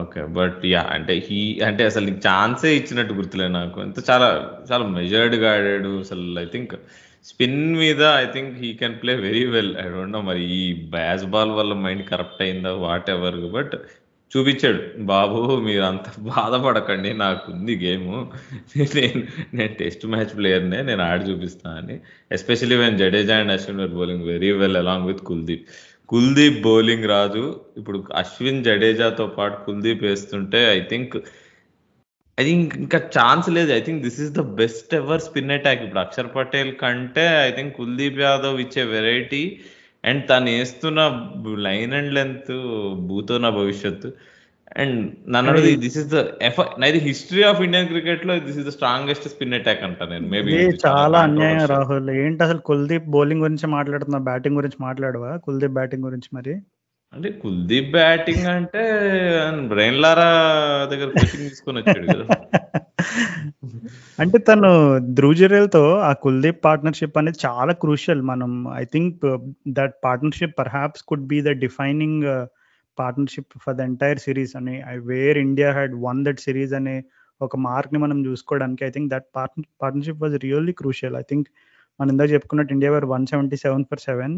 okay 0.00 0.22
but 0.38 0.58
yeah 0.66 0.82
అంటే 0.96 1.14
హీ 1.28 1.38
అంటే 1.68 1.84
అసలు 1.84 2.10
ఛాన్సే 2.26 2.72
ఇచ్చినట్టు 2.80 3.14
గుర్తులే 3.14 3.48
నాకు. 3.58 3.78
ఎంత 3.82 3.98
చాలా 4.10 4.28
చాలా 4.72 4.84
మెజర్డ్గా 4.98 5.50
ఆడాడు. 5.56 5.92
అసలు 5.98 6.40
ఐ 6.40 6.46
థింక్ 6.46 6.74
స్పిన్ 7.24 7.76
మీద 7.76 8.02
I 8.02 8.24
think 8.34 8.52
he 8.58 8.68
can 8.74 8.94
play 9.02 9.12
very 9.14 9.44
well. 9.44 9.72
I 9.76 9.84
don't 9.88 10.12
know 10.12 10.20
మరి 10.20 10.44
ఈ 10.60 10.62
బ్యాస్ 10.90 11.24
బాల్ 11.24 11.50
వల్ల 11.50 11.72
మైండ్ 11.72 12.04
కరప్ట్ 12.08 12.42
అయిందా 12.42 12.72
వాట్ 12.86 13.10
ఎవర్ 13.10 13.38
బట్ 13.56 13.74
చూపించాడు. 14.32 14.80
బాబు 14.98 15.38
మీరు 15.56 15.82
అంత 15.82 16.04
బాధపడకండి 16.18 17.10
నాకు 17.14 17.52
ఉంది 17.52 17.74
గేమ్. 17.76 18.08
నేను 18.96 19.22
నేను 19.54 19.74
టెస్ట్ 19.74 20.06
మ్యాచ్ 20.06 20.32
ప్లేయర్నే 20.38 20.82
నేను 20.82 21.02
ఆడి 21.02 21.24
చూపిస్తా 21.24 21.70
అని. 21.70 21.96
Especially 22.32 22.76
when 22.76 22.98
Jadeja 22.98 23.36
and 23.36 23.52
Ashwin 23.52 23.80
were 23.80 23.94
bowling 23.98 24.24
very 24.24 24.50
well 24.52 24.76
along 24.76 25.06
with 25.06 25.22
Kuldeep 25.30 25.66
Kuldeep 26.08 26.58
bowling 26.62 27.04
Raju. 27.04 27.60
ఇప్పుడు 27.76 28.04
అశ్విన్ 28.14 28.64
జడేజాతో 28.64 29.26
పాటు 29.26 29.64
కుల్దీప్ 29.64 30.02
వేస్తుంటే 30.04 30.60
ఐ 30.76 30.80
థింక్ 30.80 31.16
ఐ 32.40 32.44
థింక్ 32.44 32.74
ఇంకా 32.76 32.98
ఛాన్స్ 32.98 33.48
లేదు. 33.48 33.72
I 33.72 33.80
think 33.80 34.02
this 34.02 34.20
is 34.20 34.32
the 34.32 34.40
best 34.40 34.94
ever 34.94 35.20
spin 35.20 35.50
attack 35.50 35.82
ఇప్పుడు 35.82 36.00
అక్షర్ 36.00 36.26
పటేల్ 36.36 36.76
కంటే 36.76 37.26
ఐ 37.46 37.50
థింక్ 37.50 37.76
కుల్దీప్ 37.76 38.20
యాదవ్ 38.20 38.60
ఇచ్చే 38.60 38.84
variety 38.84 39.60
and 40.04 40.28
తను 40.28 40.44
వేస్తున్న 40.44 41.00
లైన్ 41.58 41.92
అండ్ 41.92 42.14
లెంత్ 42.14 42.52
భూతో 43.08 43.38
నా 43.38 43.50
భవిష్యత్తు. 43.50 44.12
అండ్ 44.76 45.16
నన్ను 45.28 45.52
this 45.80 45.98
is 45.98 46.06
the 46.06 46.24
ever 46.42 46.98
history 47.08 47.42
of 47.42 47.60
Indian 47.60 47.88
క్రికెట్లో 47.88 48.38
this 48.38 48.58
is 48.58 48.66
the 48.66 48.70
strongest 48.70 49.28
spin 49.28 49.54
attack 49.54 49.82
అంట 49.82 50.02
నేను. 50.02 50.26
మేబీ 50.28 50.52
చాలా 50.86 51.18
అన్యాయం 51.20 51.66
రాహుల్. 51.66 52.10
ఏంటి 52.10 52.42
అసలు 52.42 52.58
కుల్దీప్ 52.58 53.04
బౌలింగ్ 53.06 53.40
గురించి 53.40 53.66
మాట్లాడుతున్నా 53.66 54.18
బ్యాటింగ్ 54.18 54.56
గురించి 54.56 54.78
మాట్లాడవా? 54.80 55.36
కుల్దీప్ 55.36 55.72
బ్యాటింగ్ 55.72 56.04
గురించి 56.04 56.28
మరి? 56.34 56.54
అంటే 57.12 57.28
కుల్దీప్ 57.40 57.90
బ్యాటింగ్ 57.94 58.46
అంటే 58.52 58.82
బ్రెయిన్ 59.70 59.98
లారా 60.02 60.28
దగ్గర 60.92 61.08
కోచింగ్ 61.16 61.42
తీసుకొని 61.44 61.78
వచ్చాడు 61.80 62.06
కదా. 62.12 62.24
అంటే 64.18 64.38
తను 64.48 64.70
ధ్రువజరేల్తో 65.18 65.82
ఆ 66.00 66.12
కుల్దీప్ 66.24 66.60
పార్ట్నర్షిప్ 66.64 67.18
అనేది 67.18 67.40
చాలా 67.44 67.72
క్రూషియల్ 67.82 68.22
మనం 68.30 68.52
I 68.74 68.84
think 68.94 69.20
that 69.78 69.96
partnership 70.04 70.56
perhaps 70.58 71.04
could 71.10 71.26
be 71.26 71.40
the 71.48 71.52
defining 71.64 72.24
partnership 72.98 73.52
for 73.64 73.76
the 73.76 73.82
entire 73.82 74.18
series 74.18 74.54
అని 74.56 74.76
where 75.10 75.38
India 75.38 75.70
had 75.72 75.94
one 76.06 76.24
that 76.24 76.40
series 76.40 76.74
అనే 76.80 76.96
ఒక 77.40 77.56
మార్క్ని 77.66 77.98
మనం 77.98 78.18
చూసుకోవడానికి 78.26 78.84
I 78.84 78.92
think 78.96 79.10
that 79.14 79.28
partnership 79.80 80.22
was 80.24 80.36
really 80.46 80.74
crucial 80.80 81.16
I 81.16 81.24
think 81.30 81.48
మనం 82.00 82.10
ఇందాక 82.10 82.30
చెప్పుకున్నట్టు 82.34 82.72
India 82.72 82.92
were 82.92 83.08
one 83.14 83.26
seventy 83.32 83.56
seven 83.64 83.86
for 83.90 84.02
seven 84.08 84.36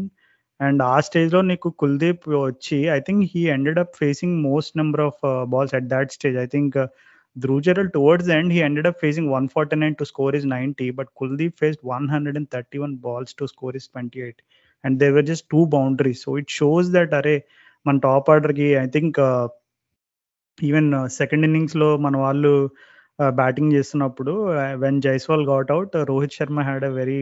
and 0.60 0.80
ఆ 0.94 0.96
స్టేజ్ 1.00 1.30
లో 1.34 1.40
నీకు 1.50 1.68
కుల్దీప్ 1.82 2.24
వచ్చి 2.38 2.78
I 2.96 2.98
think 3.06 3.22
he 3.34 3.42
ended 3.54 3.78
up 3.78 3.94
facing 3.96 4.36
most 4.42 4.72
number 4.76 5.04
of 5.08 5.20
balls 5.48 5.74
at 5.74 5.88
that 5.94 6.12
stage 6.12 6.38
I 6.38 6.46
think 6.46 6.76
Dhrujaral 7.36 7.92
towards 7.92 8.26
the 8.26 8.34
end, 8.34 8.50
he 8.50 8.60
ended 8.60 8.86
up 8.86 8.98
facing 8.98 9.30
149 9.30 9.94
to 9.96 10.04
score 10.04 10.32
his 10.32 10.44
90, 10.44 10.90
but 10.90 11.06
Kuldeep 11.14 11.56
faced 11.56 11.82
131 11.82 12.96
balls 12.96 13.32
to 13.34 13.46
score 13.46 13.72
his 13.72 13.86
28. 13.88 14.42
And 14.84 14.98
there 14.98 15.12
were 15.12 15.22
just 15.22 15.48
two 15.48 15.66
boundaries. 15.66 16.22
So 16.24 16.36
it 16.36 16.50
shows 16.50 16.90
that, 16.92 17.12
array, 17.12 17.38
మన 17.86 17.98
top 17.98 18.26
ఆర్డర్కి 18.32 18.66
I 18.78 18.86
think 18.86 19.18
even 20.58 20.88
second 21.18 21.44
ఇన్నింగ్స్లో 21.46 21.86
మన 21.96 22.16
వాళ్ళు 22.16 22.50
batting 23.18 23.72
చేస్తున్నప్పుడు 23.72 24.32
when 24.82 24.98
Jaiswal 25.06 25.44
got 25.46 25.70
out 25.74 25.94
Rohit 26.10 26.36
Sharma 26.38 26.60
had 26.60 26.84
a 26.84 26.90
very 26.98 27.16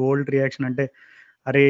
cold 0.00 0.32
reaction 0.34 0.66
అంటే 0.68 0.84
అరే 1.49 1.65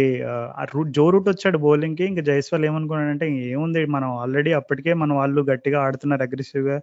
Joe 0.98 1.06
Root 1.14 1.30
వచ్చాడు 1.30 1.58
బౌలింగ్కి. 1.66 2.06
ఇంకా 2.12 2.22
జైస్వాల్ 2.30 2.66
ఏమనుకున్నాడంటే 2.70 3.26
ఏముంది 3.52 3.82
మనం 3.96 4.10
ఆల్రెడీ 4.24 4.52
అప్పటికే 4.52 4.94
మన 5.02 5.14
వాళ్ళు 5.14 5.42
గట్టిగా 5.52 5.78
ఆడుతున్నారు 5.88 6.24
అగ్రెసివ్గా. 6.24 6.78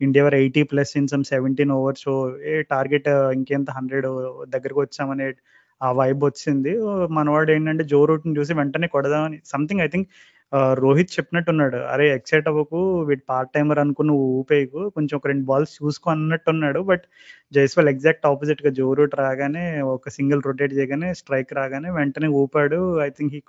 India 0.00 0.24
were 0.24 0.34
eighty 0.34 0.62
plus 0.70 0.92
in 0.96 1.08
some 1.08 1.24
seventeen 1.24 1.72
overs. 1.78 2.08
A 2.52 2.54
target 2.72 3.08
ఇంకెంత 3.38 3.70
హండ్రెడ్ 3.70 4.08
దగ్గరకు 4.54 4.80
వచ్చామనే 4.80 5.26
ఆ 5.80 5.88
వైబ్ 5.92 6.22
వచ్చింది. 6.24 6.72
మనవాడు 7.10 7.50
ఏంటంటే 7.50 7.84
జో 7.84 8.00
రూట్ని 8.04 8.34
చూసి 8.38 8.52
వెంటనే 8.54 8.86
కొడదామని 8.86 9.38
సంథింగ్ 9.44 9.80
ఐ 9.80 9.88
థింక్ 9.88 10.08
రోహిత్ 10.82 11.14
చెప్పినట్టున్నాడు 11.16 11.78
అరే 11.92 12.06
ఎక్సైట్ 12.14 12.48
అవ్వకు 12.50 12.78
వీటి 13.08 13.22
పార్ట్ 13.28 13.52
టైమర్ 13.54 13.80
అనుకుని 13.82 14.12
ఊపేయకు 14.38 14.80
కొంచెం 14.96 15.14
ఒక 15.18 15.28
రెండు 15.30 15.44
బాల్స్ 15.50 15.74
చూసుకో 15.78 16.10
అన్నట్టున్నాడు. 16.10 16.80
బట్ 16.90 17.04
జైస్వాల్ 17.54 17.90
ఎగ్జాక్ట్ 17.94 18.26
ఆపోజిట్గా 18.30 18.70
జో 18.78 18.88
రూట్ 18.98 19.14
రాగానే 19.24 19.64
ఒక 19.94 20.08
సింగిల్ 20.08 20.42
రొటేట్ 20.46 20.74
చేయగానే 20.78 21.10
స్ట్రైక్ 21.20 21.52
రాగానే 21.60 21.90
వెంటనే 21.90 22.30
ఊపాడు. 22.42 22.80
I 23.06 23.08
think 23.18 23.34
he 23.40 23.42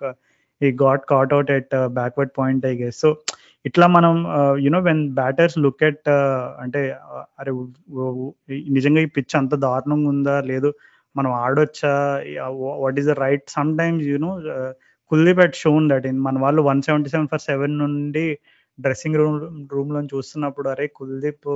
he 0.61 0.69
got 0.83 1.05
caught 1.09 1.33
out 1.33 1.51
at 1.51 1.73
backward 1.99 2.33
point 2.37 2.65
I 2.65 2.73
guess. 2.83 2.99
So 3.03 3.09
ఇట్లా 3.65 3.85
మనం 3.87 4.13
you know 4.65 4.79
when 4.79 5.03
batters 5.19 5.57
look 5.65 5.83
at 5.89 6.09
అంటే 6.63 6.81
అరే 7.39 7.51
నిజంగా 8.77 9.01
ఈ 9.01 9.09
పిచ్ 9.17 9.35
అంత 9.41 9.55
దారుణంగా 9.65 10.09
ఉందా? 10.09 10.35
లేదు 10.51 10.69
మనం 11.15 11.31
ఆడొచ్చా? 11.45 11.93
What 12.83 12.99
is 12.99 13.09
the 13.11 13.15
right? 13.25 13.45
Sometimes 13.77 14.05
you know 14.13 14.31
Kuldeep 15.11 15.41
had 15.45 15.57
shown 15.63 15.85
that 15.89 16.05
in 16.11 16.19
మన 16.27 16.37
వాళ్ళు 16.39 16.61
one 16.69 16.81
seventy 16.87 17.09
seven 17.13 17.29
for 17.33 17.43
seven 17.49 17.75
నుండి 17.83 18.25
డ్రెస్సింగ్ 18.79 19.17
రూమ్ 19.21 19.37
రూమ్లో 19.73 19.99
చూస్తున్నప్పుడు 20.13 20.67
అరే 20.73 20.85
కుల్దీప్ 20.99 21.49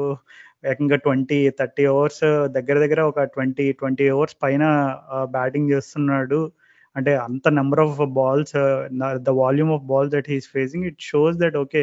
ఏకంగా 0.71 0.97
ట్వంటీ 1.05 1.39
థర్టీ 1.59 1.83
అవర్స్ 1.93 2.23
దగ్గర 2.57 2.77
దగ్గర 2.83 3.01
ఒక 3.11 3.23
ట్వంటీ 3.35 3.65
ట్వంటీ 3.79 4.05
అవర్స్ 4.15 4.35
పైన 4.43 4.63
బ్యాటింగ్ 5.35 5.71
చేస్తున్నాడు. 5.73 6.39
అంటే 6.95 7.11
అంత 7.25 7.47
number 7.59 7.81
of 7.85 7.97
balls 8.19 8.55
the 9.27 9.31
volume 9.41 9.71
of 9.75 9.87
balls 9.91 10.13
that 10.15 10.29
he's 10.33 10.47
facing 10.55 10.85
it 10.91 11.01
shows 11.11 11.37
that 11.43 11.57
okay 11.63 11.81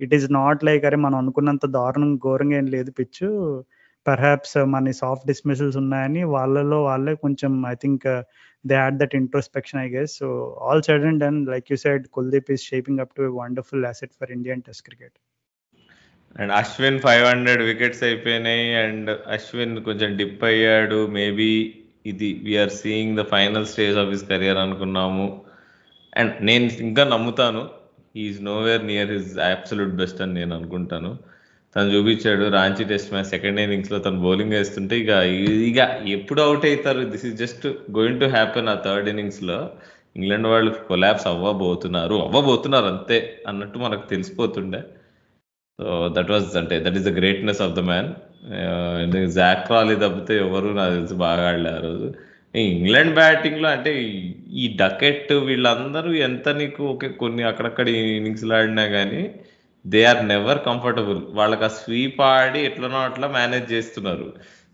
it 0.00 0.14
is 0.18 0.26
not 0.32 0.60
like 0.68 0.84
అరే 0.88 0.98
మనం 1.06 1.16
అనుకున్నంత 1.22 1.66
దారుణం 1.78 2.12
ఘోరంగా 2.26 2.56
ఏం 2.60 2.68
లేదు 2.76 2.90
పిచ్చు. 3.00 3.28
పర్హాప్స్ 4.06 4.56
మన 4.74 4.92
సాఫ్ట్ 5.02 5.26
డిస్మిసల్స్ 5.30 5.76
ఉన్నాయని 5.82 6.22
వాళ్ళలో 6.34 6.78
వాళ్ళే 6.88 7.12
కొంచెం 7.24 7.52
I 7.72 7.74
think 7.82 8.06
they 8.66 8.74
had 8.74 8.98
that 8.98 9.14
introspection 9.14 9.80
I 9.80 9.88
guess 9.88 10.18
so 10.18 10.58
all 10.62 10.82
side 10.82 11.04
and 11.04 11.24
and 11.24 11.50
like 11.50 11.68
you 11.70 11.76
side 11.76 12.06
Kuldeep 12.08 12.52
is 12.52 12.62
shaping 12.62 13.00
up 13.00 13.14
to 13.16 13.22
wonderful 13.22 13.84
asset 13.84 14.12
for 14.20 14.30
Indian 14.30 14.62
test 14.62 14.84
cricket 14.84 15.16
and 16.36 16.52
Ashwin 16.52 17.00
five 17.00 17.24
hundred 17.24 17.62
wickets 17.62 18.02
అయిపోయినాయి. 18.02 18.74
And 18.74 19.10
Ashwin 19.10 19.84
కొంచెం 19.84 20.16
dip 20.16 20.44
అయ్యాడు. 20.44 21.06
Maybe 21.06 21.74
ఇది 22.06 22.40
we're 22.44 22.70
seeing 22.70 23.16
the 23.16 23.24
final 23.24 23.66
stage 23.66 23.98
of 23.98 24.08
his 24.08 24.24
career 24.24 24.58
అనుకున్నాము. 24.58 25.44
And 26.16 26.32
నేను 26.42 26.64
ఇంకా 26.64 27.04
నమ్ముతాను. 27.04 27.68
Is 28.16 28.44
nowhere 28.44 28.86
near 28.86 29.10
his 29.10 29.38
absolute 29.38 29.90
best 29.90 30.20
అని 30.20 30.34
నేను 30.34 30.56
అనుకుంటాను. 30.56 31.18
తను 31.76 31.90
చూపించాడు 31.94 32.44
రాంచీ 32.56 32.84
టెస్ట్ 32.90 33.12
మ్యాచ్ 33.12 33.30
సెకండ్ 33.34 33.60
ఇన్నింగ్స్లో 33.60 33.98
తను 34.06 34.18
బౌలింగ్ 34.26 34.54
వేస్తుంటే 34.56 34.94
ఇక 35.02 35.12
ఇక 35.70 35.78
ఎప్పుడు 36.16 36.40
అవుట్ 36.46 36.64
అవుతారు? 36.70 37.02
This 37.12 37.24
is 37.28 37.36
just 37.42 37.64
going 37.98 38.20
to 38.22 38.26
happen 38.36 38.68
ఆ 38.68 38.76
థర్డ్ 38.86 39.08
ఇన్నింగ్స్లో. 39.12 39.58
ఇంగ్లాండ్ 40.16 40.48
వాళ్ళు 40.52 40.70
కొలాబ్స్ 40.90 41.26
అవ్వబోతున్నారు. 41.32 42.16
అవ్వబోతున్నారు 42.26 42.88
అంతే 42.94 43.18
అన్నట్టు 43.50 43.78
మనకు 43.78 44.04
తెలిసిపోతుండే. 44.14 44.80
సో 45.78 45.86
దట్ 46.16 46.30
వాజ్ 46.30 46.56
అంటే 46.60 46.76
that 46.84 46.96
is 46.98 47.06
the 47.08 47.12
greatness 47.20 47.62
of 47.66 47.74
the 47.78 47.82
man 47.90 48.10
Zak 49.38 49.70
Crawley 49.72 49.96
తప్పితే 50.04 50.34
ఎవరు 50.44 50.68
నాకు 50.78 50.92
తెలిసి 50.94 51.16
బాగా 51.24 51.44
ఆడలే 51.50 51.70
ఆ 51.70 51.80
రోజు 51.86 52.06
ఇంగ్లాండ్ 52.54 53.14
బ్యాటింగ్లో 53.14 53.68
అంటే 53.76 53.90
ఈ 54.62 54.64
డకెట్ 54.80 55.32
వీళ్ళందరూ 55.48 56.10
ఎంత 56.28 56.48
నీకు 56.60 56.82
ఓకే 56.84 57.08
కొన్ని 57.22 57.42
అక్కడక్కడ 57.50 57.86
ఇన్నింగ్స్ 58.18 58.44
ఆడినా 58.58 58.84
కానీ 58.96 59.22
దే 59.86 60.04
ఆర్ 60.04 60.28
నెవర్ 60.28 60.58
కంఫర్టబుల్ 60.66 61.20
వాళ్ళకి 61.28 61.64
ఆ 61.64 61.68
స్వీప్ 61.68 62.20
ఆడి 62.20 62.60
ఎట్లనో 62.60 62.98
అట్లా 62.98 63.28
మేనేజ్ 63.28 63.72
చేస్తున్నారు. 63.72 64.32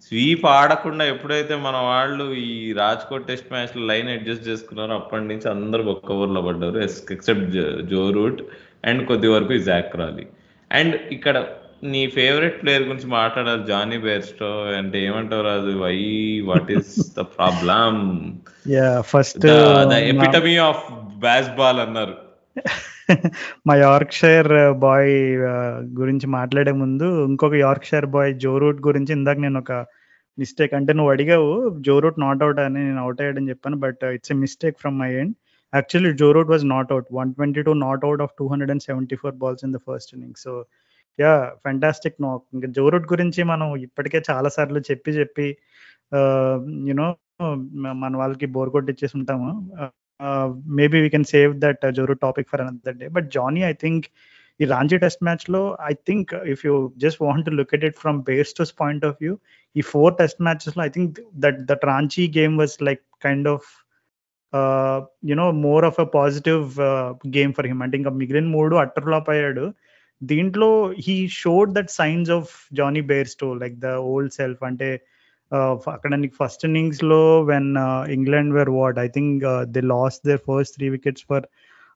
స్వీప్ 0.09 0.46
ఆడకుండా 0.46 1.04
ఎప్పుడైతే 1.04 1.54
మన 1.54 1.76
వాళ్ళు 1.76 2.34
ఈ 2.34 2.72
రాజ్కోట్ 2.72 3.26
టెస్ట్ 3.26 3.52
మ్యాచ్లో 3.52 3.86
లైన్ 3.86 4.09
అడ్జస్ట్ 4.09 4.48
చేసుకున్నారో 4.48 4.94
అప్పటి 4.94 5.24
నుంచి 5.24 5.50
అందరు 5.50 5.82
ఒక్క 5.82 6.12
ఊర్లో 6.12 6.42
పడ్డారు. 6.42 6.78
ఎక్సెప్ట్ 7.12 7.50
జో 7.90 8.11
రూట్ 8.11 8.42
అండ్ 8.84 9.06
కొద్ది 9.06 9.28
వరకు 9.28 9.52
ఈ 9.52 9.59
జాక్ 9.59 9.96
రాలీ 9.96 10.26
అండ్ 10.72 10.96
ఇక్కడ 11.12 11.44
నీ 11.82 12.06
ఫేవరెట్ 12.06 12.62
ప్లేయర్ 12.62 12.82
గురించి 12.82 13.06
మాట్లాడాలి. 13.06 13.66
జానీ 13.66 13.98
బేర్స్టో 13.98 14.62
అంటే 14.78 15.04
ఏమంటావు 15.04 15.42
Raju? 15.42 15.78
Why 15.78 15.96
what 16.44 16.72
is 16.72 17.14
the 17.18 17.20
problem 17.20 17.92
first 19.00 19.46
epitome 19.92 20.56
of 20.56 20.84
Bazball 21.48 21.80
అన్నారు. 21.80 22.16
మా 23.68 23.74
యార్క్షైర్ 23.84 24.52
బాయ్ 24.84 25.12
గురించి 26.00 26.26
మాట్లాడే 26.38 26.72
ముందు 26.82 27.06
ఇంకొక 27.30 27.56
యార్క్షైర్ 27.66 28.06
బాయ్ 28.16 28.32
జో 28.44 28.52
రూట్ 28.62 28.80
గురించి 28.88 29.12
ఇందాక 29.18 29.38
నేను 29.44 29.59
ఒక 29.64 29.72
మిస్టేక్ 30.38 30.74
అంటే 30.78 30.92
నువ్వు 30.98 31.12
అడిగావు 31.14 31.50
జో 31.86 31.94
రూట్ 32.04 32.18
నాట్ 32.24 32.42
అవుట్ 32.46 32.61
అని 32.64 32.80
నేను 32.88 33.00
అవుట్ 33.04 33.20
అయ్యాడని 33.22 33.50
చెప్పాను 33.52 33.76
but 33.84 34.02
it's 34.16 34.32
a 34.34 34.36
mistake 34.44 34.76
from 34.82 34.96
my 35.02 35.11
end. 35.20 35.34
Actually 35.72 36.11
Joe 36.20 36.28
Root 36.36 36.50
was 36.54 36.66
not 36.74 36.90
out. 36.94 37.09
One 37.18 37.30
twenty 37.38 37.62
two 37.68 37.72
not 37.86 38.04
out 38.09 38.22
of 38.26 38.34
two 38.40 38.44
hundred 38.52 38.72
and 38.74 38.84
seventy 38.88 39.16
four 39.22 39.36
balls 39.42 39.64
in 39.68 39.74
the 39.76 39.80
first 39.88 40.12
inning 40.16 40.38
so 40.44 40.52
yeah 41.18 41.32
fantastic 41.66 42.18
no. 42.24 42.32
ఇంకా 42.54 42.68
Joe 42.76 42.84
route 42.94 43.06
గురించి 43.14 43.40
మనం 43.52 43.68
ఇప్పటికే 43.86 44.18
చాలా 44.30 44.50
సార్లు 44.56 44.80
చెప్పి 44.90 45.12
చెప్పి 45.20 45.48
you know 46.90 47.09
మన 48.02 48.12
వాళ్ళకి 48.22 48.46
బోర్ 48.54 48.70
కొట్టిచ్చేసి 48.76 49.14
ఉంటాము. 49.20 49.48
maybe 50.79 50.97
we 51.01 51.09
can 51.09 51.27
save 51.34 51.51
that 51.59 51.84
జోరు 51.91 52.15
topic 52.25 52.49
for 52.49 52.61
another 52.61 52.97
day 52.97 53.07
but 53.07 53.27
Jonny 53.31 53.63
I 53.63 53.73
think 53.73 54.05
ఈ 54.59 54.65
రాంజీ 54.65 54.97
టెస్ట్ 54.97 55.21
మ్యాచ్ 55.23 55.45
లో 55.49 55.61
I 55.89 55.93
think 56.07 56.31
if 56.53 56.61
you 56.65 56.73
just 56.97 57.19
want 57.21 57.45
to 57.45 57.51
look 57.51 57.73
at 57.73 57.86
it 57.86 57.97
from 57.99 58.19
Bairstow's 58.23 58.73
point 58.81 59.05
of 59.05 59.15
view 59.21 59.34
ఈ 59.75 59.81
four 59.81 60.13
test 60.17 60.41
matches 60.41 60.75
లో 60.77 60.84
I 60.84 60.89
think 60.89 61.19
that 61.36 61.59
that 61.65 61.86
Ranchi 61.86 62.25
game 62.38 62.55
was 62.57 62.75
like 62.84 63.03
kind 63.21 63.47
of 63.47 63.69
you know 65.25 65.47
more 65.51 65.86
of 65.86 65.99
a 65.99 66.07
positive 66.15 66.63
game 67.38 67.53
for 67.53 67.67
him 67.67 67.81
అంటే 67.81 67.97
ఇంకా 67.97 68.11
మిగిలిన 68.11 68.47
మూడు 68.47 68.75
utter 68.75 69.03
flop 69.03 69.29
అయ్యాడు 69.29 69.65
దీంట్లో 70.21 70.69
he 71.07 71.15
showed 71.38 71.71
that 71.73 71.91
signs 71.91 72.29
of 72.29 72.51
Jonny 72.73 73.01
Bairstow 73.01 73.49
like 73.53 73.75
the 73.79 73.89
old 74.11 74.34
self 74.34 74.61
అంటే 74.63 74.89
అక్కడ 75.92 76.12
నీకు 76.14 76.34
first 76.42 76.64
ఇన్నింగ్స్లో 76.64 77.20
when 77.42 77.70
England 78.12 78.55
were 78.55 78.70
what 78.70 78.99
I 78.99 79.09
think 79.09 79.44
they 79.74 79.80
lost 79.94 80.22
their 80.26 80.42
first 80.49 80.74
three 80.76 80.88
wickets 80.88 81.24
for 81.28 81.46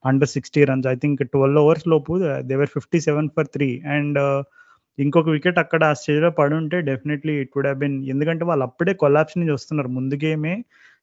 under 0.05 0.29
sixty 0.29 0.61
runs 0.63 0.87
I 0.87 0.95
think 0.95 1.21
twelve 1.33 1.59
overs 1.63 1.87
లోపు 1.87 2.13
they were 2.43 2.71
fifty 2.73 2.99
seven 2.99 3.29
for 3.35 3.49
three 3.55 3.69
and 3.95 4.19
ఇంకొక 4.97 5.29
wicket 5.29 5.59
అక్కడ 5.59 5.83
ఆ 5.83 5.93
స్టేజ్లో 5.93 6.29
పడి 6.31 6.53
ఉంటే 6.53 6.77
డెఫినెట్లీ 6.81 7.33
ఇట్ 7.43 7.53
వుడ్ 7.57 7.69
బిన్ 7.79 7.95
ఎందుకంటే 8.05 8.43
వాళ్ళు 8.45 8.63
అప్పుడే 8.63 8.93
కొలాప్స్ 9.03 9.37
నుంచి 9.37 9.53
వస్తున్నారు. 9.53 9.89
ముందు 9.97 10.15
గేమే 10.23 10.53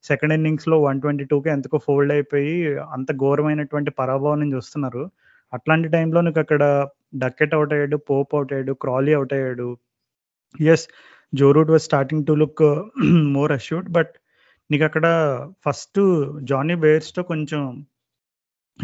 సెకండ్ 0.04 0.34
ఇన్నింగ్స్లో 0.34 0.76
వన్ 0.82 1.00
ట్వంటీ 1.00 1.24
టూకి 1.24 1.48
ఎంతకో 1.50 1.78
ఫోల్డ్ 1.86 2.12
అయిపోయి 2.12 2.52
అంత 2.96 3.10
ఘోరమైనటువంటి 3.22 3.90
పరాభవం 4.00 4.38
నుంచి 4.40 4.56
వస్తున్నారు. 4.56 5.02
అట్లాంటి 5.52 5.88
టైంలో 5.88 6.20
నీకు 6.20 6.40
అక్కడ 6.44 6.62
డక్కెట్ 7.22 7.54
అవుట్ 7.54 7.72
అయ్యాడు 7.72 7.96
పోప్ 8.10 8.34
అవుట్ 8.36 8.52
అయ్యాడు 8.52 8.72
క్రాలీ 8.84 9.12
అవుట్ 9.18 9.34
అయ్యాడు. 9.38 9.68
As 10.74 10.84
Joe 11.32 11.52
Root 11.52 11.70
was 11.70 11.82
starting 11.82 12.26
to 12.26 12.32
look 12.32 12.62
more 13.36 13.52
assured 13.52 13.88
but 13.90 14.12
నీకు 14.70 14.84
అక్కడ 14.84 15.06
ఫస్ట్ 15.66 16.00
జానీ 16.42 16.74
బేర్స్తో 16.74 17.22
కొంచెం 17.22 17.86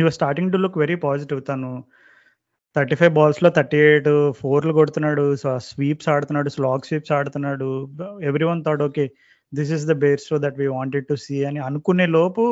he 0.00 0.02
was 0.02 0.14
starting 0.14 0.52
to 0.52 0.56
look 0.56 0.78
very 0.78 0.94
positive 0.94 1.40
తను 1.48 1.84
థర్టీ 2.76 2.94
ఫైవ్ 2.94 3.12
బాల్స్లో 3.14 3.50
థర్టీ 3.50 3.76
ఎయిట్ 3.76 4.32
ఫోర్లు 4.40 4.72
కొడుతున్నాడు 4.72 5.36
స్వీప్స్ 5.56 6.08
ఆడుతున్నాడు 6.08 6.48
స్లాగ్ 6.48 6.86
స్వీప్స్ 6.86 7.12
ఆడుతున్నాడు. 7.12 7.68
Everyone 8.44 8.64
thought 8.64 8.82
okay 8.82 9.04
this 9.54 9.72
is 9.72 9.86
the 9.86 9.92
Bairs 9.92 10.38
that 10.38 10.58
we 10.58 10.66
wanted 10.66 11.06
to 11.06 11.14
see 11.14 11.44
అని 11.44 11.58
అనుకునే 11.58 12.06
లోపు 12.06 12.42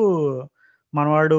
మనవాడు 0.94 1.38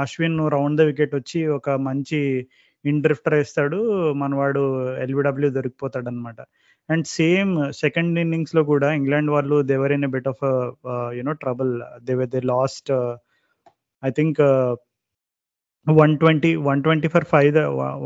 అశ్విన్ 0.00 0.50
రౌండ్ 0.50 0.78
ద 0.78 0.84
వికెట్ 0.84 1.14
వచ్చి 1.14 1.46
ఒక 1.46 1.70
మంచి 1.70 2.46
ఇన్ 2.84 3.02
డ్రిఫ్టర్ 3.02 3.34
వేస్తాడు. 3.34 3.78
మనవాడు 4.12 4.62
ఎల్బిడబ్ల్యూ 4.96 5.50
దొరికిపోతాడు 5.50 6.08
అనమాట 6.08 6.40
అండ్ 6.88 7.06
సేమ్ 7.06 7.72
సెకండ్ 7.72 8.18
ఇన్నింగ్స్లో 8.18 8.64
కూడా 8.64 8.92
ఇంగ్లాండ్ 8.92 9.30
వాళ్ళు 9.30 9.62
they were 9.62 9.92
in 9.92 10.04
a 10.04 10.06
bit 10.06 10.28
of 10.28 10.42
you know 11.16 11.32
trouble 11.32 11.72
they 12.02 12.26
they 12.26 12.40
lost 12.44 12.90
I 14.02 14.10
think 14.10 14.40
one 15.86 16.18
twenty 16.18 16.50
one 16.56 16.82
twenty 16.82 17.08
for 17.08 17.24
five 17.24 17.56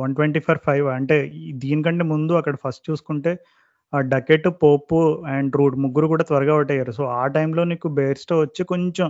one 0.00 0.14
twenty 0.14 0.40
for 0.40 0.58
five 0.64 0.86
అంటే 0.88 1.16
దీనికంటే 1.54 2.04
ముందు 2.04 2.32
అక్కడ 2.32 2.56
ఫస్ట్ 2.64 2.90
చూసుకుంటే 2.90 3.32
డకెట్ 3.92 4.48
పోపు 4.62 4.98
అండ్ 5.26 5.56
రూట్ 5.56 5.76
ముగ్గురు 5.76 6.06
కూడా 6.06 6.24
త్వరగా 6.24 6.52
అవుట్ 6.54 6.70
అయ్యారు. 6.70 6.92
సో 6.92 7.04
ఆ 7.04 7.26
టైంలో 7.26 7.64
నీకు 7.64 7.88
బేర్స్టో 7.88 8.40
వచ్చి 8.40 8.64
కొంచెం 8.64 9.08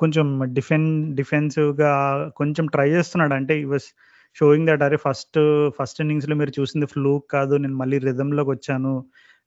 కొంచెం 0.00 0.26
డిఫెన్ 0.54 1.14
డిఫెన్సివ్గా 1.14 1.92
కొంచెం 2.36 2.66
ట్రై 2.66 2.88
చేస్తున్నాడు. 2.90 3.34
అంటే 3.34 3.54
ఈ 3.60 3.64
వాస్ 3.64 3.88
షోయింగ్ 4.36 4.68
దట్ 4.68 4.82
అరే 4.82 4.96
ఫస్ట్ 4.96 5.38
ఫస్ట్ 5.78 6.00
ఇన్నింగ్స్లో 6.00 6.36
మీరు 6.36 6.52
చూసింది 6.60 6.86
ఫ్లూక్ 6.86 7.26
కాదు 7.30 7.54
నేను 7.56 7.76
మళ్ళీ 7.76 7.98
రిథంలోకి 7.98 8.50
వచ్చాను 8.50 8.92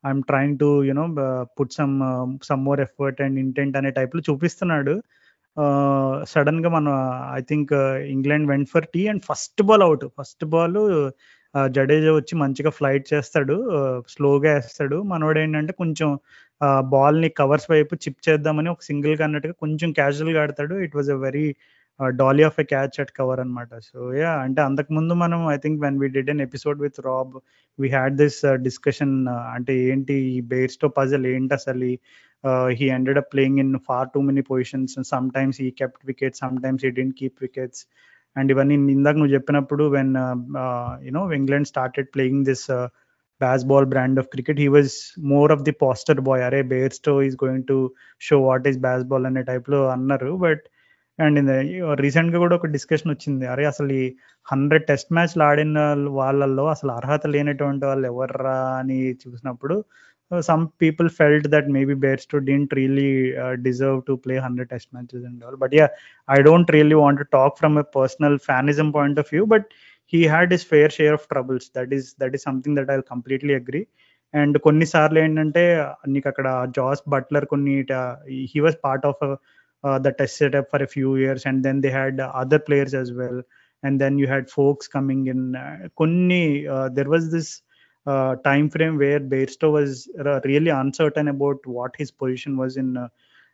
I'm 0.03 0.23
trying 0.23 0.57
to 0.59 0.69
you know 0.83 1.05
put 1.59 1.73
some 1.73 1.93
some 2.43 2.63
more 2.63 2.81
effort 2.81 3.21
and 3.21 3.37
intent 3.39 3.77
అనే 3.77 3.91
టైప్లో 3.91 4.21
చూపిస్తున్నాడు 4.29 4.95
సడన్గా 6.25 6.69
మన 6.69 6.89
I 7.37 7.41
think 7.41 7.71
England 8.15 8.47
went 8.49 8.69
for 8.69 8.87
tea 8.93 9.01
and 9.07 9.23
first 9.29 9.61
ball 9.61 9.83
out 9.83 10.05
first 10.19 10.45
ball 10.45 10.79
Jadeja 11.55 12.11
వచ్చి 12.13 12.33
మంచిగా 12.37 12.69
ఫ్లైట్ 12.69 13.05
చేస్తాడు. 13.13 13.55
స్లోగా 14.09 14.51
వేస్తాడు. 14.55 14.97
మనోడు 15.03 15.39
ఏంటంటే 15.39 15.73
కొంచెం 15.73 16.09
బాల్ని 16.89 17.29
కవర్స్ 17.29 17.67
వైపు 17.71 17.93
చిప్ 17.95 18.19
చేద్దామని 18.29 18.69
ఒక 18.69 18.83
సింగిల్గా 18.83 19.23
అన్నట్టుగా 19.25 19.55
కొంచెం 19.63 19.89
క్యాజువల్గా 19.91 20.41
ఆడతాడు. 20.43 20.75
It 20.85 20.95
was 20.95 21.09
a 21.09 21.17
very 21.25 21.45
dolly 22.15 22.43
of 22.43 22.59
a 22.59 22.63
catch 22.63 22.99
at 22.99 23.11
cover 23.11 23.39
అనమాట 23.39 23.67
సో 23.83 24.13
యా 24.13 24.31
అంటే 24.37 24.61
అంతకు 24.61 24.93
ముందు 24.93 25.13
మనం 25.13 25.49
I 25.49 25.57
think 25.57 25.81
when 25.81 25.99
we 25.99 26.07
did 26.07 26.29
an 26.29 26.41
episode 26.41 26.81
with 26.81 26.99
Rob 27.05 27.33
we 27.79 27.89
had 27.89 28.15
this 28.15 28.39
discussion 28.61 29.27
అంటే 29.29 29.79
ఏంటి 29.83 30.13
ఈ 30.13 30.41
బేర్స్టో 30.41 30.87
పజల్ 30.87 31.27
ఏంటి 31.27 31.53
అసలు? 31.53 31.89
He 32.69 32.85
ended 32.89 33.17
up 33.17 33.33
playing 33.33 33.59
in 33.59 33.79
far 33.87 34.09
too 34.15 34.21
many 34.21 34.41
positions 34.41 35.03
sometimes 35.35 35.61
he 35.61 35.69
kept 35.71 36.01
wickets 36.05 36.39
sometimes 36.63 36.85
he 36.85 36.89
didn't 36.89 37.15
keep 37.19 37.37
wickets 37.41 37.81
and 38.35 38.51
ఇవన్నీ 38.51 38.75
ఇందాక 38.91 39.15
నువ్వు 39.15 39.33
చెప్పినప్పుడు 39.33 39.83
when 39.89 40.13
you know 41.05 41.33
England 41.33 41.67
started 41.67 42.07
playing 42.15 42.45
this 42.45 42.65
Bazball 43.65 43.85
brand 43.85 44.19
of 44.19 44.27
cricket 44.27 44.59
he 44.59 44.67
was 44.67 44.91
more 45.25 45.51
of 45.51 45.61
the 45.61 45.71
poster 45.71 46.21
boy 46.21 46.43
అరే 46.43 46.61
Bairstow 46.73 47.23
is 47.23 47.37
going 47.43 47.63
to 47.69 47.77
show 48.21 48.41
what 48.41 48.67
is 48.67 48.79
Bazball 49.03 49.25
అనే 49.25 49.43
టైప్లో 49.43 49.87
అన్నారు. 49.89 50.31
But 50.37 50.63
and 51.19 52.01
రీసెంట్గా 52.01 52.37
కూడా 52.37 52.55
ఒక 52.55 52.65
డిస్కషన్ 52.65 53.11
వచ్చింది 53.11 53.45
అరే 53.45 53.65
అసలు 53.65 53.91
ఈ 53.91 54.15
హండ్రెడ్ 54.51 54.87
టెస్ట్ 54.87 55.13
మ్యాచ్లు 55.13 55.43
ఆడిన 55.43 55.79
వాళ్ళల్లో 56.09 56.67
అసలు 56.67 56.91
అర్హత 56.91 57.27
లేనటువంటి 57.27 57.85
వాళ్ళు 57.85 58.07
ఎవర్రా 58.07 58.75
అని 58.75 59.13
చూసినప్పుడు 59.13 59.83
some 60.41 60.67
people 60.83 61.07
felt 61.07 61.43
that 61.47 61.65
maybe 61.67 61.95
Bairstow 61.95 62.39
didn't 62.39 62.71
really 62.73 63.33
uh, 63.37 63.55
deserve 63.55 63.99
to 64.05 64.17
play 64.17 64.37
100 64.37 64.69
test 64.69 64.87
matches 64.93 65.23
and 65.25 65.43
all. 65.43 65.57
But 65.57 65.73
yeah, 65.73 65.87
I 66.29 66.41
don't 66.41 66.69
really 66.69 66.95
want 66.95 67.17
to 67.17 67.25
talk 67.33 67.51
from 67.61 67.77
a 67.77 67.85
personal 67.97 68.37
fanism 68.37 68.91
point 68.91 69.17
of 69.17 69.27
view, 69.29 69.45
but 69.45 69.63
he 70.13 70.23
had 70.23 70.51
his 70.51 70.63
fair 70.63 70.89
share 70.89 71.13
of 71.13 71.27
troubles. 71.33 71.69
That 71.75 71.91
is 71.93 72.15
that 72.21 72.33
is 72.33 72.41
something 72.41 72.75
that 72.75 72.89
I'll 72.89 73.07
completely 73.15 73.55
agree. 73.61 73.85
And 74.35 74.59
కొన్నిసార్లు 74.59 75.19
ఏంటంటే 75.19 75.63
నీకు 76.07 76.27
అక్కడ 76.27 76.67
Jos 76.75 77.01
Buttler 77.09 77.45
కొన్ని 77.45 77.85
he 78.53 78.59
was 78.59 78.75
part 78.83 79.05
of 79.05 79.35
the 80.05 80.11
test 80.21 80.37
setup 80.43 80.69
for 80.73 80.85
a 80.87 80.89
few 80.95 81.11
years 81.23 81.45
and 81.51 81.61
then 81.67 81.81
they 81.85 81.91
had 81.99 82.19
other 82.43 82.63
players 82.69 82.95
as 82.99 83.11
well 83.19 83.43
and 83.83 83.97
then 84.03 84.17
you 84.21 84.27
had 84.33 84.49
Foakes 84.57 84.89
coming 84.97 85.27
in 85.35 85.45
కొన్ని 86.01 86.43
there 86.97 87.11
was 87.15 87.27
this 87.37 87.53
time 88.45 88.69
frame 88.69 88.97
where 88.97 89.19
Bairstow 89.19 89.71
was 89.71 90.09
really 90.45 90.69
uncertain 90.69 91.27
about 91.29 91.65
what 91.65 91.91
his 91.95 92.11
position 92.11 92.57
was 92.57 92.77
in 92.77 92.97
uh, 92.97 93.07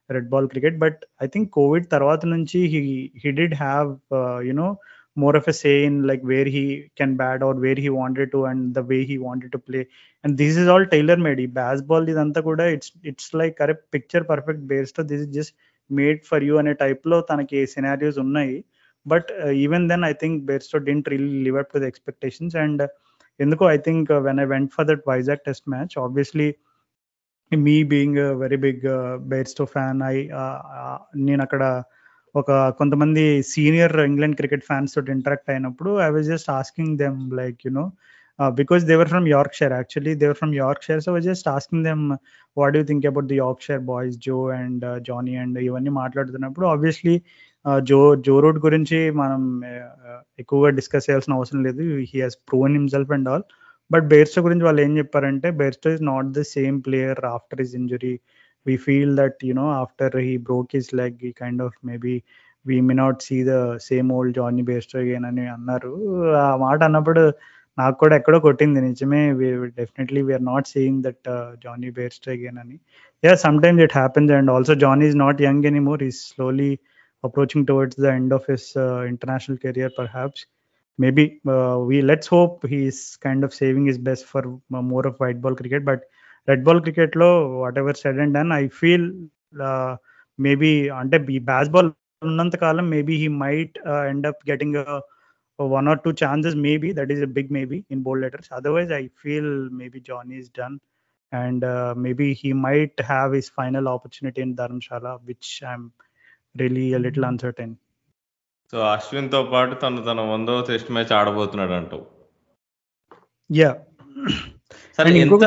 red 0.09 0.29
ball 0.29 0.47
cricket. 0.47 0.79
But 0.79 1.05
I 1.19 1.27
think 1.27 1.51
COVID 1.57 1.83
తర్వాత 1.93 2.21
నుంచి 2.33 2.59
he 2.73 2.81
he 3.23 3.31
did 3.39 3.51
have 3.65 3.89
uh, 4.19 4.39
you 4.47 4.55
know 4.59 4.71
more 5.17 5.35
of 5.39 5.47
a 5.51 5.55
say 5.61 5.75
in 5.87 5.95
like 6.09 6.21
where 6.31 6.49
he 6.55 6.65
can 6.99 7.11
bat 7.21 7.39
or 7.47 7.53
where 7.63 7.79
he 7.85 7.89
wanted 8.01 8.27
to 8.35 8.45
and 8.49 8.73
the 8.77 8.83
way 8.91 9.01
he 9.11 9.17
wanted 9.27 9.51
to 9.55 9.59
play. 9.69 9.83
And 10.23 10.37
this 10.41 10.55
is 10.61 10.67
all 10.73 10.85
tailor 10.93 11.17
made. 11.27 11.41
Baseball 11.59 12.05
ఇదంతా 12.13 12.41
కూడా 12.49 12.65
it's 12.75 12.89
it's 13.11 13.27
like 13.41 13.57
a 13.65 13.75
picture 13.95 14.23
perfect 14.31 14.61
Bairstow. 14.71 15.05
This 15.11 15.21
is 15.25 15.31
just 15.39 15.53
made 15.89 16.19
for 16.29 16.39
you 16.47 16.57
అనే 16.57 16.73
type 16.73 17.03
లో 17.05 17.19
తనకి 17.21 17.59
scenarios 17.65 18.19
ఉన్నాయి. 18.25 18.55
But 19.05 19.25
uh, 19.43 19.53
even 19.65 19.87
then 19.87 20.03
I 20.03 20.13
think 20.13 20.33
Bairstow 20.47 20.79
didn't 20.85 21.07
really 21.07 21.43
live 21.43 21.55
up 21.55 21.71
to 21.73 21.79
the 21.79 21.87
expectations 21.93 22.53
and 22.63 22.79
uh, 22.81 22.89
ఎందుకో 23.39 23.65
I 23.71 23.77
think 23.77 24.09
when 24.11 24.39
I 24.39 24.45
went 24.45 24.71
for 24.73 24.87
that 24.87 25.03
Vizag 25.07 25.43
test 25.45 25.65
match 25.69 25.93
obviously 25.97 26.47
me 27.51 27.75
being 27.83 28.17
very 28.17 28.55
big 28.55 28.83
Bairstow 29.31 29.65
fan 29.65 30.01
I 30.13 30.15
నేను 31.27 31.41
అక్కడ 31.41 31.63
ఒక 32.35 32.51
కొంతమంది 32.69 33.23
senior 33.53 33.95
England 33.99 34.35
cricket 34.35 34.65
fans 34.65 34.93
తోటి 34.95 35.11
interact 35.11 35.49
అయినప్పుడు 35.49 35.91
I 35.99 36.09
was 36.09 36.27
just 36.27 36.49
asking 36.49 36.97
them 36.97 37.31
like 37.31 37.59
you know 37.65 37.85
because 38.38 38.82
they're 38.84 39.08
from 39.08 39.26
Yorkshire 39.54 39.72
actually 39.72 40.12
they're 40.14 40.38
from 40.38 40.54
Yorkshire 40.86 41.00
so 41.00 41.12
just 41.20 41.48
asking 41.48 41.84
them 41.84 42.04
what 42.56 42.76
you 42.76 42.84
think 42.84 43.04
about 43.06 43.28
the 43.32 43.38
Yorkshire 43.62 43.82
boys 43.90 44.16
Joe 44.18 44.38
and 44.52 44.84
Jonny 45.00 45.34
and 45.36 45.58
ఇవన్నీ 45.58 45.92
మాట్లాడుతున్నప్పుడు 46.00 46.66
obviously 46.66 47.14
జో 47.82 47.98
Joe 48.26 48.34
Root 48.40 48.58
గురించి 48.58 48.98
మనం 49.12 49.42
ఎక్కువగా 50.38 50.70
discuss 50.70 51.06
చేయాల్సిన 51.10 51.34
అవసరం 51.34 51.60
లేదు 51.64 51.84
he 52.10 52.18
has 52.20 52.38
proven 52.50 52.74
himself 52.74 53.12
and 53.12 53.28
all 53.28 53.46
but 53.90 54.06
Bairstow 54.08 54.42
గురించి 54.42 54.64
వాళ్ళు 54.64 54.82
ఏం 54.82 54.92
చెప్పారంటే 54.98 55.48
Bairstow 55.50 55.90
is 55.90 56.02
not 56.02 56.28
the 56.30 56.42
same 56.54 56.78
player 56.82 57.20
after 57.32 57.60
his 57.60 57.74
injury 57.74 58.14
we 58.66 58.74
feel 58.76 59.12
that 59.16 59.38
you know 59.44 59.66
after 59.80 60.16
he 60.20 60.34
broke 60.46 60.72
his 60.74 60.90
leg 60.94 61.18
ఈ 61.24 61.32
kind 61.32 61.62
of 61.62 61.76
maybe 61.84 62.14
we 62.66 62.76
may 62.80 62.94
not 62.94 63.22
see 63.22 63.36
the 63.44 63.54
same 63.88 64.10
old 64.12 64.34
Jonny 64.36 64.62
Bairstow 64.62 64.98
again 64.98 65.26
అని 65.26 65.44
అన్నారు 65.46 65.92
ఆ 66.42 66.48
మాట 66.56 66.78
అన్నప్పుడు 66.82 67.24
నాకు 67.81 67.95
కూడా 68.03 68.15
ఎక్కడో 68.19 68.37
కొట్టింది 68.47 68.81
నిజమే 68.89 69.21
definitely 69.79 70.21
we're 70.27 70.45
not 70.51 70.69
seeing 70.73 71.01
that 71.07 71.27
Jonny 71.65 71.89
Bairstow 71.97 72.31
again 72.35 72.59
అని 72.63 72.77
yeah 73.23 73.33
sometimes 73.65 73.83
it 73.87 73.95
happens 74.01 74.31
and 74.37 74.51
also 74.57 74.75
Jonny 74.85 75.07
is 75.11 75.19
not 75.25 75.41
young 75.49 75.67
anymore 75.71 76.03
is 76.09 76.21
slowly 76.33 76.71
approaching 77.23 77.65
towards 77.65 77.95
the 77.95 78.11
end 78.11 78.31
of 78.31 78.45
his 78.45 78.75
uh, 78.77 79.03
international 79.03 79.57
career 79.57 79.89
perhaps 79.97 80.45
maybe 80.99 81.23
uh, 81.47 81.77
we 81.89 82.01
let's 82.01 82.27
hope 82.27 82.65
he's 82.65 83.17
kind 83.21 83.43
of 83.43 83.53
saving 83.53 83.85
his 83.85 83.97
best 83.97 84.25
for 84.25 84.41
uh, 84.73 84.81
more 84.81 85.05
of 85.07 85.19
white 85.19 85.41
ball 85.41 85.55
cricket 85.55 85.83
but 85.89 86.01
red 86.47 86.63
ball 86.63 86.79
cricket 86.81 87.15
lo 87.15 87.29
whatever 87.63 87.93
said 87.93 88.17
and 88.17 88.33
done 88.33 88.51
i 88.51 88.67
feel 88.81 89.03
uh, 89.67 89.93
maybe 90.39 90.71
ante 91.01 91.39
baseball 91.51 91.89
ఉన్నంత 92.21 92.55
కాలం 92.55 92.85
maybe 92.89 93.13
he 93.21 93.27
might 93.43 93.73
uh, 93.91 94.03
end 94.11 94.23
up 94.29 94.37
a, 95.59 95.63
a 95.63 95.67
one 95.67 95.87
or 95.87 95.97
two 95.97 96.13
chances 96.13 96.55
maybe 96.55 96.91
that 96.91 97.11
is 97.11 97.21
a 97.21 97.27
big 97.27 97.51
maybe 97.51 97.85
in 97.89 98.01
bold 98.01 98.19
letters 98.19 98.49
otherwise 98.51 98.91
i 98.91 99.09
feel 99.23 99.47
maybe 99.71 99.99
johnny 99.99 100.37
is 100.37 100.49
done 100.49 100.79
and 101.31 101.63
uh, 101.63 101.93
maybe 101.97 102.33
he 102.33 102.53
might 102.53 102.99
have 102.99 103.31
his 103.31 103.49
final 103.49 103.87
opportunity 103.87 104.41
in 104.41 104.55
dharamshala 104.55 105.13
which 105.25 105.63
i'm 105.65 105.91
really 106.55 106.97
little 106.97 107.25
uncertain 107.25 107.75
so 108.71 108.79
అశ్విన్తో 108.81 109.43
పాటు 109.43 109.75
తను 109.75 110.01
తన 110.03 110.19
వందో 110.21 110.61
test 110.61 110.91
match 110.91 111.13
ఆడబోతున్నాడు 111.13 111.71
అంటావు 111.71 112.05
yeah 113.51 113.69
సరే 114.97 115.19
ఎంత 115.19 115.43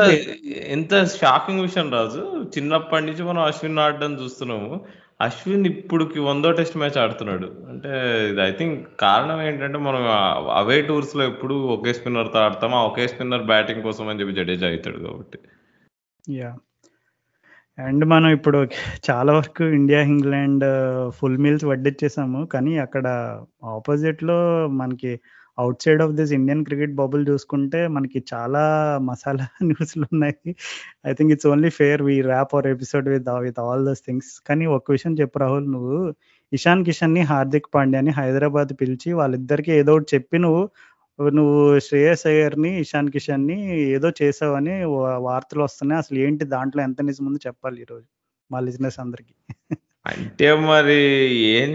ఎంత 0.67 1.05
shocking 1.05 1.61
విషయం 1.61 1.91
రాజు 1.91 2.49
చిన్నప్పటి 2.57 3.05
నుంచి 3.05 3.23
మనం 3.23 3.41
అశ్విన్ 3.43 3.79
ఆడడం 3.79 4.23
చూస్తున్నాము 4.23 4.85
అశ్విన్ 5.23 5.67
ఇప్పుడుకి 5.67 6.19
వందో 6.19 6.51
టెస్ట్ 6.51 6.77
మ్యాచ్ 6.77 6.97
ఆడుతున్నాడు. 6.97 7.51
అంటే 7.69 7.89
ఇది 8.29 8.41
ఐ 8.41 8.51
థింక్ 8.51 8.87
కారణం 8.99 9.41
ఏంటంటే 9.41 9.77
మనం 9.77 10.01
అవే 10.51 10.81
టూర్స్లో 10.81 11.23
ఎప్పుడు 11.25 11.53
ఒకే 11.53 11.93
స్పిన్నర్తో 11.93 12.39
ఆడతాం 12.39 12.73
ఆ 12.73 12.83
ఒకే 12.83 13.07
స్పిన్నర్ 13.07 13.43
బ్యాటింగ్ 13.43 13.83
కోసం 13.83 14.07
అని 14.07 14.19
చెప్పి 14.19 14.33
జడేజా 14.33 14.67
అవుతాడు 14.67 14.99
కాబట్టి. 14.99 15.39
యా. 16.29 16.55
అండ్ 17.79 18.05
మనం 18.05 18.29
ఇప్పుడు 18.29 18.67
చాలా 19.11 19.33
వరకు 19.33 19.63
ఇండియా 19.63 20.01
ఇంగ్లాండ్ 20.01 20.65
ఫుల్ 21.11 21.37
మీల్స్ 21.37 21.65
వడ్డిచ్చేసాము. 21.65 22.45
కానీ 22.45 22.77
అక్కడ 22.77 23.07
ఆపోజిట్లో 23.63 24.67
మనకి 24.67 25.19
outside 25.83 26.01
of 26.01 26.11
this 26.11 26.33
Indian 26.33 26.65
cricket 26.65 26.93
bubble 26.95 27.23
చూసుకుంటే 27.29 27.87
మనకి 27.87 28.19
చాలా 28.33 28.63
మసాలా 29.01 29.47
న్యూస్లు 29.63 30.05
ఉన్నాయి 30.13 30.55
I 31.07 31.13
think 31.13 31.33
it's 31.33 31.47
only 31.47 31.69
fair 31.69 32.01
we 32.01 32.21
wrap 32.21 32.55
our 32.55 32.67
episode 32.67 33.09
with 33.09 33.29
with 33.41 33.59
all 33.59 33.85
those 33.85 34.03
things 34.05 34.31
కానీ 34.47 34.65
ఒక 34.65 34.91
విషయం 34.91 35.13
చెప్పు 35.13 35.39
రాహుల్ 35.39 35.71
నువ్వు 35.71 35.97
ఇషాన్ 36.51 36.85
కిషన్ని 36.85 37.21
హార్దిక్ 37.21 37.69
పాండ్యాని 37.75 38.11
హైదరాబాద్ 38.11 38.73
పిలిచి 38.81 39.13
వాళ్ళిద్దరికి 39.13 39.71
ఏదో 39.71 39.93
ఒకటి 39.93 40.15
చెప్పి 40.15 40.37
నువ్వు 40.37 40.63
నువ్వు 41.19 41.79
శ్రేయస్ 41.79 42.25
అయ్యర్ని 42.27 42.79
ఇషాన్ 42.79 43.09
కిషన్ని 43.09 43.57
ఏదో 43.87 44.11
చేసావని 44.21 44.75
వార్తలు 45.19 45.63
వస్తున్నాయి. 45.63 45.99
అసలు 45.99 46.17
ఏంటి 46.19 46.45
దాంట్లో 46.45 46.83
ఎంత 46.83 47.01
నిజం 47.01 47.25
ముందు 47.25 47.39
చెప్పాలి 47.47 47.81
ఈరోజు 47.81 48.07
మా 48.51 48.59
లిజినెస్ 48.59 48.99
అందరికి. 48.99 49.33
అంటే 50.05 50.47
మరి 50.63 50.99
ఏం? 51.53 51.71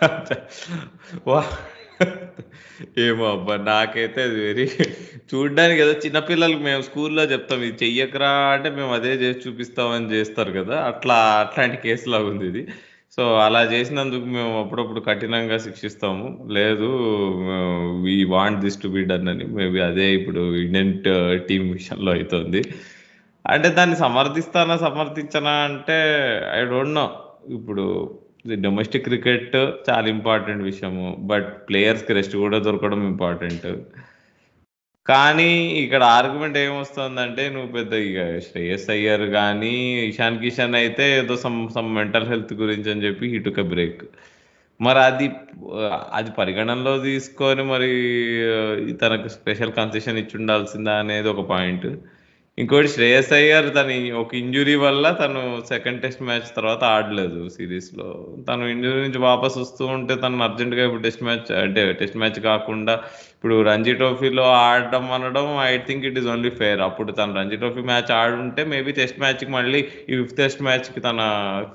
ఏమో 2.98 3.24
అబ్బా 3.32 3.54
నాకైతే 3.56 4.22
అది 4.22 4.38
వెరీ 4.40 4.64
చూడడానికి 5.30 5.80
ఏదో 5.82 5.92
చిన్నపిల్లలకి 6.04 6.62
మేము 6.62 6.82
స్కూల్లో 6.82 7.22
చెప్తాం 7.22 7.62
ఇది 7.62 7.76
చెయ్యకరా 7.84 8.30
అంటే 8.54 8.70
మేము 8.70 8.92
అదే 8.94 9.12
చేసి 9.12 9.48
చూపిస్తామని 9.48 10.10
చేస్తారు 10.14 10.52
కదా. 10.52 10.76
అట్లా 10.84 11.14
అట్లాంటి 11.14 11.76
కేసు 11.76 12.08
లాగా 12.08 12.24
ఉంది 12.24 12.46
ఇది. 12.46 12.62
సో 13.16 13.22
అలా 13.36 13.62
చేసినందుకు 13.72 14.24
మేము 14.24 14.52
అప్పుడప్పుడు 14.60 15.00
కఠినంగా 15.00 15.58
శిక్షిస్తాము. 15.58 16.26
లేదు 16.52 16.88
we 18.04 18.24
want 18.24 18.60
this 18.60 18.82
to 18.82 18.88
be 18.88 19.02
done 19.04 19.28
అని. 19.28 19.46
మేబీ 19.58 19.80
అదే 19.80 20.06
ఇప్పుడు 20.14 20.54
ఇండియన్ 20.56 20.94
టీమ్ 21.48 21.72
విషయంలో 21.72 22.12
అవుతుంది 22.12 22.62
అంటే 23.44 23.68
దాన్ని 23.68 23.96
సమర్థిస్తానా 23.96 24.76
సమర్థించనా 24.76 25.50
అంటే 25.50 25.98
ఐ 26.52 26.64
డోంట్ 26.64 26.94
నో 26.94 27.06
ఇప్పుడు 27.48 27.84
డొమెస్టిక్ 28.44 29.04
క్రికెట్ 29.04 29.56
చాలా 29.88 30.06
ఇంపార్టెంట్ 30.08 30.62
విషయము. 30.62 31.06
బట్ 31.30 31.50
ప్లేయర్స్కి 31.68 32.14
రెస్ట్ 32.14 32.36
కూడా 32.36 32.58
దొరకడం 32.58 33.02
ఇంపార్టెంట్ 33.06 33.66
కానీ 35.06 35.50
ఇక్కడ 35.84 36.02
ఆర్గ్యుమెంట్ 36.16 36.56
ఏమొస్తుందంటే 36.58 37.44
నువ్వు 37.48 37.70
పెద్ద 37.72 37.92
ఇక 38.08 38.18
శ్రేయస్ 38.40 38.88
అయ్యర్ 38.90 39.24
కానీ 39.30 39.72
ఇషాన్ 40.10 40.38
కిషన్ 40.38 40.76
అయితే 40.76 41.06
ఏదో 41.20 41.36
సమ్ 41.36 41.58
సమ్ 41.68 41.88
మెంటల్ 41.94 42.28
హెల్త్ 42.28 42.52
గురించి 42.52 42.88
అని 42.90 43.04
చెప్పి 43.06 43.28
ఇటుక 43.38 43.60
బ్రేక్ 43.72 44.02
మరి 44.80 45.00
అది 45.00 45.26
అది 46.12 46.30
పరిగణనలో 46.38 46.94
తీసుకొని 47.02 47.64
మరి 47.64 47.90
తనకు 49.02 49.28
స్పెషల్ 49.28 49.72
కన్సెషన్ 49.72 50.18
ఇచ్చి 50.18 50.36
ఉండాల్సిందా 50.40 50.94
అనేది 50.98 51.28
ఒక 51.28 51.44
పాయింట్ 51.50 51.88
ఇంకోటి 52.58 52.88
శ్రేయస్ 52.88 53.32
అయ్యర్ 53.32 53.74
తన 53.74 54.14
ఒక 54.14 54.34
ఇంజురీ 54.34 54.74
వల్ల 54.74 55.10
తను 55.10 55.62
సెకండ్ 55.68 56.02
టెస్ట్ 56.02 56.22
మ్యాచ్ 56.22 56.56
తర్వాత 56.56 56.84
ఆడలేదు 56.84 57.48
సిరీస్లో. 57.48 58.36
తను 58.48 58.64
ఇంజురీ 58.64 59.00
నుంచి 59.00 59.18
వాపస్ 59.18 59.58
వస్తూ 59.58 59.86
ఉంటే 59.86 60.14
తను 60.14 60.42
అర్జెంట్గా 60.42 60.84
ఇప్పుడు 60.84 61.02
టెస్ట్ 61.02 61.22
మ్యాచ్ 61.22 61.52
అంటే 61.52 61.92
టెస్ట్ 61.92 62.16
మ్యాచ్ 62.16 62.40
కాకుండా 62.40 62.92
ఇప్పుడు 63.36 63.62
రంజీ 63.62 63.94
ట్రోఫీలో 63.94 64.42
ఆడడం 64.42 65.12
అనడం 65.12 65.58
I 65.58 65.78
think 65.78 66.04
it 66.06 66.18
is 66.18 66.26
only 66.26 66.50
fair 66.50 66.80
అప్పుడు 66.80 67.12
తను 67.12 67.34
రంజీ 67.34 67.56
ట్రోఫీ 67.56 67.80
మ్యాచ్ 67.80 68.12
ఆడుంటే 68.12 68.64
మేబీ 68.64 68.92
టెస్ట్ 68.92 69.20
మ్యాచ్కి 69.20 69.50
మళ్ళీ 69.50 69.78
ఈ 69.78 70.16
ఫిఫ్త్ 70.16 70.36
టెస్ట్ 70.36 70.62
మ్యాచ్కి 70.62 71.00
తన 71.00 71.20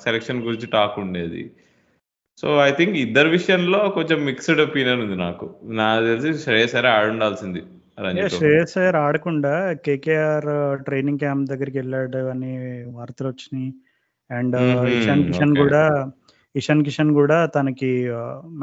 సెలక్షన్ 0.04 0.44
గురించి 0.44 0.68
టాక్ 0.68 1.00
ఉండేది. 1.00 1.52
సో 2.38 2.58
ఐ 2.58 2.72
థింక్ 2.72 2.98
ఇద్దరు 2.98 3.30
విషయంలో 3.30 3.90
కొంచెం 3.90 4.26
మిక్స్డ్ 4.26 4.62
ఒపీనియన్ 4.62 5.02
ఉంది 5.02 5.16
నాకు. 5.16 5.56
నాకు 5.64 6.06
తెలిసి 6.06 6.44
శ్రేయస్ 6.44 6.76
అయ్యర్ 6.76 6.92
ఆడుండాల్సింది. 6.92 7.62
శ్రేయస్ 8.34 8.76
అయ్యర్ 8.78 8.98
ఆడకుండా 8.98 9.54
కేకేఆర్ 9.86 10.50
ట్రైనింగ్ 10.84 11.20
క్యాంప్ 11.20 11.50
దగ్గరికి 11.50 11.78
వెళ్ళాడు 11.78 12.22
అని 12.30 12.52
వార్తలు 12.88 13.30
వచ్చినాయి. 13.30 13.70
అండ్ 14.30 14.56
ఇషాన్ 14.98 15.24
కిషన్ 15.24 15.54
కూడా 15.56 15.82
ఇషాన్ 16.56 16.84
కిషన్ 16.84 17.12
కూడా 17.14 17.38
తనకి 17.46 17.90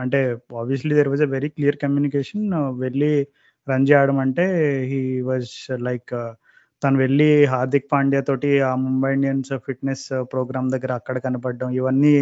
అంటే 0.01 0.21
obviously 0.61 0.93
there 0.95 1.09
was 1.09 1.23
a 1.23 1.31
very 1.35 1.49
clear 1.49 1.77
communication 1.77 2.47
వెళ్ళి 2.79 3.13
రంజీ 3.67 3.93
ఆడమంటే 3.95 4.47
హీ 4.85 5.01
వాజ్ 5.21 5.53
లైక్ 5.81 6.15
తను 6.83 6.99
వెళ్ళి 6.99 7.31
హార్దిక్ 7.45 7.91
పాండ్యా 7.93 8.21
తోటి 8.21 8.51
ఆ 8.61 8.73
ముంబై 8.77 9.11
ఇండియన్స్ 9.13 9.53
ఫిట్నెస్ 9.67 10.07
ప్రోగ్రామ్ 10.33 10.69
దగ్గర 10.71 10.93
అక్కడ 10.93 11.19
కనపడడం 11.19 11.71
ఇవన్నీ 11.71 12.17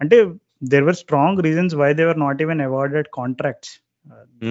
అంటే 0.00 0.16
there 0.64 0.84
were 0.84 0.96
strong 0.96 1.40
reasons 1.40 1.74
why 1.74 1.90
they were 1.94 2.18
not 2.18 2.42
even 2.42 2.60
awarded 2.60 3.08
contracts 3.14 3.74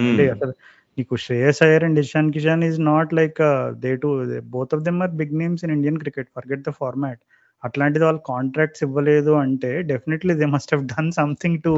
అంటే 0.02 0.24
అసలు 0.30 0.54
నీకు 0.98 1.14
Shreyas 1.16 1.60
Iyer 1.66 1.84
and 1.84 1.98
Ishan 1.98 2.32
Kishan 2.32 2.64
is 2.68 2.80
not 2.92 3.12
like 3.20 3.38
they 3.84 3.92
to 3.96 4.08
both 4.56 4.74
of 4.76 4.82
them 4.88 4.98
are 5.02 5.14
big 5.20 5.36
names 5.42 5.64
in 5.64 5.74
Indian 5.76 5.98
cricket 5.98 6.30
forget 6.38 6.64
the 6.68 6.72
format 6.80 7.20
అట్లాంటిది 7.62 8.04
వాళ్ళు 8.04 8.22
contracts 8.26 8.82
ఇవ్వలేదు 8.82 9.32
అంటే 9.44 9.70
definitely 9.92 10.34
they 10.34 10.46
must 10.46 10.72
have 10.74 10.84
done 10.94 11.12
something 11.12 11.60
to 11.60 11.74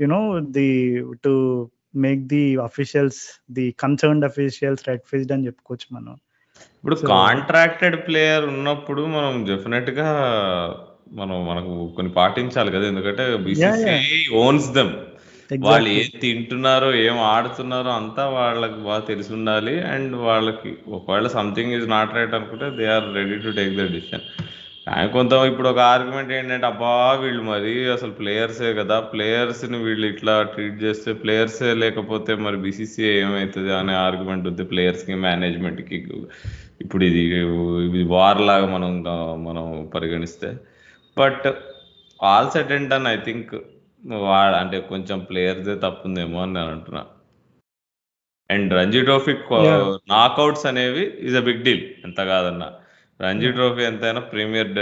you know 0.00 0.20
the 0.58 0.68
to 1.22 1.32
make 1.96 2.22
the 2.34 2.44
officials 2.68 3.20
the 3.52 3.66
concerned 3.84 4.24
officials 4.24 4.84
red 4.88 5.04
faced 5.10 5.32
అని 5.32 5.46
చెప్పుకోవచ్చు 5.46 5.88
మనం. 5.96 6.14
ఇప్పుడు 6.78 6.96
contracted 7.12 7.96
player 8.06 8.44
ఉన్నప్పుడు 8.44 9.02
మనం 9.06 9.32
డెఫినెట్గా 9.44 10.08
మనం 11.12 11.36
మనకు 11.46 11.72
కొన్ని 11.96 12.12
పాటించాలి 12.12 12.70
కదా. 12.70 12.86
ఎందుకంటే 12.86 13.24
బీసీసీఐ 13.46 13.98
ఓన్స్ 14.44 14.68
దెమ్ 14.74 14.92
వాళ్ళు 15.50 15.88
ఏం 15.90 16.08
తింటున్నారో 16.20 16.94
ఏం 16.96 17.18
ఆడుతున్నారో 17.26 17.90
అంతా 17.90 18.28
వాళ్ళకి 18.28 18.78
బాగా 18.80 19.00
తెలిసి 19.00 19.32
ఉండాలి 19.32 19.80
అండ్ 19.84 20.16
వాళ్ళకి 20.16 20.70
ఒకవేళ 20.88 21.26
సంథింగ్ 21.26 21.72
ఇస్ 21.72 21.88
నాట్ 21.88 22.14
రైట్ 22.14 22.34
అనుకుంటే 22.34 22.70
they 22.70 22.86
are 22.86 23.14
ready 23.14 23.36
to 23.36 23.50
take 23.50 23.76
the 23.76 23.86
decision 23.92 24.26
కానీ 24.86 25.08
కొంత 25.12 25.32
ఇప్పుడు 25.50 25.68
ఒక 25.68 25.78
ఆర్గ్యుమెంట్ 25.78 26.32
ఏంటంటే 26.32 26.66
అబ్బా 26.66 26.90
వీళ్ళు 27.14 27.42
మరి 27.42 27.72
అసలు 27.90 28.12
ప్లేయర్సే 28.12 28.74
కదా 28.74 29.00
ప్లేయర్స్ని 29.00 29.78
వీళ్ళు 29.78 30.06
ఇట్లా 30.06 30.42
ట్రీట్ 30.52 30.82
చేస్తే 30.82 31.12
ప్లేయర్సే 31.12 31.74
లేకపోతే 31.74 32.34
మరి 32.36 32.56
బీసీసీఐ 32.56 33.14
ఏమవుతుంది 33.22 33.72
అనే 33.72 33.94
ఆర్గ్యుమెంట్ 33.94 34.48
ఉంది 34.48 34.64
ప్లేయర్స్కి 34.64 35.14
మేనేజ్మెంట్కి 35.14 35.98
ఇప్పుడు 36.80 37.04
ఇది 37.04 37.22
ఇది 37.86 38.02
వార్ 38.04 38.40
లాగా 38.40 38.66
మనం 38.66 38.92
మనం 39.44 39.90
పరిగణిస్తే. 39.94 40.50
But 41.16 41.46
all 42.20 42.50
set 42.50 42.72
and 42.72 42.90
done 42.90 43.06
I 43.06 43.16
think 43.24 43.54
వాడు 44.06 44.56
అంటే 44.56 44.80
కొంచెం 44.80 45.18
ప్లేయర్దే 45.20 45.74
తప్పుందేమో 45.74 46.42
అని 46.42 46.54
నేను 46.54 46.70
అంటున్నా. 46.70 47.04
అండ్ 48.50 48.74
రంజీ 48.74 49.00
ట్రోఫీ 49.02 49.32
నాకౌట్స్ 50.10 50.66
అనేవి 50.66 51.04
ఈజ్ 51.20 51.36
అ 51.36 51.40
బిగ్ 51.40 51.64
డీల్ 51.64 51.84
ఎంత 52.04 52.20
కాదన్నా. 52.20 52.72
రంజీ 53.22 53.50
ట్రోఫీ 53.52 53.82
ఎంతైనా 53.82 54.20
premier 54.20 54.74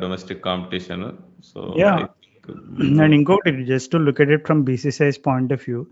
domestic 0.00 0.44
competition 0.44 1.04
so 1.44 1.74
and 3.00 3.14
ఇంకొకటి 3.14 3.64
just 3.64 3.94
look 3.94 4.20
at 4.20 4.30
it 4.30 4.44
from 4.44 4.64
BCCI's 4.64 5.20
point 5.26 5.52
of 5.52 5.64
view 5.68 5.86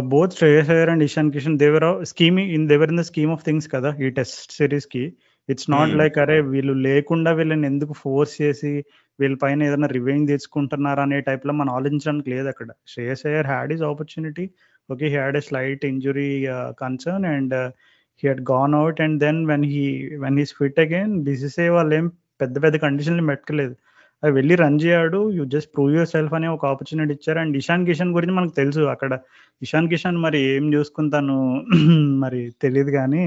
both 0.00 0.32
Shreyas 0.32 0.70
Iyer 0.70 0.90
and 0.90 1.02
Ishan 1.02 1.32
Kishan 1.32 1.58
they were 1.58 2.04
scheming 2.04 2.50
in 2.50 2.68
they were 2.68 2.88
in 2.88 2.98
the 2.98 3.00
scheme 3.00 3.32
of 3.32 3.44
things 3.44 3.68
కదా 3.74 3.94
ఈ 3.94 4.10
test 4.10 4.52
సిరీస్కి. 4.52 5.12
It's 5.48 5.68
not 5.70 5.94
like 6.00 6.16
అరే 6.18 6.36
వీళ్ళు 6.52 6.74
లేకుండా 6.88 7.30
వీళ్ళని 7.38 7.66
ఎందుకు 7.66 7.94
force 8.02 8.34
చేసి 8.42 8.72
వీళ్ళ 9.18 9.34
పైన 9.42 9.66
ఏదైనా 9.68 9.88
రివెంజ్ 9.96 10.30
తెచ్చుకుంటున్నారా 10.30 11.02
అనే 11.06 11.18
టైప్లో 11.28 11.52
మనం 11.60 11.72
ఆలోచించడానికి 11.78 12.30
లేదు 12.34 12.48
అక్కడ. 12.52 12.68
Shreyas 12.92 13.24
Iyer 13.28 13.48
had 13.52 13.72
his 13.76 13.84
opportunity 13.90 14.44
okay 14.88 15.04
he 15.06 15.16
had 15.16 15.38
a 15.40 15.44
slight 15.48 15.84
injury 15.92 16.30
concern 16.82 17.26
and 17.34 17.54
he 18.22 18.26
had 18.28 18.44
gone 18.52 18.74
out 18.80 19.00
and 19.04 19.18
then 19.24 19.40
when 19.50 19.66
he 19.72 19.84
when 20.24 20.38
he's 20.40 20.54
fit 20.60 20.80
again 20.84 21.14
BCCI 21.28 21.70
వాళ్ళు 21.76 21.94
ఏం 22.00 22.06
పెద్ద 22.40 22.56
పెద్ద 22.64 22.76
కండిషన్లు 22.86 23.24
పెట్టలేదు 23.32 23.74
అది 24.22 24.32
వెళ్ళి 24.38 24.54
రన్ 24.62 24.78
చేయడు 24.82 25.20
you 25.36 25.42
just 25.54 25.70
prove 25.74 25.92
your 25.94 26.10
self 26.12 26.34
అనే 26.38 26.48
ఒక 26.56 26.64
ఆపర్చునిటీ 26.72 27.12
ఇచ్చారు. 27.16 27.38
అండ్ 27.44 27.54
ఇషాన్ 27.60 27.86
కిషన్ 27.88 28.12
గురించి 28.16 28.34
మనకు 28.38 28.54
తెలుసు 28.60 28.82
అక్కడ. 28.94 29.12
ఇషాన్ 29.62 29.88
కిషన్ 29.92 30.18
మరి 30.26 30.40
ఏం 30.52 30.64
చూసుకుంటాను 30.76 31.36
మరి 32.24 32.40
తెలియదు 32.64 32.92
కానీ 32.98 33.24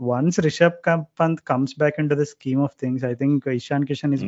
once 0.00 0.38
Rishabh 0.46 0.78
Pant 1.20 1.40
comes 1.50 1.74
back 1.80 1.98
in 2.02 2.08
to 2.12 2.16
the 2.20 2.24
scheme 2.32 2.62
of 2.66 2.74
things 2.82 3.04
I 3.10 3.12
think 3.22 3.46
Ishan 3.60 3.86
Kishan 3.90 4.14
is 4.16 4.24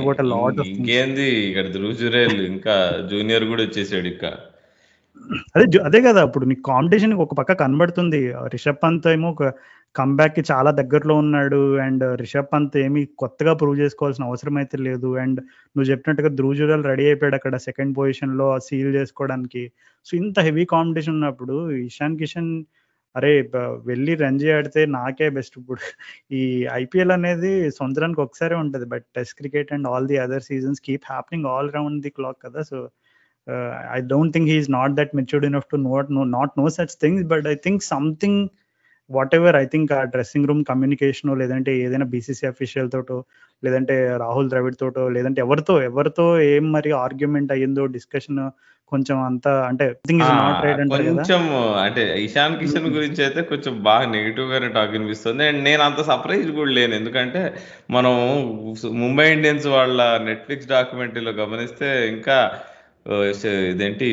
about 0.00 0.22
lot 0.34 0.58
of 0.62 0.72
ఇంకేంది? 0.72 1.28
ఇక్కడ 1.50 1.66
ధ్రువ్ 1.76 1.94
జురేల్ 2.02 2.40
ఇంకా 2.52 2.76
జూనియర్ 3.12 3.46
కూడా 3.52 3.62
వచ్చేసాడు 3.66 4.08
ఇంకా. 4.14 4.32
అదే 5.56 5.64
అదే 5.88 5.98
కదా 6.06 6.20
ఇప్పుడు 6.28 6.44
నీకు 6.50 6.62
కాంపిటీషన్ 6.72 7.12
ఒక 7.24 7.34
పక్క 7.38 7.52
కనబడుతుంది. 7.62 8.20
రిషబ్ 8.54 8.82
పంత్ 8.84 9.06
ఏమో 9.12 9.28
ఒక 9.34 9.50
కంబ్యాక్కి 9.96 10.42
చాలా 10.50 10.70
దగ్గరలో 10.78 11.14
ఉన్నాడు 11.24 11.60
అండ్ 11.84 12.04
రిషబ్ 12.22 12.48
పంత్ 12.52 12.76
ఏమి 12.84 13.02
కొత్తగా 13.22 13.52
ప్రూవ్ 13.60 13.76
చేసుకోవాల్సిన 13.82 14.28
అవసరం 14.30 14.56
అయితే 14.62 14.76
లేదు. 14.86 15.10
అండ్ 15.22 15.38
నువ్వు 15.74 15.88
చెప్పినట్టుగా 15.90 16.30
ధ్రువ్ 16.38 16.84
రెడీ 16.90 17.04
అయిపోయాడు 17.10 17.36
అక్కడ 17.40 17.56
సెకండ్ 17.68 17.94
పొజిషన్లో 17.98 18.48
సీల్ 18.68 18.90
చేసుకోవడానికి. 18.98 19.62
సో 20.06 20.12
ఇంత 20.22 20.40
హెవీ 20.48 20.64
కాంపిటీషన్ 20.74 21.16
ఉన్నప్పుడు 21.18 21.56
ఇషాన్ 21.88 22.18
కిషన్ 22.22 22.50
అరే 23.16 23.30
వెళ్ళి 23.88 24.12
రంజీ 24.22 24.48
ఆడితే 24.50 24.80
నాకే 24.96 25.28
బెస్ట్. 25.36 25.56
ఇప్పుడు 25.60 25.80
ఈ 26.38 26.42
ఐపీఎల్ 26.80 27.12
అనేది 27.16 27.52
సంవత్సరానికి 27.70 28.20
ఒకసారి 28.26 28.54
ఉంటుంది. 28.62 28.86
But 28.94 29.06
test 29.16 29.36
cricket 29.40 29.72
and 29.76 29.88
all 29.92 30.08
the 30.12 30.18
other 30.24 30.44
seasons 30.50 30.82
keep 30.88 31.06
happening 31.10 31.48
all 31.52 31.70
round 31.76 32.00
the 32.06 32.12
clock 32.18 32.40
కదా. 32.46 32.62
So 32.70 32.78
I 33.96 33.98
don't 34.12 34.32
think 34.34 34.48
he is 34.52 34.70
not 34.70 34.94
that 34.98 35.14
matured 35.20 35.46
enough 35.50 35.68
to 35.72 35.78
note 35.88 36.10
no 36.18 36.24
not 36.38 36.54
no 36.60 36.66
such 36.78 36.94
things. 37.02 37.24
But 37.32 37.46
I 37.54 37.56
think 37.66 37.82
something 37.94 38.40
whatever 39.34 39.56
I 39.56 39.64
think 39.64 39.92
uh 39.92 40.02
dressing 40.04 40.48
room 40.48 40.64
communication 40.64 41.38
లేదంటే 41.38 41.76
ఏదైనా 41.76 42.04
BCC 42.04 42.46
official 42.46 42.90
తోటో 42.90 43.24
లేదంటే 43.64 44.16
రాహుల్ 44.16 44.50
ద్రవిడ్ 44.50 44.78
తోటో 44.80 45.08
లేదంటే 45.08 45.40
ఎవరితో 45.40 45.82
ఎవరితో 45.82 46.40
ఏం 46.40 46.72
మరి 46.72 46.92
argument 46.92 47.52
అయ్యిందో 47.52 47.86
discussion 47.86 48.40
కొంచెం 48.92 49.22
అంత 49.22 49.48
అంటే 49.48 49.84
కొంచెం 50.90 51.42
అంటే 51.76 52.02
ఇషాన్ 52.24 52.58
కిషన్ 52.58 52.88
గురించి 52.88 53.24
అయితే 53.24 53.42
కొంచెం 53.42 53.82
బాగా 53.82 54.04
నెగిటివ్ 54.10 54.50
గానే 54.50 54.68
టాక్ 54.68 54.90
వినిపిస్తుంది. 54.90 55.44
అండ్ 55.44 55.60
నేను 55.64 55.82
అంత 55.82 56.00
సర్ప్రైజ్ 56.02 56.50
కూడా 56.50 56.70
లేను. 56.70 56.94
ఎందుకంటే 56.94 57.42
మనం 57.90 58.12
ముంబై 59.04 59.32
ఇండియన్స్ 59.32 59.66
వాళ్ళ 59.66 60.18
నెట్ఫ్లిక్స్ 60.22 60.68
డాక్యుమెంటరీలో 60.68 61.30
గమనిస్తే 61.30 62.08
ఇంకా 62.08 62.38
ఇదేంటి 63.06 64.06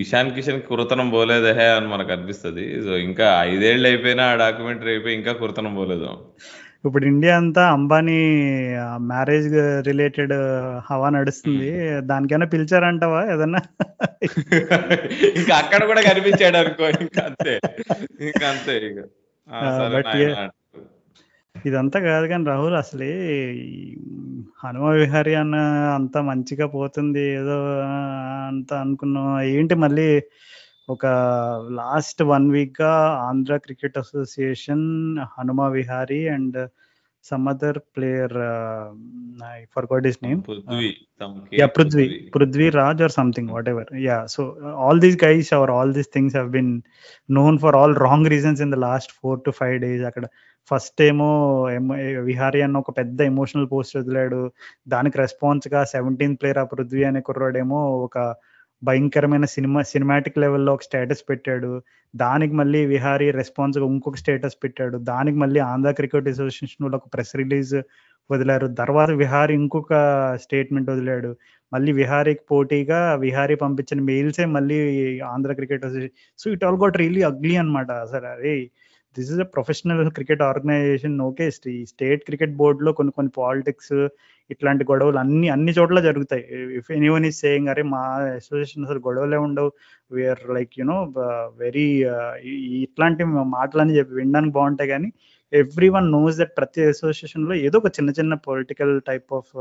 ఇషాన్ 0.00 0.30
కిషన్ 0.30 0.62
కురతనం 0.62 1.10
పోలేదే 1.10 1.70
అని 1.70 1.86
మనకు 1.86 2.12
అనిపిస్తుంది. 2.12 2.82
సో 2.84 2.96
ఇంకా 2.96 3.40
ఐదేళ్ళు 3.42 3.88
అయిపోయినా 3.88 4.24
ఆ 4.24 4.34
డాక్యుమెంటరీ 4.34 4.90
అయిపోయి 4.90 5.14
ఇంకా 5.14 5.32
కురతనం 5.32 5.74
పోలేదు. 5.74 6.10
ఇప్పుడు 6.86 7.04
ఇండియా 7.04 7.36
అంతా 7.36 7.68
అంబానీ 7.68 8.18
మ్యారేజ్ 8.96 9.54
రిలేటెడ్ 9.86 10.32
హవా 10.90 11.08
నడుస్తుంది. 11.08 12.00
దానికైనా 12.00 12.46
పిలిచారంటవా 12.46 13.32
ఏదన్నా? 13.32 13.58
ఇంకా 15.36 15.56
అక్కడ 15.56 15.84
కూడా 15.86 16.00
కనిపించాడు 16.00 16.56
అనుకో 16.56 16.88
ఇంకా 16.88 17.24
అంతే. 17.24 17.60
ఇంకా 18.20 18.48
అంతే 18.48 18.76
ఇక. 18.86 18.98
ఇదంతా 21.66 21.98
కాదు 22.00 22.26
కానీ 22.26 22.44
రాహుల్ 22.44 22.76
అసలే 22.80 23.10
హనుమ 24.62 24.86
విహారి 24.96 25.32
అన్న 25.34 25.56
అంత 25.96 26.16
మంచిగా 26.28 26.66
పోతుంది 26.74 27.22
ఏదో 27.38 27.56
అంత 28.48 28.70
అనుకున్నాం. 28.84 29.26
ఏంటి 29.52 29.74
మళ్ళీ 29.84 30.08
ఒక 30.88 31.04
లాస్ట్ 31.80 32.20
వన్ 32.32 32.46
వీక్గా 32.50 32.92
Andhra 33.28 33.54
cricket 33.64 33.96
association 33.98 34.84
Hanuma 35.34 35.62
Vihari 35.68 36.20
and 36.28 36.58
some 37.25 37.43
other 37.47 37.77
player 37.95 38.35
I 39.49 39.57
forgot 39.75 40.05
his 40.05 40.19
name 40.23 40.39
yeah 41.59 41.67
Prithvi 41.75 42.05
Prithvi 42.35 42.67
Raj 42.77 43.01
or 43.01 43.13
something 43.17 43.49
whatever 43.69 43.89
yeah 44.01 44.17
so 44.27 44.43
all 44.85 45.01
these 45.01 45.17
guys 45.23 45.51
are 45.53 45.71
all 45.71 45.93
these 45.93 46.09
things 46.13 46.35
have 46.35 46.49
been 46.49 46.71
known 47.29 47.57
for 47.59 47.75
all 47.75 47.95
wrong 47.97 48.27
reasons 48.27 48.61
in 48.61 48.71
the 48.71 48.79
last 48.79 49.13
four 49.21 49.39
to 49.45 49.51
five 49.51 49.77
days 49.81 50.03
అక్కడ 50.03 50.27
first 50.71 51.01
ఏమో 51.01 51.29
విహారీ 52.23 52.61
అన్న 52.61 52.77
ఒక 52.77 52.91
పెద్ద 52.97 53.21
emotional 53.23 53.67
post 53.71 53.95
వదిలాడు 53.97 54.41
దానికి 54.87 55.17
response 55.17 55.67
గా 55.67 55.81
seventeenth 55.85 56.39
player 56.41 56.59
ఆ 56.59 56.65
పృథ్వీ 56.73 57.03
అనే 57.03 57.21
కుర్రాడేమో 57.21 57.79
ఒక 58.03 58.17
భయంకరమైన 58.84 59.44
సినిమా 59.44 59.82
సినిమాటిక్ 59.82 60.38
లెవెల్లో 60.38 60.74
ఒక 60.74 60.82
స్టేటస్ 60.82 61.22
పెట్టాడు. 61.30 61.82
దానికి 62.16 62.54
మళ్ళీ 62.54 62.86
విహారీ 62.86 63.30
రెస్పాన్స్గా 63.30 63.86
ఇంకొక 63.86 64.16
స్టేటస్ 64.16 64.56
పెట్టాడు. 64.64 64.98
దానికి 64.98 65.38
మళ్ళీ 65.38 65.60
ఆంధ్ర 65.60 65.90
క్రికెట్ 65.90 66.28
అసోసియేషన్ 66.28 66.84
వాళ్ళు 66.84 66.96
ఒక 66.96 67.08
ప్రెస్ 67.14 67.36
రిలీజ్ 67.36 67.74
వదిలారు. 68.30 68.66
తర్వాత 68.66 69.10
విహారీ 69.10 69.54
ఇంకొక 69.54 69.92
స్టేట్మెంట్ 70.42 70.90
వదిలాడు. 70.90 71.36
మళ్ళీ 71.72 71.92
విహారీకి 71.92 72.40
పోటీగా 72.50 73.14
విహారీ 73.14 73.54
పంపించిన 73.54 74.00
మెయిల్సే 74.02 74.44
మళ్ళీ 74.44 74.78
Andhra 75.20 75.52
cricket 75.52 75.84
association 75.84 76.16
so 76.38 76.50
it 76.50 76.64
all 76.64 76.76
got 76.76 76.96
really 76.96 77.22
ugly 77.22 77.56
అనమాట 77.56 77.90
అసలు 77.90 78.26
అరే 78.26 78.70
this 79.16 79.30
is 79.34 79.40
a 79.44 79.46
professional 79.54 80.10
cricket 80.16 80.42
organization 80.50 81.16
okay 81.28 81.46
ఈ 81.74 81.84
స్టేట్ 81.92 82.22
క్రికెట్ 82.28 82.54
బోర్డులో 82.60 82.92
కొన్ని 82.98 83.12
కొన్ని 83.18 83.32
పాలిటిక్స్ 83.38 83.96
ఇట్లాంటి 84.50 84.82
గొడవలు 84.90 85.18
అన్ని 85.18 85.48
అన్ని 85.48 85.72
చోట్ల 85.78 86.00
జరుగుతాయి. 86.00 86.44
If 86.78 86.90
any 86.96 87.08
one 87.08 87.24
is 87.28 87.38
saying 87.44 87.70
అరే 87.72 87.82
మా 87.94 88.02
అసోసియేషన్ 88.36 88.84
అసలు 88.86 89.00
గొడవలే 89.06 89.38
ఉండవు. 89.46 89.70
వీఆర్ 90.12 90.42
లైక్ 90.56 90.74
యునో 90.80 90.98
వెరీ 91.62 91.86
ఇట్లాంటి 92.84 93.24
మాటలని 93.56 93.96
చెప్పి 93.98 94.14
వినడానికి 94.20 94.54
బాగుంటాయి 94.58 94.90
కానీ 94.94 95.08
ఎవ్రీ 95.52 95.88
వన్ 95.96 96.08
నోస్ 96.12 96.38
దట్ 96.40 96.54
ప్రతి 96.58 96.80
అసోసియేషన్లో 96.92 97.54
ఏదో 97.66 97.76
ఒక 97.78 97.90
చిన్న 97.98 98.10
చిన్న 98.18 98.34
పొలిటికల్ 98.48 98.94
టైప్ 99.08 99.32
ఆఫ్ 99.40 99.52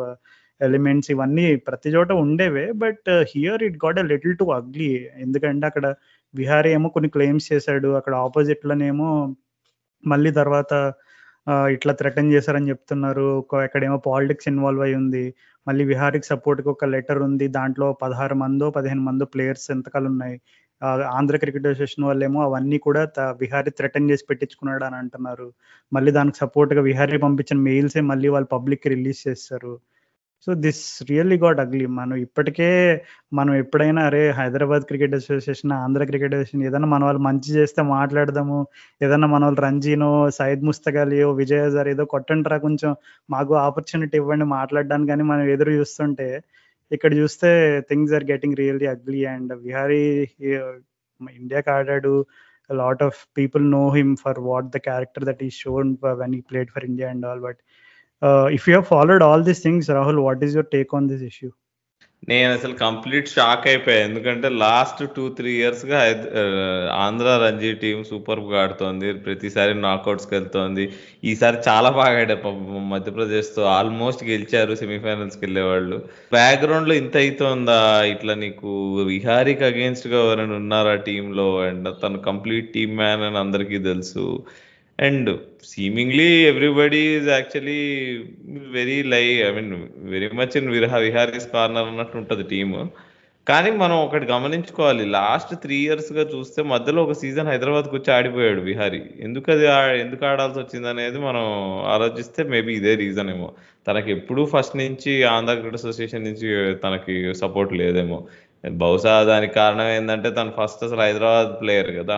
ఎలిమెంట్స్ 0.62 1.10
ఇవన్నీ 1.14 1.46
ప్రతి 1.68 1.90
చోట 1.96 2.12
ఉండేవే. 2.24 2.66
But 2.84 3.08
here 3.34 3.64
it 3.64 3.78
got 3.86 4.00
a 4.00 4.06
little 4.12 4.36
too 4.38 4.46
ugly 4.60 4.90
ఎందుకంటే 5.26 5.66
అక్కడ 5.72 5.88
విహారీ 6.34 6.70
ఏమో 6.78 6.88
కొన్ని 6.96 7.10
క్లెయిమ్స్ 7.16 7.50
చేశాడు. 7.54 7.90
అక్కడ 8.00 8.14
ఆపోజిట్ 8.26 8.66
లోనేమో 8.70 9.10
మళ్ళీ 10.14 10.32
తర్వాత 10.40 10.74
ఇట్లా 11.76 11.94
థ్రెటన్ 12.00 12.32
చేశారని 12.34 12.70
చెప్తున్నారు. 12.72 13.26
ఒక 13.42 13.56
ఎక్కడేమో 13.68 13.98
పాలిటిక్స్ 14.08 14.48
ఇన్వాల్వ్ 14.52 14.84
అయి 14.86 14.96
ఉంది. 15.02 15.26
మళ్ళీ 15.68 15.84
విహారీకి 15.92 16.28
సపోర్ట్కి 16.32 16.70
ఒక 16.74 16.86
లెటర్ 16.94 17.20
ఉంది. 17.28 17.46
దాంట్లో 17.58 17.88
పదహారు 18.04 18.36
మందో 18.44 18.68
పదిహేను 18.78 19.04
మందో 19.10 19.26
ప్లేయర్స్ 19.34 19.68
ఎంతకాలు 19.76 20.08
ఉన్నాయి. 20.14 20.38
ఆంధ్ర 21.18 21.36
క్రికెట్ 21.42 21.68
అసోసియేషన్ 21.70 22.06
వాళ్ళేమో 22.08 22.40
అవన్నీ 22.48 22.78
కూడా 22.88 23.02
విహారీ 23.44 23.72
థ్రెటన్ 23.80 24.10
చేసి 24.12 24.24
పెట్టించుకున్నాడు 24.30 24.84
అని 24.88 24.98
అంటున్నారు. 25.02 25.48
మళ్ళీ 25.92 26.12
దానికి 26.18 26.38
సపోర్ట్గా 26.44 26.82
విహారీ 26.90 27.20
పంపించిన 27.26 27.60
మెయిల్సే 27.70 28.02
మళ్ళీ 28.12 28.30
వాళ్ళు 28.36 28.50
పబ్లిక్కి 28.56 28.90
రిలీజ్ 28.96 29.22
చేస్తారు. 29.28 29.74
So 30.44 30.54
this 30.64 30.82
really 31.10 31.38
got 31.44 31.60
ugly. 31.64 31.86
మనం 31.98 32.16
ఇప్పటికే 32.24 32.68
మనం 33.34 33.54
ఎప్పుడైనా 33.62 34.02
అరే 34.10 34.22
Hyderabad 34.40 34.84
cricket 34.90 35.16
association 35.18 35.74
Andhra 35.78 36.04
cricket 36.06 36.36
association 36.36 36.66
ఏదైనా 36.70 36.90
మన 36.92 37.04
వాళ్ళు 37.04 37.22
మంచి 37.28 37.50
చేస్తే 37.58 37.82
మాట్లాడదాము 37.92 38.58
ఏదన్నా 39.02 39.28
మన 39.28 39.44
వాళ్ళు 39.46 39.62
రంజీనో 39.68 40.10
సైద్ 40.40 40.64
ముస్తకాలియో 40.70 41.30
విజయ్ 41.42 41.64
హజార్ 41.66 41.90
ఏదో 41.94 42.06
కొట్టంటారా 42.14 42.58
కొంచెం 42.66 42.92
మాకు 43.30 43.54
ఆపర్చునిటీ 43.66 44.18
ఇవ్వండి 44.22 44.48
మాట్లాడడానికి 44.58 45.12
కానీ 45.14 45.26
మనం 45.32 45.46
ఎదురు 45.56 45.74
చూస్తుంటే 45.80 46.30
ఇక్కడ 46.92 47.12
చూస్తే 47.22 47.50
things 47.90 48.14
are 48.14 48.28
getting 48.32 48.60
really 48.62 48.88
ugly 48.88 49.22
and 49.34 49.54
Vihari 49.64 50.04
ఇండియాకి 51.40 51.70
ఆడాడు 51.76 52.14
lot 52.70 53.02
of 53.04 53.18
people 53.38 53.66
know 53.72 53.84
him 53.98 54.14
for 54.24 54.40
what 54.50 54.70
the 54.70 54.80
character 54.88 55.26
that 55.26 55.44
he 55.44 55.52
shown 55.62 55.90
when 56.22 56.36
he 56.36 56.44
played 56.50 56.72
for 56.76 56.86
India 56.86 57.10
and 57.14 57.26
all 57.26 57.42
but 57.42 57.60
if 58.24 58.66
you 58.70 58.74
have 58.74 58.90
followed 58.96 59.24
all 59.24 59.44
these 59.44 59.64
things 59.64 59.90
Rahul 59.90 60.20
what 60.20 60.44
is 60.44 60.56
your 60.56 60.74
take 60.74 60.96
on 60.96 61.08
this 61.10 61.24
issue 61.24 61.52
నేను 62.30 62.54
అసలు 62.54 62.74
complete 62.74 63.28
shock 63.28 63.68
అయిపోయా. 63.68 63.98
ఎందుకంటే 63.98 64.50
last 64.50 65.02
two 65.16 65.30
three 65.30 65.52
ఇయర్స్గా 65.52 66.00
Andhra 66.94 67.28
Ranji 67.44 67.72
team 67.74 68.04
సూపర్గా 68.04 68.62
ఆడుతోంది. 68.62 69.14
ప్రతిసారి 69.14 69.74
నాకౌట్స్కి 69.82 70.36
వెళ్తోంది 70.36 70.86
ఈసారి 71.24 71.58
చాలా 71.68 71.90
బాగా 71.90 72.22
ఆడారు. 72.22 72.52
మధ్యప్రదేశ్తో 72.94 73.64
ఆల్మోస్ట్ 73.64 74.24
గెలిచారు 74.24 74.76
సెమీఫైనల్స్కి 74.76 75.44
వెళ్ళేవాళ్ళు. 75.46 75.98
బ్యాక్గ్రౌండ్లో 76.32 76.96
ఇంత 76.96 77.18
అవుతోందా 77.18 77.80
ఇట్లా 78.04 78.36
నీకు 78.36 78.72
విహారీకి 79.04 79.64
అగేన్స్ట్గా 79.64 80.20
ఎవరైనా 80.26 80.56
ఉన్నారా 80.56 80.96
టీంలో 80.96 81.48
అండ్ 81.62 81.90
తను 82.04 82.20
కంప్లీట్ 82.20 82.74
టీమ్ 82.74 82.96
మ్యాన్ 82.98 83.22
అని 83.22 83.38
అందరికీ 83.38 83.78
తెలుసు. 83.78 84.26
And 85.00 85.30
seemingly 85.64 86.28
everybody 86.48 86.98
is 86.98 87.28
actually 87.30 87.80
very 88.72 89.04
lie 89.04 89.26
I 89.48 89.52
mean 89.52 89.74
very 90.12 90.28
much 90.30 90.58
in 90.58 90.70
విరహ 90.70 90.98
విహారీస్ 90.98 91.48
కార్నర్ 91.54 91.88
అన్నట్టు 91.88 92.18
ఉంటుంది 92.18 92.44
టీమ్ 92.44 92.74
కానీ 93.48 93.72
మనం 93.72 93.98
ఒకటి 93.98 94.26
గమనించుకోవాలి. 94.26 95.06
లాస్ట్ 95.06 95.56
త్రీ 95.56 95.76
ఇయర్స్గా 95.76 96.24
చూస్తే 96.36 96.64
మధ్యలో 96.64 97.04
ఒక 97.04 97.12
సీజన్ 97.12 97.48
హైదరాబాద్కి 97.48 97.96
వచ్చి 97.96 98.14
ఆడిపోయాడు 98.14 98.62
విహారీ 98.62 99.02
ఎందుకు 99.20 99.52
అది 99.52 99.66
ఎందుకు 100.00 100.26
ఆడాల్సి 100.26 100.60
వచ్చింది 100.60 100.88
అనేది 100.90 101.20
మనం 101.20 101.44
ఆలోచిస్తే 101.96 102.44
మేబీ 102.44 102.74
ఇదే 102.74 102.96
రీజన్ 102.96 103.30
ఏమో. 103.30 103.50
తనకి 103.88 104.12
ఎప్పుడూ 104.12 104.46
ఫస్ట్ 104.46 104.78
నుంచి 104.78 105.24
ఆంధ్ర 105.24 105.54
క్రికెట్ 105.54 105.76
అసోసియేషన్ 105.76 106.24
నుంచి 106.24 106.76
తనకి 106.76 107.36
సపోర్ట్ 107.36 107.74
లేదేమో. 107.74 108.20
బహుశా 108.72 109.24
దానికి 109.24 109.54
కారణం 109.54 109.90
ఏంటంటే 109.90 110.30
తను 110.32 110.54
ఫస్ట్ 110.62 110.84
అసలు 110.84 111.02
హైదరాబాద్ 111.02 111.62
ప్లేయర్ 111.62 111.92
కదా. 112.00 112.18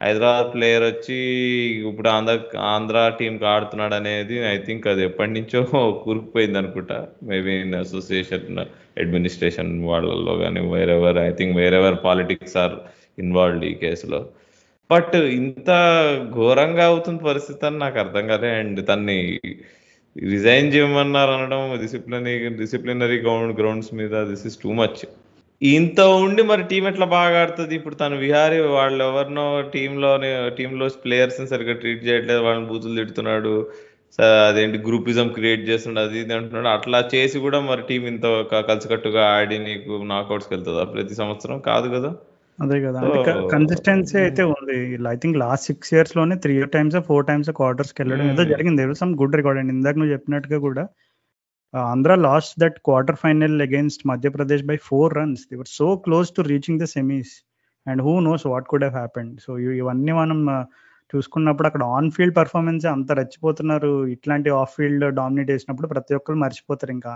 హైదరాబాద్ 0.00 0.48
ప్లేయర్ 0.54 0.84
వచ్చి 0.84 1.16
ఇప్పుడు 1.88 2.08
ఆంధ్ర 2.08 2.34
ఆంధ్ర 2.72 2.98
టీంకి 3.18 3.46
ఆడుతున్నాడు 3.52 3.94
అనేది 3.94 4.36
ఐ 4.52 4.56
థింక్ 4.66 4.84
అది 4.92 5.02
ఎప్పటి 5.04 5.32
నుంచో 5.36 5.60
కూరుకుపోయింది 6.04 6.58
అనుకుంటా. 6.58 6.98
మేబీ 7.30 7.52
ఇన్ 7.64 7.74
అసోసియేషన్ 7.74 8.60
అడ్మినిస్ట్రేషన్ 9.02 9.72
వాళ్ళల్లో 9.84 10.34
కానీ 10.36 10.60
wherever 10.74 11.18
I 11.26 11.30
think 11.30 11.56
wherever 11.56 11.98
politics 12.04 12.56
are 12.64 12.76
involved 13.18 13.64
ఈ 13.64 13.74
కేసులో 13.84 14.20
బట్ 14.90 15.16
ఇంత 15.40 15.70
ఘోరంగా 16.34 16.84
అవుతున్న 16.84 17.18
పరిస్థితి 17.30 17.66
అని 17.66 17.78
నాకు 17.78 17.98
అర్థం 17.98 18.24
కాలే. 18.26 18.50
అండ్ 18.60 18.80
తన్ని 18.88 19.18
రిజైన్ 20.16 20.68
చేయమన్నారు 20.74 21.32
అనడం 21.32 21.62
డిసిప్లినరీ 21.82 22.36
డిసిప్లినరీ 22.62 23.16
గ్రౌండ్ 23.24 23.54
గ్రౌండ్స్ 23.60 23.90
మీద 23.94 24.14
దిస్ 24.30 24.46
ఇస్ 24.46 24.58
టూ 24.62 24.70
మచ్ 24.80 25.00
ఇంత 25.62 26.00
ఉండి 26.00 26.42
మరి 26.42 26.62
టీం 26.62 26.88
ఎట్లా 26.88 27.06
బాగా 27.06 27.40
ఆడుతుంది? 27.40 27.74
ఇప్పుడు 27.74 27.94
తను 27.94 28.16
విహారీ 28.16 28.60
వాళ్ళు 28.60 29.04
ఎవరినో 29.04 29.64
టీంలోనే 29.74 30.50
టీంలో 30.58 30.88
ప్లేయర్స్ 31.04 31.46
సరిగ్గా 31.46 31.72
ట్రీట్ 31.74 32.06
చేయట్లేదు. 32.06 32.40
వాళ్ళని 32.40 32.66
బూతులు 32.66 32.96
తిడుతున్నాడు. 32.96 33.70
అదేంటి 34.46 34.78
గ్రూపిజం 34.78 35.28
క్రియేట్ 35.28 35.68
చేస్తున్నాడు. 35.68 36.08
అది 36.08 36.20
ఇది 36.20 36.34
అంటున్నాడు. 36.34 36.68
అట్లా 36.68 37.08
చేసి 37.14 37.38
కూడా 37.38 37.60
మరి 37.60 37.82
టీం 37.82 38.06
ఇంత 38.06 38.44
కలిసికట్టుగా 38.68 39.26
ఆడి 39.26 39.58
నీకు 39.58 40.02
నాకౌట్స్కి 40.06 40.54
వెళ్తుందా? 40.54 40.84
ప్రతి 40.84 41.14
సంవత్సరం? 41.14 41.58
కాదు 41.58 41.88
కదా? 41.88 42.14
అదే 42.62 42.80
కదా. 42.84 43.00
కన్సిస్టెన్సీ 43.52 44.18
అయితే 44.18 44.42
ఉంది. 44.42 44.98
ఐ 45.08 45.16
థింక్ 45.16 45.36
లాస్ట్ 45.36 45.66
సిక్స్ 45.66 45.94
ఇయర్స్లోనే 45.94 46.36
త్రీ 46.36 46.64
టైమ్స్ 46.66 46.96
ఫోర్ 47.00 47.26
టైమ్స్ 47.26 47.50
క్వార్టర్స్కి 47.50 48.02
వెళ్ళడం 48.02 48.30
ఏదో 48.32 48.44
జరిగింది. 48.44 48.94
సమ్ 48.94 49.14
గుడ్ 49.14 49.36
రికార్డ్ 49.36 49.60
అండి 49.60 49.74
ఇందాక 49.74 49.94
నువ్వు 49.94 50.12
చెప్పినట్టుగా 50.12 50.58
కూడా 50.58 50.88
Andhra 51.74 52.18
lost 52.18 52.58
that 52.58 52.82
quarter 52.82 53.14
final 53.14 53.60
against 53.60 54.04
Madhya 54.04 54.30
Pradesh 54.30 54.66
by 54.66 54.76
four 54.78 55.10
runs. 55.10 55.46
They 55.46 55.56
were 55.56 55.66
so 55.66 55.98
close 55.98 56.30
to 56.32 56.42
reaching 56.42 56.78
the 56.78 56.86
semis. 56.86 57.42
And 57.86 58.00
who 58.00 58.20
knows 58.20 58.44
what 58.44 58.66
could 58.68 58.82
have 58.82 58.94
happened. 58.94 59.40
So 59.44 59.56
ఇవన్నీ 59.58 60.12
మనం 60.12 60.38
చూసుకున్నప్పుడు 61.10 61.68
అక్కడ 61.68 61.84
ఆన్ 61.96 62.08
ఫీల్డ్ 62.14 62.34
పర్ఫార్మెన్స్ 62.38 62.84
అంత 62.94 63.12
రచ్చిపోతున్నారు 63.18 63.90
ఇట్లాంటి 64.14 64.50
ఆఫ్ 64.62 64.72
ఫీల్డ్ 64.76 65.04
డామినేట్ 65.18 65.52
చేసినప్పుడు 65.54 65.88
ప్రతి 65.92 66.16
ఒక్కరు 66.18 66.38
మర్చిపోతారు 66.42 66.92
ఇంకా 66.96 67.12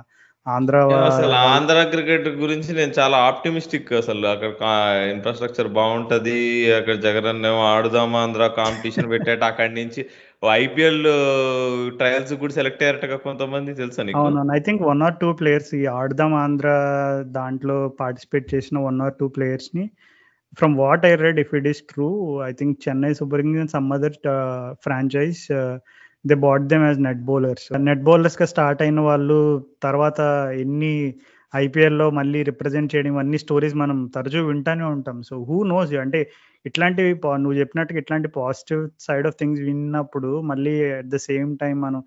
ఆంధ్ర 0.46 0.76
అసలు 1.08 1.34
ఆంధ్ర 1.54 1.82
క్రికెట్ 1.92 2.28
గురించి 2.44 2.70
నేను 2.78 2.92
చాలా 3.00 3.16
ఆప్టిమిస్టిక్ 3.30 3.90
అసలు 4.00 4.26
అక్కడ 4.32 4.70
ఇన్ఫ్రాస్ట్రక్చర్ 5.14 5.68
బాగుంటది 5.80 6.38
అక్కడ 6.78 6.96
జగన్ 7.06 7.46
ఆడుదాం 7.74 8.16
ఆంధ్ర 8.22 8.46
కాంపిటీషన్ 8.60 9.10
పెట్టాట 9.12 9.42
అక్కడి 9.52 9.74
నుంచి 9.80 10.02
ఐపీఎల్ 10.42 11.02
ట్రయల్స్ 11.98 12.32
కూడా 12.34 12.52
సెలెక్ట్ 12.52 12.82
అయ్యారట 12.82 13.16
కొంతమంది 13.26 13.74
తెలుసా 13.74 14.02
అవును 14.20 14.52
I 14.54 14.60
think 14.60 14.82
one 14.82 15.02
or 15.02 15.14
two 15.14 15.32
players 15.32 15.74
ఈ 15.74 15.86
ఆడదాం 15.86 16.34
ఆంధ్ర 16.34 16.68
దాంట్లో 17.30 17.88
పార్టిసిపేట్ 18.00 18.54
చేసిన 18.54 18.78
one 18.78 19.00
or 19.00 19.14
two 19.20 19.28
ప్లేయర్స్ని. 19.28 19.84
From 20.58 20.74
what 20.76 21.06
I 21.06 21.14
read 21.14 21.40
if 21.40 21.54
it 21.54 21.66
is 21.66 21.82
true 21.82 22.08
I 22.42 22.52
think 22.52 22.88
Chennai 22.88 23.12
super 23.12 23.42
kings 23.42 23.60
and 23.60 23.70
some 23.70 23.92
other 23.92 24.16
franchise 24.84 25.40
they 26.24 26.34
bought 26.34 26.66
them 26.68 26.84
as 26.86 27.00
net 27.00 27.22
bowlers 27.24 27.66
net 27.86 28.02
బౌలర్స్గా 28.02 28.46
start 28.46 28.82
అయిన 28.82 29.00
వాళ్ళు 29.00 29.38
తర్వాత 29.82 30.20
ఎన్ని 30.54 31.14
ఐపీఎల్లో 31.52 32.06
మళ్ళీ 32.18 32.40
రిప్రజెంట్ 32.50 32.92
చేయడం 32.94 33.16
అన్ని 33.22 33.38
స్టోరీస్ 33.44 33.76
మనం 33.76 33.98
తరచూ 34.14 34.40
వింటానే 34.48 34.84
ఉంటాం. 34.94 35.18
సో 35.28 35.34
హూ 35.48 35.56
నోస్ 35.72 35.92
అంటే 36.04 36.20
ఇట్లాంటివి 36.64 37.12
నువ్వు 37.44 37.56
చెప్పినట్టుగా 37.60 38.00
ఇట్లాంటి 38.04 38.28
పాజిటివ్ 38.38 38.82
సైడ్ 39.06 39.26
ఆఫ్ 39.26 39.38
థింగ్స్ 39.40 39.62
విన్నప్పుడు 39.68 40.30
మళ్ళీ 40.50 40.74
అట్ 40.98 41.10
ద 41.14 41.18
సేమ్ 41.28 41.50
టైం 41.62 41.76
మనం 41.86 42.02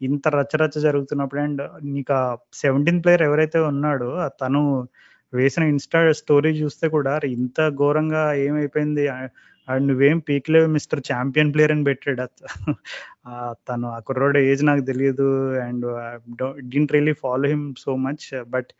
ఇంత 0.00 0.28
రచ్చరచ్చ 0.36 0.76
జరుగుతున్నప్పుడు 0.86 1.40
అండ్ 1.40 1.62
నీకు 1.94 2.12
ఆ 2.18 2.22
సెవెంటీన్ 2.62 3.00
ప్లేయర్ 3.04 3.24
ఎవరైతే 3.28 3.58
ఉన్నాడో 3.72 4.10
తను 4.42 4.62
వేసిన 5.32 5.64
ఇన్స్టా 5.72 6.00
స్టోరీ 6.20 6.50
చూస్తే 6.60 6.86
కూడా 6.94 7.12
ఇంత 7.36 7.58
ఘోరంగా 7.80 8.22
ఏమైపోయింది? 8.46 9.04
అండ్ 9.70 9.86
నువ్వేం 9.88 10.18
పీక్లేవు 10.28 10.68
మిస్టర్ 10.68 11.02
ఛాంపియన్ 11.10 11.50
ప్లేయర్ 11.54 11.72
అని 11.72 11.84
పెట్టాడు 11.84 12.26
తను 13.68 13.88
ఆ 13.88 13.98
కుర్రోడ్ 14.06 14.38
ఏజ్ 14.44 14.62
నాకు 14.64 14.84
తెలియదు 14.84 15.26
and 15.60 15.86
didn't 16.72 16.92
really 16.92 17.14
follow 17.22 17.48
him 17.48 17.66
so 17.78 17.94
much 18.06 18.26
but 18.48 18.70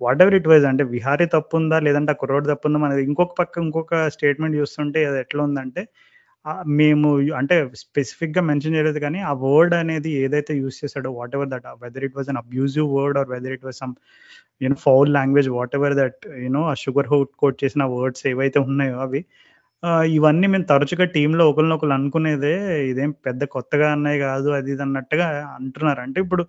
whatever 0.22 0.34
it 0.34 0.48
wise 0.48 0.66
అంటే 0.66 0.84
విహారీ 0.86 1.26
తప్పు 1.26 1.54
ఉందా 1.56 1.76
లేదంటే 1.78 2.12
ఆ 2.12 2.18
కుర్రోడ్ 2.20 2.48
తప్పు 2.48 2.66
ఉందా 2.68 2.78
మనది 2.78 3.02
ఇంకొక 3.02 3.34
పక్క 3.38 3.54
ఇంకొక 3.58 3.94
స్టేట్మెంట్ 4.08 4.56
చూస్తుంటే 4.56 5.00
అది 5.04 5.18
ఎట్లా 5.20 5.42
ఉందంటే 5.44 5.84
మేము 6.76 7.08
అంటే 7.36 7.54
స్పెసిఫిక్గా 7.80 8.42
మెన్షన్ 8.42 8.74
చేయలేదు 8.74 8.98
కానీ 8.98 9.20
ఆ 9.20 9.32
వర్డ్ 9.44 9.74
అనేది 9.74 10.10
ఏదైతే 10.24 10.52
యూస్ 10.54 10.76
చేశాడో 10.82 11.10
whatever 11.34 11.48
that 11.48 11.66
whether 11.80 12.04
it 12.04 12.16
was 12.16 12.28
an 12.28 12.40
abusive 12.42 12.86
word 12.92 13.18
or 13.18 13.28
whether 13.30 13.54
it 13.54 13.64
was 13.64 13.78
some 13.78 13.94
you know 14.60 14.78
foul 14.84 15.10
language 15.12 15.48
whatever 15.74 15.94
that 15.94 16.20
you know 16.44 16.62
uh 16.68 16.74
sugar 16.74 17.08
out 17.08 17.32
quote 17.36 17.58
చేసిన 17.64 17.84
వర్డ్స్ 17.94 18.24
ఏవైతే 18.26 18.60
ఉన్నాయో 18.68 18.98
అవి 18.98 19.22
ఇవన్నీ 20.16 20.46
మేము 20.52 20.66
తరచుగా 20.70 21.04
టీంలో 21.14 21.44
ఒకరినొకరు 21.50 21.92
అనుకునేదే 21.96 22.52
ఇదేం 22.90 23.10
పెద్ద 23.26 23.42
కొత్తగా 23.54 23.88
అన్నాయి 23.96 24.18
కాదు 24.26 24.48
అది 24.58 24.70
ఇది 24.74 24.82
అన్నట్టుగా 24.86 25.26
అంటున్నారు. 25.56 26.00
అంటే 26.06 26.18
ఇప్పుడు 26.24 26.42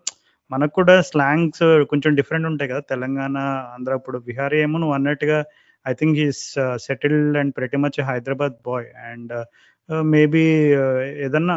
మనకు 0.51 0.73
కూడా 0.79 0.95
స్లాంగ్స్ 1.09 1.63
కొంచెం 1.91 2.11
డిఫరెంట్ 2.19 2.47
ఉంటాయి 2.51 2.69
కదా 2.71 2.81
తెలంగాణ 2.91 3.37
ఆంధ్ర 3.73 3.93
ఇప్పుడు 3.99 4.17
బిహారీ 4.27 4.57
ఏమో 4.65 4.77
నువ్వు 4.83 4.95
అన్నట్టుగా 4.99 5.39
I 5.85 5.93
think 5.99 6.17
is 6.27 6.43
settled 6.87 7.37
and 7.41 7.53
pretty 7.59 7.77
much 7.83 7.99
Hyderabad 8.09 8.55
boy. 8.67 8.87
And 9.09 9.33
maybe 10.11 10.43
ఏదన్నా 11.25 11.55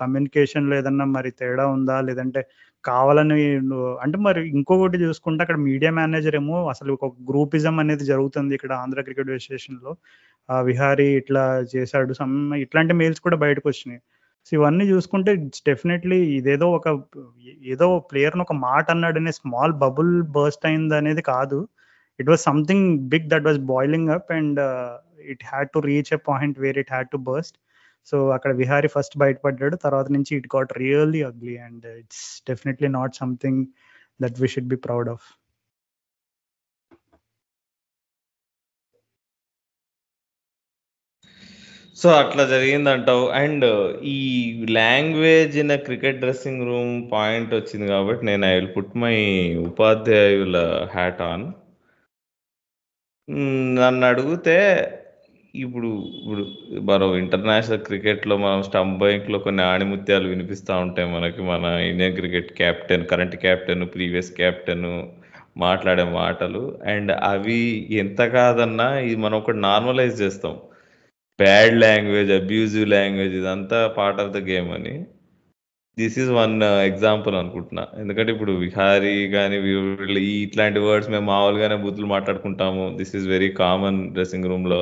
కమ్యూనికేషన్లో 0.00 0.74
ఏదన్నా 0.80 1.04
మరి 1.16 1.30
తేడా 1.40 1.64
ఉందా? 1.76 1.96
లేదంటే 2.08 2.40
కావాలని 2.84 3.36
అంటే 4.04 4.16
మరి 4.26 4.40
ఇంకొకటి 4.54 4.96
చూసుకుంటే 5.04 5.40
అక్కడ 5.44 5.58
మీడియా 5.68 5.90
మేనేజర్ 5.98 6.36
ఏమో 6.40 6.56
అసలు 6.72 6.90
ఒక 6.96 7.06
గ్రూపిజం 7.30 7.76
అనేది 7.82 8.04
జరుగుతుంది 8.10 8.52
ఇక్కడ 8.58 8.72
ఆంధ్ర 8.82 9.00
క్రికెట్ 9.06 9.30
అసోసియేషన్‌లో. 9.30 9.92
విహారీ 10.48 11.08
ఇట్లా 11.20 11.44
చేశాడు. 11.74 12.12
సమ్ 12.20 12.34
ఇట్లాంటి 12.64 12.94
మెయిల్స్ 13.00 13.20
కూడా 13.26 13.36
బయటకు 13.44 13.66
వచ్చినాయి. 13.68 14.00
సో 14.46 14.50
ఇవన్నీ 14.58 14.84
చూసుకుంటే 14.92 15.32
డెఫినెట్లీ 15.68 16.18
ఇదేదో 16.38 16.66
ఒక 16.78 16.88
ఏదో 17.74 17.86
ప్లేయర్ 18.10 18.36
ఒక 18.46 18.54
మాట 18.66 18.86
అన్నాడనే 18.94 19.32
స్మాల్ 19.40 19.74
బబుల్ 19.84 20.12
బర్స్ట్ 20.36 20.66
అయింది 20.70 20.96
అనేది 21.00 21.22
కాదు. 21.32 21.58
It 22.18 22.30
was 22.32 22.44
something 22.50 22.88
big 23.12 23.28
that 23.32 23.46
was 23.48 23.60
boiling 23.72 24.10
up 24.16 24.32
and 24.38 24.60
it 25.32 25.44
had 25.52 25.70
to 25.74 25.78
reach 25.90 26.12
a 26.18 26.20
point 26.30 26.58
where 26.64 26.78
it 26.82 26.92
had 26.94 27.10
to 27.14 27.20
burst 27.30 27.56
so 28.08 28.16
అక్కడ 28.36 28.52
విహారీ 28.52 28.88
ఫస్ట్ 28.96 29.16
బయటపడ్డాడు. 29.18 29.76
తర్వాత 29.76 30.08
నుంచి 30.16 30.32
it 30.40 30.48
got 30.56 30.72
really 30.84 31.22
ugly 31.30 31.56
and 31.66 31.86
it's 32.02 32.26
definitely 32.50 32.88
not 32.98 33.14
something 33.22 33.62
that 34.20 34.40
we 34.42 34.48
should 34.54 34.72
be 34.74 34.76
proud 34.86 35.10
of 35.14 35.26
so 41.96 42.08
అట్లా 42.10 42.44
జరిగిందంటావు. 42.44 43.28
And 43.40 43.66
ఈ 44.02 44.20
language 44.70 45.58
in 45.58 45.78
cricket 45.78 46.18
dressing 46.20 46.66
room 46.66 47.12
point 47.12 47.54
వచ్చింది 47.54 47.86
కాబట్టి 47.88 48.26
నేను 48.26 48.46
ఐ 48.46 48.54
విల్ 48.54 48.72
పుట్ 48.76 48.96
మై 48.96 49.16
ఉపాధ్యాయుల 49.66 50.88
హ్యాట్ 50.94 51.22
ఆన్. 51.22 51.44
నన్ను 53.78 54.06
అడిగితే 54.06 54.56
ఇప్పుడు 55.54 55.90
ఇప్పుడు 56.18 56.44
మనం 56.80 57.16
ఇంటర్నేషనల్ 57.16 57.78
క్రికెట్లో 57.78 58.36
మనం 58.36 58.62
స్టంప్ 58.62 58.98
బైక్లో 58.98 59.38
కొన్ని 59.38 59.62
ఆణిముత్యాలు 59.62 60.28
వినిపిస్తూ 60.28 60.76
ఉంటాయి 60.76 61.08
మనకి. 61.08 61.42
మన 61.42 61.64
Indian 61.64 62.16
cricket 62.16 62.52
captain 62.52 63.06
current 63.06 63.36
captain 63.36 63.86
previous 63.94 64.32
captain 64.32 64.86
మాట్లాడే 65.56 66.04
మాటలు. 66.04 66.78
అండ్ 66.86 67.12
అవి 67.12 67.88
ఎంత 67.90 68.22
కాదన్నా 68.36 68.98
ఇది 68.98 69.16
మనం 69.16 69.38
ఒకటి 69.38 69.58
నార్మలైజ్ 69.58 70.22
చేస్తాం. 70.22 70.56
బ్యాడ్ 71.42 71.76
లాంగ్వేజ్ 71.84 72.30
అబ్యూజివ్ 72.40 72.86
లాంగ్వేజ్ 72.94 73.34
ఇదంతా 73.40 73.78
పార్ట్ 73.96 74.20
ఆఫ్ 74.22 74.34
ద 74.36 74.40
గేమ్ 74.50 74.68
అని. 74.76 74.94
దిస్ 75.98 76.16
ఈజ్ 76.22 76.30
వన్ 76.40 76.54
ఎగ్జాంపుల్ 76.90 77.34
అనుకుంటున్నా. 77.40 77.84
ఎందుకంటే 78.02 78.30
ఇప్పుడు 78.34 78.52
విహారీ 78.64 79.16
కానీ 79.36 79.56
ఇట్లాంటి 80.44 80.78
వర్డ్స్ 80.86 81.10
మేము 81.14 81.26
మామూలుగానే 81.32 81.76
బూతులు 81.84 82.08
మాట్లాడుకుంటాము. 82.14 82.84
This 83.00 83.16
is 83.16 83.26
very 83.34 83.50
common 83.62 83.98
dressing 84.14 84.48
రూమ్లో 84.52 84.80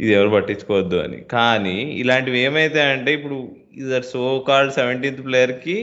ఇది 0.00 0.12
ఎవరు 0.18 0.30
పట్టించుకోవద్దు 0.36 0.98
అని. 1.06 1.18
కానీ 1.36 1.76
ఇలాంటివి 2.02 2.38
ఏమైతే 2.48 2.80
అంటే 2.92 3.10
ఇప్పుడు 3.18 3.38
ఇదర్ 3.82 4.06
సో 4.12 4.22
కాల్డ్ 4.48 4.76
సెవెంటీన్త్ 4.78 5.24
ప్లేయర్కి 5.26 5.76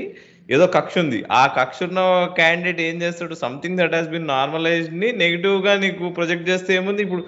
ఏదో 0.55 0.65
కక్ష 0.77 0.97
ఉంది. 1.03 1.19
ఆ 1.31 1.43
కక్ష 1.59 1.77
ఉన్న 1.87 2.01
క్యాండిడేట్ 2.39 2.81
ఏం 2.89 2.95
చేస్తాడు? 3.03 3.35
సంథింగ్ 3.45 3.79
దట్ 3.79 3.95
హాస్ 3.95 4.13
బిన్ 4.15 4.31
నార్మలైజ్డ్ని 4.35 5.09
నెగిటివ్గా 5.23 5.73
నీకు 5.85 6.05
ప్రొజెక్ట్ 6.09 6.49
చేస్తే 6.49 6.71
ఏముంది? 6.79 7.01
ఇప్పుడు 7.07 7.23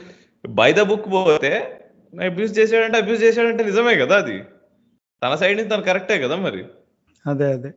బై 0.60 0.70
ద 0.74 0.84
బుక్ 0.92 1.08
పోతే 1.18 1.54
అబ్యూస్ 2.14 2.60
చేశాడంటే 2.60 2.98
అబ్యూస్ 2.98 3.24
చేశాడంటే 3.24 3.64
నిజమే 3.64 3.96
కదా 3.96 4.18
అది? 4.18 4.44
తన 5.24 5.36
సైడ్ 5.36 5.58
నుంచి 5.58 5.70
తను 5.70 5.82
కరెక్టే 5.82 6.20
కదా 6.20 6.36
మరి? 6.36 6.66
అదే 7.28 7.46
అదే. 7.52 7.72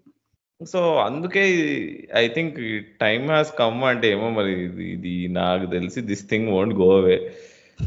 సో 0.66 0.96
అందుకే 0.96 1.44
I 2.14 2.28
think 2.28 2.56
time 3.00 3.30
has 3.30 3.58
come 3.58 3.84
అంటే 3.84 4.10
ఏమో 4.10 4.30
మరి 4.30 4.52
ఇది 4.92 5.28
నాకు 5.28 5.66
తెలిసి 5.70 6.00
this 6.00 6.30
thing 6.30 6.48
won't 6.48 6.74
go 6.74 6.98
away 6.98 7.32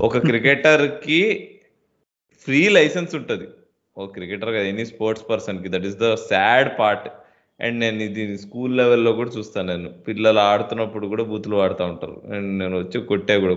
ఒక 0.01 0.17
క్రికెటర్కి 0.17 1.49
ఫ్రీ 2.45 2.69
లైసెన్స్ 2.69 3.15
ఉంటుంది. 3.15 3.47
ఓ 3.97 4.05
క్రికెటర్ 4.05 4.49
కదా 4.49 4.63
ఎనీ 4.63 4.85
స్పోర్ట్స్ 4.85 5.29
పర్సన్కి. 5.29 5.69
That 5.69 5.85
is 5.85 5.95
the 5.95 6.15
sad 6.15 6.79
part 6.79 7.07
and 7.59 7.77
నేను 7.79 7.99
ఇది 8.05 8.23
స్కూల్ 8.37 8.73
లెవెల్లో 8.79 9.11
కూడా 9.19 9.31
చూస్తాను 9.35 9.67
నేను. 9.71 9.89
పిల్లలు 10.07 10.39
ఆడుతున్నప్పుడు 10.49 11.05
కూడా 11.07 11.23
బూతులు 11.23 11.55
వాడుతూ 11.55 11.83
ఉంటారు. 11.85 12.15
అండ్ 12.33 12.49
నేను 12.61 12.75
వచ్చి 12.81 12.97
కొట్టే 13.11 13.35
కూడా 13.43 13.55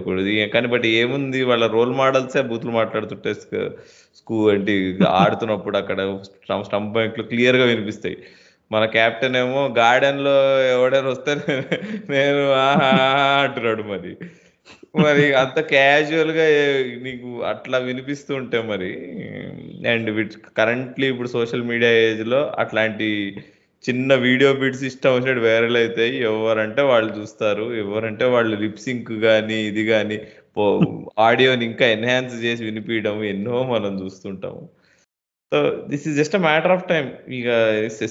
కానీ 0.55 0.69
బట్ 0.75 0.87
ఏముంది 1.01 1.41
వాళ్ళ 1.51 1.67
రోల్ 1.77 1.93
మోడల్సే 2.01 2.43
బూతులు 2.51 2.73
మాట్లాడుతుంటే 2.73 3.33
స్కూల్ 4.21 4.51
అంటే 4.55 4.75
ఆడుతున్నప్పుడు 5.21 5.77
అక్కడ 5.83 5.99
స్టంప్ 6.65 6.93
బ్యాంక్ 6.97 7.21
క్లియర్ 7.33 7.59
వినిపిస్తాయి. 7.65 8.19
మన 8.71 8.85
కెప్టెన్ 8.95 9.37
ఏమో 9.37 9.61
గార్డెన్లో 9.79 10.35
ఎవడైనా 10.75 11.11
వస్తే 11.15 11.33
నేను 12.13 12.43
ఆహా 12.65 12.91
అంటున్నాడు 13.45 13.83
మరి. 13.93 14.13
మరి 14.99 15.25
అంత 15.43 15.59
క్యాజువల్గా 15.73 16.45
నీకు 17.07 17.29
అట్లా 17.53 17.79
వినిపిస్తూ 17.89 18.33
ఉంటే 18.41 18.59
మరి 18.71 18.91
అండ్ 19.93 20.11
కరెంట్లీ 20.59 21.07
ఇప్పుడు 21.09 21.31
సోషల్ 21.37 21.69
మీడియా 21.71 21.93
ఏజ్లో 22.05 22.41
అట్లాంటి 22.59 23.09
చిన్న 23.85 24.15
వీడియో 24.27 24.51
బిట్స్ 24.61 24.85
ఇష్టం 24.91 25.13
వచ్చినట్టు 25.15 25.43
వైరల్ 25.47 25.77
అవుతాయి 25.83 26.15
ఎవరంటే 26.31 26.83
వాళ్ళు 26.93 27.11
చూస్తారు. 27.19 27.67
ఎవరంటే 27.83 28.25
వాళ్ళు 28.35 28.55
లిప్ 28.63 28.81
సింక్ 28.87 29.13
కానీ 29.27 29.59
ఇది 29.71 29.85
కానీ 29.93 30.17
ఆడియోని 31.29 31.65
ఇంకా 31.71 31.87
ఎన్హాన్స్ 31.97 32.35
చేసి 32.45 32.63
వినిపించడం 32.69 33.17
ఎన్నో 33.33 33.57
మనం 33.75 33.93
చూస్తుంటాము. 34.03 34.63
So 35.53 35.59
this 35.91 36.07
is 36.09 36.17
just 36.21 36.37
a 36.39 36.41
matter 36.49 36.75
of 36.77 36.89
time 36.93 37.05
ఇక 37.39 37.49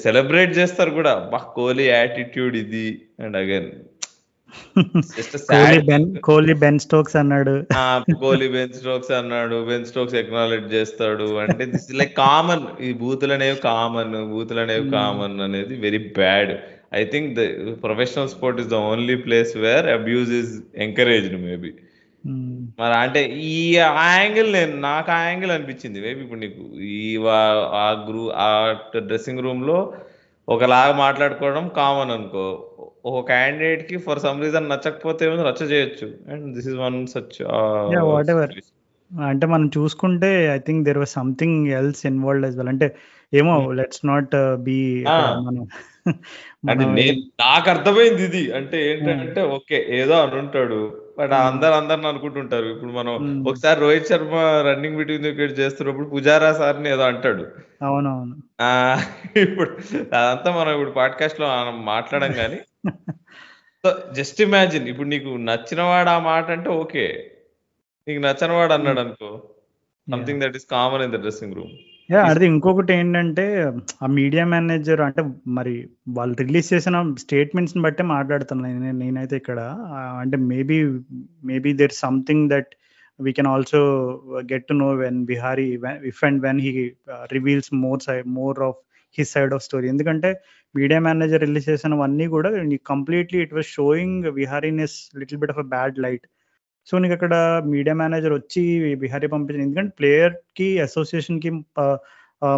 సెలబ్రేట్ 0.06 0.54
చేస్తారు 0.60 0.92
కూడా. 1.00 1.14
బా 1.34 1.40
కోహ్లీ 1.58 1.86
యాటిట్యూడ్ 1.90 2.56
ఇది. 2.64 2.88
And 3.24 3.38
again 3.42 3.70
Kohli 5.52 5.80
Ben 5.90 6.06
Kohli 6.28 6.56
Ben 6.64 6.80
Stokes 6.86 7.16
అన్నాడు. 7.22 7.56
కోహ్లీ 8.24 8.48
బెన్ 8.56 8.76
స్టోక్స్ 8.80 9.12
అన్నాడు 9.20 9.58
బెన్ 9.70 9.88
స్టోక్స్ 9.90 10.18
ఎక్నాలెడ్జ్ 10.22 10.68
చేస్తాడు 10.76 11.28
అంటే 11.44 11.66
దిస్ 11.74 11.90
లైక్ 12.02 12.14
కామన్ 12.22 12.66
ఈ 12.88 12.92
బూతులు 13.04 13.36
అనేవి 13.38 13.60
కామన్ 13.70 14.16
బూతులు 14.34 14.62
అనేవి 14.66 14.88
కామన్ 14.98 15.38
అనేది 15.48 15.76
very 15.86 16.02
bad 16.20 16.54
I 17.00 17.04
think 17.14 17.30
the 17.40 17.44
professional 17.86 18.32
sport 18.36 18.62
is 18.64 18.72
the 18.76 18.80
only 18.92 19.18
place 19.26 19.54
where 19.66 19.88
abuse 19.98 20.32
is 20.42 20.54
encouraged 20.88 21.38
maybe 21.48 21.72
మరి 22.80 22.96
అంటే 23.04 23.22
ఈ 23.50 23.60
యాంగిల్ 23.76 24.50
నేను 24.54 24.76
నాకు 24.88 25.12
ఆ 25.12 25.20
యాంగిల్ 25.28 25.52
అనిపించింది. 25.52 26.00
మేబీ 26.06 26.22
ఇప్పుడు 26.24 26.40
నీకు 26.40 26.62
ఈ 26.98 27.10
ఆ 27.84 27.88
గ్రూ 28.08 28.24
ఆ 28.46 28.50
డ్రెస్సింగ్ 29.10 29.44
రూమ్లో 29.46 29.78
ఒకలాగా 30.48 30.94
మాట్లాడుకోవడం 31.04 31.66
కామన్ 31.80 32.12
అనుకో. 32.12 32.46
ఒక 33.08 33.20
క్యాండిడేట్కి 33.28 33.98
ఫర్ 34.06 34.20
సమ్ 34.20 34.42
రీజన్ 34.44 34.72
నచ్చకపోతే 34.72 35.26
ఏమైనా 35.28 35.46
రచ్చ 35.50 35.64
చేయొచ్చు. 35.72 36.08
And 36.32 36.48
this 36.56 36.70
is 36.72 36.80
one 36.86 36.98
such 37.08 37.38
whatever 38.36 38.56
అంటే 39.12 39.46
మనం 39.48 39.68
చూసుకుంటే 39.78 40.30
I 40.56 40.60
think 40.68 40.82
there 40.88 40.98
was 40.98 41.14
something 41.20 41.60
else 41.80 42.02
involved 42.06 42.48
as 42.48 42.58
well 42.58 42.72
అంటే 42.74 42.88
ఏమో 43.34 43.54
లెట్స్ 43.80 44.04
నాట్ 44.12 44.36
బి 44.66 44.80
మనం 45.48 45.64
నాకు 47.42 47.68
అర్థమైంది 47.72 48.24
ఇది. 48.28 48.42
అంటే 48.58 48.78
ఏంటంటే 48.90 49.42
ఓకే 49.56 49.78
ఏదో 49.98 50.16
అని 50.22 50.36
ఉంటాడు 50.42 50.78
బట్ 51.18 51.34
అందరు 51.40 51.74
అందరిని 51.80 52.08
అనుకుంటుంటారు. 52.12 52.68
ఇప్పుడు 52.74 52.92
మనం 52.92 53.14
ఒకసారి 53.50 53.78
Rohit 53.82 54.10
Sharma 54.12 54.36
running 54.68 54.98
between 55.00 55.28
wicket 55.30 55.60
చేస్తున్నప్పుడు 55.60 56.08
పుజారా 56.14 56.52
సార్ని 56.60 56.90
ఏదో 56.96 57.06
అంటాడు. 57.10 57.44
అవునవును. 57.84 58.36
ఇప్పుడు 59.44 59.70
అదంతా 60.18 60.50
మనం 60.60 60.72
ఇప్పుడు 60.76 60.94
పాడ్కాస్ట్లో 61.00 61.48
మాట్లాడడం 61.92 62.34
కానీ 62.34 62.60
జస్ట్ 64.14 64.40
ఇమాజిన్ 64.42 64.88
ఇప్పుడు 64.88 65.08
నీకు 65.08 65.30
నచ్చిన 65.44 65.82
వాడు 65.84 66.10
ఆ 66.10 66.20
మాట 66.26 66.48
అంటే 66.52 66.70
ఓకే. 66.78 67.06
నీకు 68.08 68.22
నచ్చని 68.22 68.54
వాడు 68.54 68.74
అన్నాడు 68.74 69.00
అనుకో 69.00 69.30
something 70.08 70.42
that 70.42 70.56
is 70.56 70.68
common 70.72 71.04
in 71.04 71.12
the 71.12 71.20
dressing 71.22 71.56
room 71.56 71.74
yeah 72.10 72.20
అది 72.26 72.46
ఇంకొకటి 72.46 72.92
ఏంటంటే 72.94 73.46
ఆ 74.04 74.08
మీడియా 74.18 74.44
మేనేజర్ 74.46 75.02
అంటే 75.02 75.22
మరి 75.58 75.74
వాళ్ళు 76.10 76.36
రిలీజ్ 76.42 76.74
చేసిన 76.74 76.98
స్టేట్మెంట్స్ని 77.24 77.82
బట్టే 77.82 78.04
మాట్లాడుతున్నాను 78.12 78.92
నేనైతే 79.00 79.36
ఇక్కడ. 79.38 79.60
అంటే 80.22 80.38
maybe 80.52 80.78
maybe 81.44 81.74
there 81.74 81.96
something 81.98 82.46
that 82.50 82.72
we 83.20 83.32
can 83.34 83.48
also 83.48 83.82
get 84.52 84.68
to 84.68 84.76
know 84.78 84.90
when 84.96 85.20
Bihari 85.26 85.68
if 86.12 86.22
and 86.24 86.42
when 86.42 86.62
he 86.62 86.72
reveals 87.32 87.72
more 87.78 88.02
more 88.36 88.60
of 88.64 88.80
his 89.18 89.34
side 89.36 89.54
of 89.58 89.64
story 89.68 89.88
ఎందుకంటే 89.94 90.30
మీడియా 90.76 91.00
మేనేజర్ 91.08 91.44
రిలీజ్ 91.46 91.70
చేసినవన్నీ 91.72 92.26
కూడా 92.36 92.50
completely 92.92 93.40
it 93.46 93.56
was 93.58 93.70
showing 93.78 94.26
బిహారీనెస్ 94.40 94.98
little 95.22 95.40
bit 95.44 95.54
of 95.56 95.62
a 95.66 95.68
bad 95.76 95.98
light 96.06 96.26
so 96.88 96.98
నీకు 97.04 97.16
అక్కడ 97.18 97.36
media 97.74 97.96
manager 98.02 98.34
వచ్చి 98.40 98.62
బిహారీ 99.02 99.28
పంపించింది. 99.34 99.66
ఎందుకంటే 99.68 99.94
ప్లేయర్కి 100.00 100.68
అసోసియేషన్కి 100.86 101.50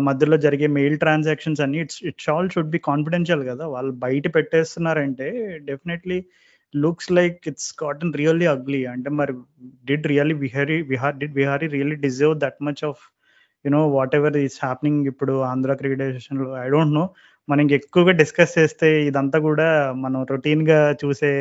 మధ్యలో 0.08 0.38
జరిగే 0.46 0.68
మెయిల్ 0.78 0.98
ట్రాన్సాక్షన్స్ 1.04 1.62
అన్ని 1.66 1.78
it's 1.84 2.00
it's 2.10 2.30
all 2.34 2.50
should 2.54 2.72
be 2.76 2.80
confidential 2.90 3.44
కదా. 3.52 3.66
వాళ్ళు 3.76 3.92
బయట 4.06 4.26
పెట్టేస్తున్నారంటే 4.36 5.28
definitely 5.70 6.18
looks 6.74 7.10
like 7.18 7.38
it's 7.52 7.70
gotten 7.82 8.14
really 8.22 8.48
ugly 8.56 8.82
అంటే 8.94 9.10
మరి 9.20 9.34
did 9.90 10.06
really 10.12 10.36
Vihari 10.44 10.78
Vihar 10.92 11.16
did 11.22 11.36
Vihari 11.40 11.70
really 11.76 11.98
deserve 12.06 12.36
that 12.44 12.60
much 12.68 12.84
of 12.90 13.02
you know 13.66 13.82
whatever 14.20 14.38
is 14.46 14.58
happening 14.66 15.08
ఇప్పుడు 15.12 15.34
Andhra 15.52 15.74
cricket 15.80 16.04
అసోసియేషన్లో 16.06 16.50
I 16.66 16.68
don't 16.76 16.96
know 17.00 17.06
మనం 17.52 17.72
ఎక్కువగా 17.80 18.14
discuss 18.22 18.54
చేస్తే 18.60 18.90
ఇదంతా 19.10 19.38
కూడా 19.48 19.68
మనం 20.04 20.20
రొటీన్గా 20.34 20.80
చూసే 21.04 21.32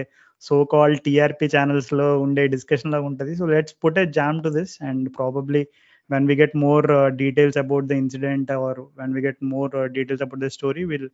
సో 0.43 0.57
కాల్ 0.73 0.95
టీఆర్పీ 1.05 1.47
ఛానల్స్లో 1.55 2.07
ఉండే 2.25 2.43
డిస్కషన్ 2.55 2.93
లాగా 2.95 3.07
ఉంటుంది. 3.11 3.33
So 3.41 3.45
let's 3.55 3.77
put 3.85 3.99
a 4.03 4.05
jam 4.19 4.39
to 4.45 4.51
this 4.57 4.75
and 4.89 5.07
probably 5.19 5.63
when 6.11 6.27
we 6.31 6.35
get 6.41 6.55
more 6.65 6.87
details 7.23 7.59
about 7.63 7.89
the 7.91 7.97
incident 8.03 8.51
or 8.57 8.81
when 9.01 9.15
we 9.17 9.23
get 9.27 9.41
more 9.55 9.75
details 9.97 10.25
about 10.27 10.43
the 10.45 10.51
story 10.57 10.85
will 10.93 11.09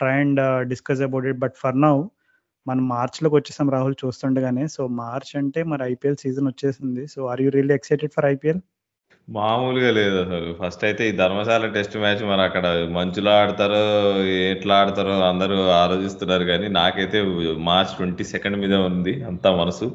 try 0.00 0.14
and 0.24 0.40
discuss 0.72 1.02
about 1.08 1.26
it 1.32 1.40
but 1.44 1.56
for 1.62 1.78
now 1.86 1.94
మనం 2.66 2.84
మార్చ్లోకి 2.94 3.34
వచ్చేసాం 3.38 3.68
రాహుల్ 3.76 3.96
చూస్తుండగానే. 4.02 4.64
So 4.76 4.82
March 5.02 5.32
అంటే 5.42 5.60
మరి 5.72 5.82
IPL 5.92 6.18
season 6.24 6.48
వచ్చేసింది. 6.52 7.04
So 7.14 7.20
are 7.32 7.42
you 7.44 7.50
really 7.56 7.74
excited 7.80 8.14
for 8.16 8.28
IPL 8.34 8.60
మామూలుగా 9.28 9.90
లేదు 9.98 10.16
అసలు. 10.24 10.48
ఫస్ట్ 10.60 10.82
అయితే 10.84 11.02
ఈ 11.08 11.12
ధర్మశాల 11.20 11.66
టెస్ట్ 11.76 11.96
మ్యాచ్ 11.96 12.22
మరి 12.30 12.42
అక్కడ 12.42 12.66
మంచులో 12.96 13.30
ఆడతారో 13.40 13.80
ఎట్లా 14.50 14.74
ఆడతారో 14.80 15.14
అందరూ 15.28 15.58
ఆలోచిస్తున్నారు 15.76 16.44
కానీ 16.44 16.68
నాకైతే 16.78 17.18
మార్చ్ 17.68 17.94
ట్వంటీ 17.96 18.24
సెకండ్ 18.32 18.58
మీద 18.64 18.74
ఉంది 18.90 19.14
అంతా 19.30 19.50
మనసు. 19.56 19.88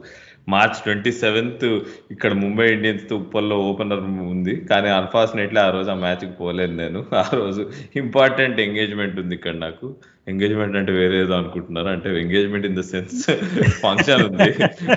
మార్చ్ 0.49 0.77
ట్వంటీ 0.83 1.11
సెవెంత్ 1.11 1.65
ఇక్కడ 2.11 2.33
ముంబై 2.33 2.73
ఇండియన్స్ 2.73 3.09
తుప్పల్లో 3.09 3.57
ఉప్పల్లో 3.57 3.57
ఓపెనర్ 3.69 3.99
ఉంది. 4.33 4.55
కానీ 4.55 4.89
అన్ఫార్చునేట్లీ 4.89 5.59
ఆ 5.59 5.69
రోజు 5.69 5.89
ఆ 5.89 5.93
మ్యాచ్కి 5.93 6.31
పోలేదు 6.31 6.71
నేను. 6.71 7.05
ఆ 7.13 7.25
రోజు 7.33 7.71
ఇంపార్టెంట్ 7.95 8.59
ఎంగేజ్మెంట్ 8.59 9.19
ఉంది 9.19 9.35
ఇక్కడ 9.35 9.55
నాకు. 9.55 9.95
ఎంగేజ్మెంట్ 10.27 10.77
అంటే 10.77 10.91
వేరే 10.91 11.21
ఏదో 11.21 11.33
అనుకుంటున్నారు? 11.33 11.87
అంటే 11.87 12.21
engagement 12.21 12.65
in 12.65 12.75
the 12.75 12.81
sense 12.81 13.31
function 13.83 14.23
ఉంది. 14.23 14.51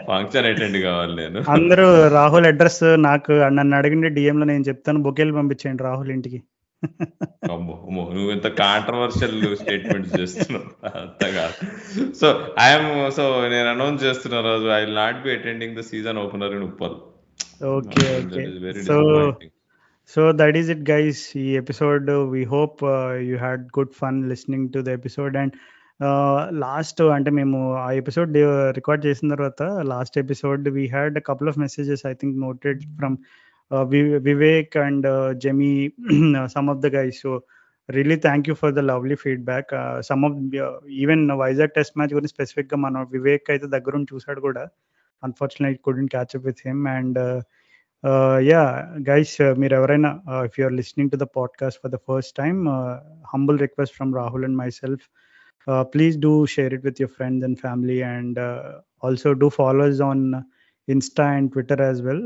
ఫంక్షన్ 0.07 0.47
అటెండ్ 0.47 0.79
కావాలి 0.79 1.17
నేను. 1.17 1.41
అందరూ 1.49 2.09
రాహుల్ 2.09 2.47
అడ్రస్ 2.47 2.85
నాకు 2.99 3.33
నన్ను 3.33 3.77
అడిగిండి 3.77 4.09
డిఎం 4.09 4.39
లో 4.41 4.47
నేను 4.47 4.65
చెప్తాను. 4.69 5.03
బొకేలు 5.03 5.33
పంపించేయండి 5.33 5.83
రాహుల్ 5.83 6.11
ఇంటికి. 6.11 6.43
నువ్వు 8.15 8.31
ఇంత 8.31 8.47
కాంట్రవర్షియల్ 8.47 9.57
స్టేట్మెంట్స్ 9.57 10.21
చేస్తున్నావు. 10.21 10.69
అంత 11.01 11.23
కాదు. 11.35 11.55
సో 12.13 12.27
ఐఎమ్ 12.61 13.11
సో 13.11 13.25
నేను 13.49 13.69
అనౌన్స్ 13.69 14.05
చేస్తున్న 14.05 14.41
రోజు 14.41 14.69
I 14.69 14.81
will 14.81 14.95
not 14.95 15.23
be 15.23 15.31
attending 15.31 15.77
the 15.77 15.81
season 15.81 16.19
opener 16.19 16.55
in 16.55 16.63
Uppal 16.63 16.97
okay 17.67 18.05
okay 18.19 18.45
very 18.67 18.83
so 18.83 18.97
so 20.17 20.33
that 20.33 20.57
is 20.57 20.71
it 20.71 20.91
guys 20.91 21.37
ఈ 21.37 21.49
episode 21.57 22.11
we 22.11 22.45
hope 22.45 22.81
you 23.21 23.37
had 23.37 23.67
good 23.79 23.93
fun 23.99 24.29
listening 24.29 24.69
to 24.69 24.79
the 24.79 24.89
episode 24.89 25.37
and 25.37 25.53
last 26.53 27.03
అంటే 27.03 27.31
మేము 27.31 27.59
ఆ 27.77 27.93
episode 27.93 28.35
record 28.73 29.07
చేసిన 29.07 29.29
తర్వాత 29.35 29.63
last 29.63 30.19
episode 30.19 30.69
we 30.69 30.87
had 30.87 31.19
couple 31.27 31.49
of 31.49 31.59
messages 31.59 32.07
I 32.07 32.13
think 32.13 32.41
noted 32.41 32.83
from 32.97 33.17
Vivek 34.28 34.78
and 34.78 35.08
Jamie 35.38 35.74
some 36.46 36.70
of 36.70 36.82
the 36.82 36.88
guys 36.88 37.20
so 37.22 37.32
really 37.90 38.16
thank 38.16 38.48
you 38.50 38.56
for 38.56 38.74
the 38.74 38.80
lovely 38.80 39.16
feedback 39.16 39.72
some 40.00 40.24
of 40.26 40.36
even 41.04 41.24
Vizag 41.32 41.76
test 41.76 41.98
match 41.98 42.14
గురించి 42.14 42.34
స్పెసిఫిక్గా 42.34 42.78
మన 42.78 43.06
వివేక్ 43.12 43.50
అయితే 43.50 43.68
దగ్గరుండి 43.68 44.14
చూసాడు 44.14 44.42
కూడా 44.42 44.64
unfortunate 45.24 45.82
couldn't 45.82 46.12
catch 46.12 46.34
up 46.36 46.46
with 46.46 46.64
him 46.66 46.88
and 46.88 47.20
yeah 48.44 48.64
guys 49.10 49.36
మీరు 49.58 49.76
ఎవరైనా 49.76 50.10
if 50.46 50.60
you 50.60 50.66
are 50.66 50.74
listening 50.74 51.12
to 51.12 51.18
the 51.18 51.28
podcast 51.36 51.80
for 51.82 51.92
the 51.92 52.00
first 52.10 52.34
time 52.38 52.60
humble 53.34 53.60
request 53.60 53.96
from 53.96 54.12
Rahul 54.16 54.44
and 54.44 54.58
myself 54.82 55.06
please 55.94 56.18
do 56.20 56.34
share 56.46 56.74
it 56.74 56.86
with 56.86 57.00
your 57.02 57.14
friends 57.14 57.46
and 57.46 57.60
family 57.60 58.02
and 58.02 58.40
also 59.04 59.34
do 59.34 59.50
follows 59.50 60.02
on 60.02 60.26
Insta 60.88 61.26
and 61.28 61.50
Twitter 61.52 61.82
as 61.82 62.02
well 62.02 62.26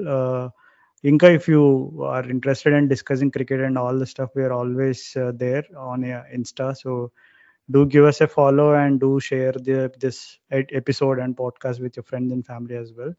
ఇంకా 1.03 1.27
if 1.37 1.43
you 1.51 1.63
are 2.15 2.23
interested 2.33 2.73
in 2.73 2.87
discussing 2.93 3.29
cricket 3.35 3.59
and 3.67 3.77
all 3.81 3.97
the 4.01 4.09
stuff 4.13 4.29
we 4.37 4.43
are 4.47 4.53
always 4.59 5.01
uh, 5.23 5.31
there 5.43 5.63
on 5.89 5.99
uh, 6.03 6.23
insta 6.37 6.67
so 6.81 6.93
do 7.69 7.81
give 7.93 8.05
us 8.11 8.19
a 8.21 8.27
follow 8.27 8.67
and 8.81 8.99
do 9.05 9.11
share 9.19 9.53
the 9.67 9.77
this 10.03 10.17
ed- 10.57 10.73
episode 10.81 11.19
and 11.23 11.37
podcast 11.43 11.79
with 11.85 11.95
your 11.97 12.03
friends 12.03 12.31
and 12.35 12.45
family 12.51 12.75
as 12.83 12.89
well 12.97 13.13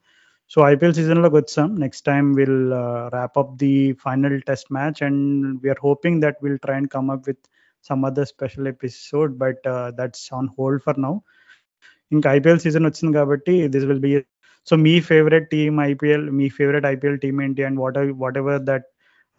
so 0.47 0.61
ipl 0.73 0.95
season 0.99 1.23
lo 1.25 1.41
some 1.57 1.73
next 1.85 2.03
time 2.11 2.29
we'll 2.39 2.73
uh, 2.83 3.09
wrap 3.14 3.37
up 3.43 3.51
the 3.64 3.75
final 4.07 4.35
test 4.51 4.68
match 4.79 5.01
and 5.09 5.18
we 5.62 5.71
are 5.75 5.81
hoping 5.89 6.21
that 6.25 6.37
we'll 6.43 6.62
try 6.66 6.77
and 6.81 6.91
come 6.97 7.09
up 7.16 7.25
with 7.31 7.41
some 7.89 8.05
other 8.05 8.25
special 8.35 8.66
episode 8.75 9.39
but 9.45 9.59
uh, 9.75 9.91
that's 9.99 10.25
on 10.39 10.49
hold 10.59 10.81
for 10.89 10.97
now 11.09 11.16
ఇంకా 12.12 12.29
IPL 12.37 12.62
season 12.64 12.87
వచ్చింది 12.89 13.12
కాబట్టి 13.18 13.53
this 13.68 13.87
will 13.91 14.03
be 14.07 14.11
so 14.68 14.76
మీ 14.78 14.93
favourite 15.09 15.47
team 15.49 15.78
IPL 15.84 16.26
మీ 16.32 16.49
favourite 16.49 16.86
IPL 16.86 17.20
team 17.20 17.39
ఏంటి? 17.41 17.63
And 17.63 17.80
what 17.80 17.97
are 17.97 18.09
whatever 18.38 18.59
that 18.63 18.86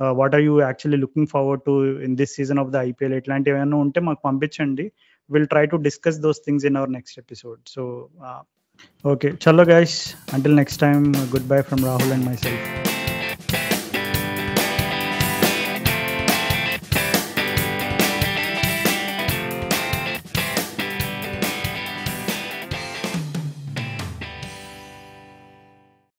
what 0.00 0.34
are 0.34 0.42
you 0.42 0.54
actually 0.60 0.98
looking 1.00 1.26
forward 1.26 1.62
to 1.62 1.74
in 2.06 2.16
this 2.16 2.32
season 2.36 2.58
of 2.58 2.70
the 2.70 2.82
IPL 2.88 3.14
ఇట్లాంటివి 3.14 3.56
ఏమైనా 3.56 3.76
ఉంటే 3.76 4.00
మాకు 4.00 4.20
పంపించండి. 4.24 4.86
Will 5.30 5.46
try 5.46 5.64
to 5.66 5.76
discuss 5.86 6.18
those 6.20 6.40
things 6.46 6.66
in 6.66 6.76
our 6.76 6.92
next 6.92 7.18
episode 7.18 7.60
so 7.68 7.82
okay 9.04 9.30
చలో 9.44 9.64
guys 9.64 9.96
until 10.34 10.56
next 10.56 10.80
time 10.80 11.04
good 11.34 11.48
bye 11.48 11.60
from 11.62 11.84
Rahul 11.84 12.12
and 12.12 12.26
myself 12.36 12.85